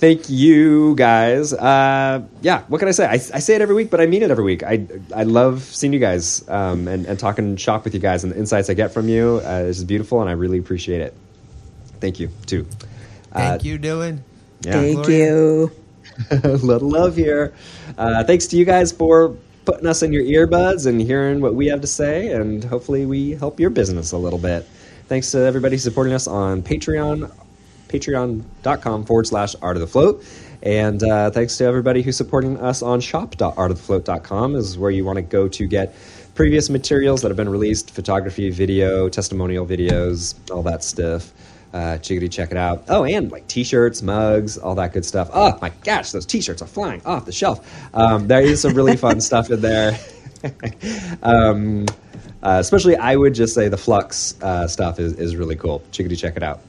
Thank 0.00 0.30
you 0.30 0.94
guys. 0.96 1.52
Uh, 1.52 2.22
yeah, 2.40 2.62
what 2.68 2.78
can 2.78 2.88
I 2.88 2.92
say? 2.92 3.04
I, 3.06 3.12
I 3.12 3.18
say 3.18 3.54
it 3.54 3.60
every 3.60 3.74
week, 3.74 3.90
but 3.90 4.00
I 4.00 4.06
mean 4.06 4.22
it 4.22 4.30
every 4.30 4.44
week. 4.44 4.62
I 4.62 4.86
I 5.14 5.24
love 5.24 5.62
seeing 5.62 5.92
you 5.92 5.98
guys 5.98 6.42
um, 6.48 6.88
and, 6.88 7.04
and 7.04 7.18
talking 7.18 7.56
shop 7.56 7.84
with 7.84 7.92
you 7.92 8.00
guys 8.00 8.24
and 8.24 8.32
the 8.32 8.38
insights 8.38 8.70
I 8.70 8.74
get 8.74 8.92
from 8.94 9.08
you. 9.10 9.42
Uh, 9.44 9.64
this 9.64 9.76
is 9.76 9.84
beautiful, 9.84 10.22
and 10.22 10.30
I 10.30 10.32
really 10.32 10.56
appreciate 10.58 11.02
it. 11.02 11.14
Thank 12.00 12.18
you 12.18 12.30
too. 12.46 12.66
Thank 13.32 13.60
Uh, 13.60 13.64
you, 13.64 13.78
Dylan. 13.78 14.20
Yeah. 14.62 14.72
Thank 14.72 14.96
Gloria. 15.04 15.26
you. 15.26 15.72
a 16.30 16.34
little 16.48 16.88
love 16.88 17.14
here. 17.14 17.52
Uh, 17.98 18.24
thanks 18.24 18.46
to 18.48 18.56
you 18.56 18.64
guys 18.64 18.92
for 18.92 19.36
putting 19.66 19.86
us 19.86 20.02
in 20.02 20.14
your 20.14 20.24
earbuds 20.24 20.86
and 20.86 20.98
hearing 21.00 21.42
what 21.42 21.54
we 21.54 21.66
have 21.66 21.82
to 21.82 21.86
say, 21.86 22.28
and 22.32 22.64
hopefully 22.64 23.04
we 23.04 23.32
help 23.32 23.60
your 23.60 23.70
business 23.70 24.12
a 24.12 24.18
little 24.18 24.38
bit. 24.38 24.66
Thanks 25.08 25.30
to 25.32 25.40
everybody 25.40 25.76
supporting 25.76 26.14
us 26.14 26.26
on 26.26 26.62
Patreon, 26.62 27.30
patreon.com 27.90 29.04
forward 29.04 29.26
slash 29.26 29.54
art 29.60 29.76
of 29.76 29.80
the 29.80 29.86
float. 29.86 30.24
And 30.62 31.02
uh, 31.02 31.30
thanks 31.30 31.56
to 31.58 31.64
everybody 31.64 32.02
who's 32.02 32.16
supporting 32.16 32.58
us 32.58 32.82
on 32.82 33.00
shop.artofthefloat.com 33.00 34.56
is 34.56 34.78
where 34.78 34.90
you 34.90 35.04
want 35.04 35.16
to 35.16 35.22
go 35.22 35.48
to 35.48 35.66
get 35.66 35.94
previous 36.34 36.70
materials 36.70 37.22
that 37.22 37.28
have 37.28 37.36
been 37.36 37.48
released, 37.48 37.90
photography, 37.90 38.50
video, 38.50 39.08
testimonial 39.08 39.66
videos, 39.66 40.34
all 40.50 40.62
that 40.62 40.84
stuff. 40.84 41.32
Uh, 41.72 41.98
chickadee, 41.98 42.28
check 42.28 42.50
it 42.50 42.56
out. 42.56 42.84
Oh, 42.88 43.04
and 43.04 43.30
like 43.30 43.46
t-shirts, 43.46 44.02
mugs, 44.02 44.58
all 44.58 44.74
that 44.74 44.92
good 44.92 45.04
stuff. 45.04 45.30
Oh 45.32 45.56
my 45.62 45.70
gosh, 45.84 46.10
those 46.10 46.26
t-shirts 46.26 46.62
are 46.62 46.66
flying 46.66 47.00
off 47.04 47.26
the 47.26 47.32
shelf. 47.32 47.94
Um, 47.94 48.26
there 48.26 48.42
is 48.42 48.60
some 48.60 48.74
really 48.74 48.96
fun 48.96 49.20
stuff 49.30 49.50
in 49.50 49.60
there. 49.60 49.98
um, 51.22 51.86
uh, 52.42 52.56
especially, 52.58 52.96
I 52.96 53.14
would 53.16 53.34
just 53.34 53.54
say 53.54 53.68
the 53.68 53.76
Flux 53.76 54.40
uh, 54.42 54.66
stuff 54.66 54.98
is, 54.98 55.12
is 55.14 55.36
really 55.36 55.56
cool. 55.56 55.82
Chickadee, 55.92 56.16
check 56.16 56.36
it 56.36 56.42
out. 56.42 56.60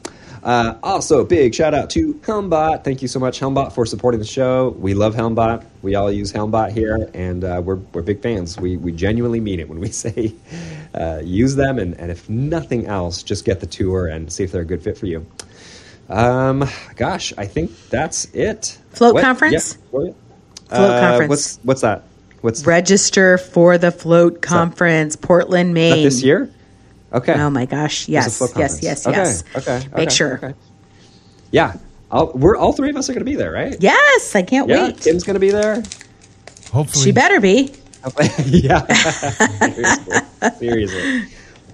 Uh, 0.43 0.75
also, 0.81 1.23
big 1.23 1.53
shout 1.53 1.73
out 1.73 1.89
to 1.91 2.15
Helmbot. 2.15 2.83
Thank 2.83 3.01
you 3.03 3.07
so 3.07 3.19
much, 3.19 3.39
Helmbot, 3.39 3.73
for 3.73 3.85
supporting 3.85 4.19
the 4.19 4.25
show. 4.25 4.69
We 4.79 4.95
love 4.95 5.13
Helmbot. 5.13 5.63
We 5.83 5.93
all 5.95 6.11
use 6.11 6.33
Helmbot 6.33 6.71
here, 6.71 7.09
and 7.13 7.43
uh, 7.43 7.61
we're, 7.63 7.75
we're 7.93 8.01
big 8.01 8.21
fans. 8.23 8.57
We, 8.57 8.77
we 8.77 8.91
genuinely 8.91 9.39
mean 9.39 9.59
it 9.59 9.69
when 9.69 9.79
we 9.79 9.89
say 9.91 10.33
uh, 10.95 11.21
use 11.23 11.55
them, 11.55 11.77
and, 11.77 11.93
and 11.99 12.09
if 12.09 12.27
nothing 12.29 12.87
else, 12.87 13.21
just 13.21 13.45
get 13.45 13.59
the 13.59 13.67
tour 13.67 14.07
and 14.07 14.31
see 14.33 14.43
if 14.43 14.51
they're 14.51 14.63
a 14.63 14.65
good 14.65 14.81
fit 14.83 14.97
for 14.97 15.05
you. 15.05 15.25
Um, 16.09 16.67
gosh, 16.95 17.33
I 17.37 17.45
think 17.45 17.71
that's 17.89 18.25
it. 18.33 18.77
Float 18.89 19.13
What? 19.13 19.23
conference? 19.23 19.77
Yeah. 19.77 19.89
Float 19.91 20.15
Uh, 20.71 20.99
conference. 20.99 21.29
What's 21.29 21.59
what's 21.63 21.81
that? 21.81 22.03
What's 22.41 22.65
Register 22.65 23.37
for 23.37 23.77
the 23.77 23.91
float 23.91 24.41
conference, 24.41 25.15
Portland, 25.15 25.73
Maine. 25.75 26.03
this 26.03 26.23
year? 26.23 26.49
Okay. 27.13 27.33
Oh 27.33 27.49
my 27.49 27.65
gosh! 27.65 28.05
There's 28.05 28.41
a 28.41 28.45
Yes, 28.59 28.79
yes, 28.81 28.81
yes, 28.81 29.07
okay. 29.07 29.17
yes. 29.17 29.43
Okay. 29.55 29.79
Make 29.95 30.07
okay, 30.07 30.15
sure. 30.15 30.33
Okay. 30.35 30.53
Yeah, 31.51 31.75
I'll, 32.09 32.31
we're 32.33 32.55
all 32.55 32.71
three 32.73 32.89
of 32.89 32.95
us 32.95 33.09
are 33.09 33.13
going 33.13 33.19
to 33.25 33.29
be 33.29 33.35
there, 33.35 33.51
right? 33.51 33.75
Yes, 33.79 34.35
I 34.35 34.41
can't 34.43 34.69
Yeah, 34.69 34.87
wait. 34.87 35.01
Kim's 35.01 35.23
going 35.23 35.33
to 35.33 35.39
be 35.39 35.51
there. 35.51 35.83
Hopefully, 36.71 37.03
She 37.03 37.11
better 37.11 37.41
be. 37.41 37.73
yeah. 38.45 38.85
Seriously. 38.87 40.17
Seriously. 40.59 41.23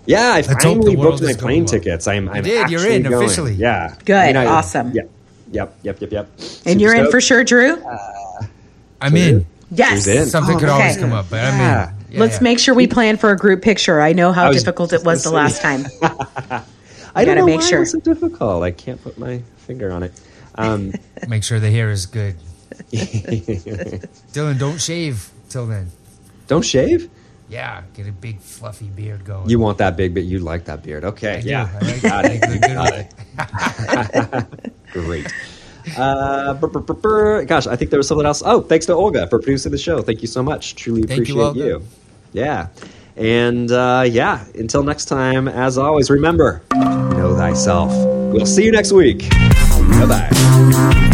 Yeah, 0.08 0.30
I 0.32 0.42
hope 0.42 0.48
the 0.48 0.54
finally 0.62 0.96
booked 0.96 1.22
my 1.22 1.34
plane 1.34 1.64
well. 1.64 1.70
tickets. 1.70 2.08
I'm, 2.08 2.30
I'm 2.30 2.44
did, 2.44 2.70
you're 2.70 2.88
in 2.88 3.04
going. 3.04 3.26
officially. 3.26 3.54
Yeah. 3.54 3.96
Good, 4.06 4.36
awesome. 4.36 4.92
Yep. 4.94 5.10
Yep. 5.52 5.76
Yep. 5.84 6.02
Yep. 6.02 6.12
Yep. 6.12 6.30
And 6.38 6.40
Super 6.40 6.80
you're 6.80 6.96
in 6.96 7.12
for 7.12 7.22
sure, 7.22 7.44
Drew. 7.44 7.76
Uh, 7.76 8.42
I'm 9.02 9.16
in. 9.16 9.46
Yes. 9.70 10.08
In? 10.08 10.26
Something 10.26 10.56
Oh, 10.56 10.60
could 10.60 10.70
always 10.70 10.98
come 10.98 11.14
up, 11.14 11.28
but 11.30 11.38
Yeah. 11.38 11.86
I'm 11.90 11.90
in. 11.90 11.97
Yeah, 12.18 12.24
Let's 12.24 12.38
yeah. 12.38 12.44
make 12.44 12.60
sure 12.60 12.74
we 12.76 12.88
plan 12.88 13.18
for 13.18 13.32
a 13.32 13.38
group 13.38 13.62
picture. 13.62 14.02
I 14.02 14.14
know 14.14 14.32
how 14.32 14.46
I 14.46 14.50
was 14.50 14.64
difficult 14.64 14.92
it 14.94 15.04
was 15.04 15.24
the 15.24 15.30
gonna 15.30 15.44
last 15.44 15.62
time. 15.62 15.86
I 17.16 17.24
don't 17.24 17.36
gotta 17.36 17.40
know 17.42 17.46
make 17.46 17.62
why 17.62 17.68
sure. 17.68 17.78
it 17.78 17.82
was 17.82 17.92
so 17.92 18.00
difficult. 18.00 18.64
I 18.64 18.72
can't 18.72 19.02
put 19.02 19.18
my 19.18 19.42
finger 19.58 19.92
on 19.92 20.04
it. 20.04 20.20
Um, 20.56 20.94
Make 21.28 21.44
sure 21.44 21.60
the 21.60 21.70
hair 21.70 21.92
is 21.92 22.06
good. 22.08 22.36
Dylan, 22.92 24.60
don't 24.60 24.80
shave 24.82 25.30
till 25.50 25.68
then. 25.68 25.92
don't 26.48 26.64
shave. 26.66 27.10
Yeah, 27.50 27.84
get 27.94 28.08
a 28.08 28.12
big 28.12 28.40
fluffy 28.42 28.88
beard 28.88 29.24
going. 29.24 29.50
You 29.50 29.60
want 29.60 29.78
that 29.78 29.96
big, 29.96 30.14
but 30.14 30.24
you 30.24 30.40
like 30.40 30.66
that 30.66 30.84
beard. 30.84 31.06
Okay. 31.06 31.38
I 31.38 31.42
do. 31.42 31.50
Yeah. 31.50 31.70
I 31.74 31.86
like 31.86 32.02
Got 32.02 32.26
it. 32.26 32.32
it. 32.44 32.44
I 32.44 32.52
look 32.52 34.42
good 34.42 34.52
with 34.52 34.64
it. 34.64 34.64
Great. 34.92 35.34
Uh, 35.98 36.54
brr, 36.56 36.68
brr, 36.68 36.80
brr, 36.82 36.94
brr. 36.96 37.46
Gosh, 37.46 37.66
I 37.68 37.76
think 37.78 37.90
there 37.92 38.00
was 38.00 38.08
something 38.08 38.26
else. 38.26 38.44
Oh, 38.46 38.60
thanks 38.62 38.86
to 38.88 38.94
Olga 38.94 39.28
for 39.28 39.40
producing 39.40 39.72
the 39.72 39.78
show. 39.78 40.02
Thank 40.02 40.22
you 40.22 40.28
so 40.28 40.44
much. 40.44 40.76
Truly 40.76 41.04
Thank 41.04 41.22
appreciate 41.30 41.56
you. 41.56 41.74
Olga. 41.76 41.86
Yeah. 42.38 42.68
And 43.16 43.72
uh, 43.72 44.06
yeah, 44.08 44.46
until 44.54 44.84
next 44.84 45.06
time, 45.06 45.48
as 45.48 45.80
always, 45.80 46.12
remember 46.12 46.62
know 46.74 47.36
thyself. 47.36 47.92
We'll 48.32 48.46
see 48.46 48.64
you 48.64 48.72
next 48.72 48.92
week. 48.92 49.30
Bye 49.30 50.06
bye. 50.08 51.14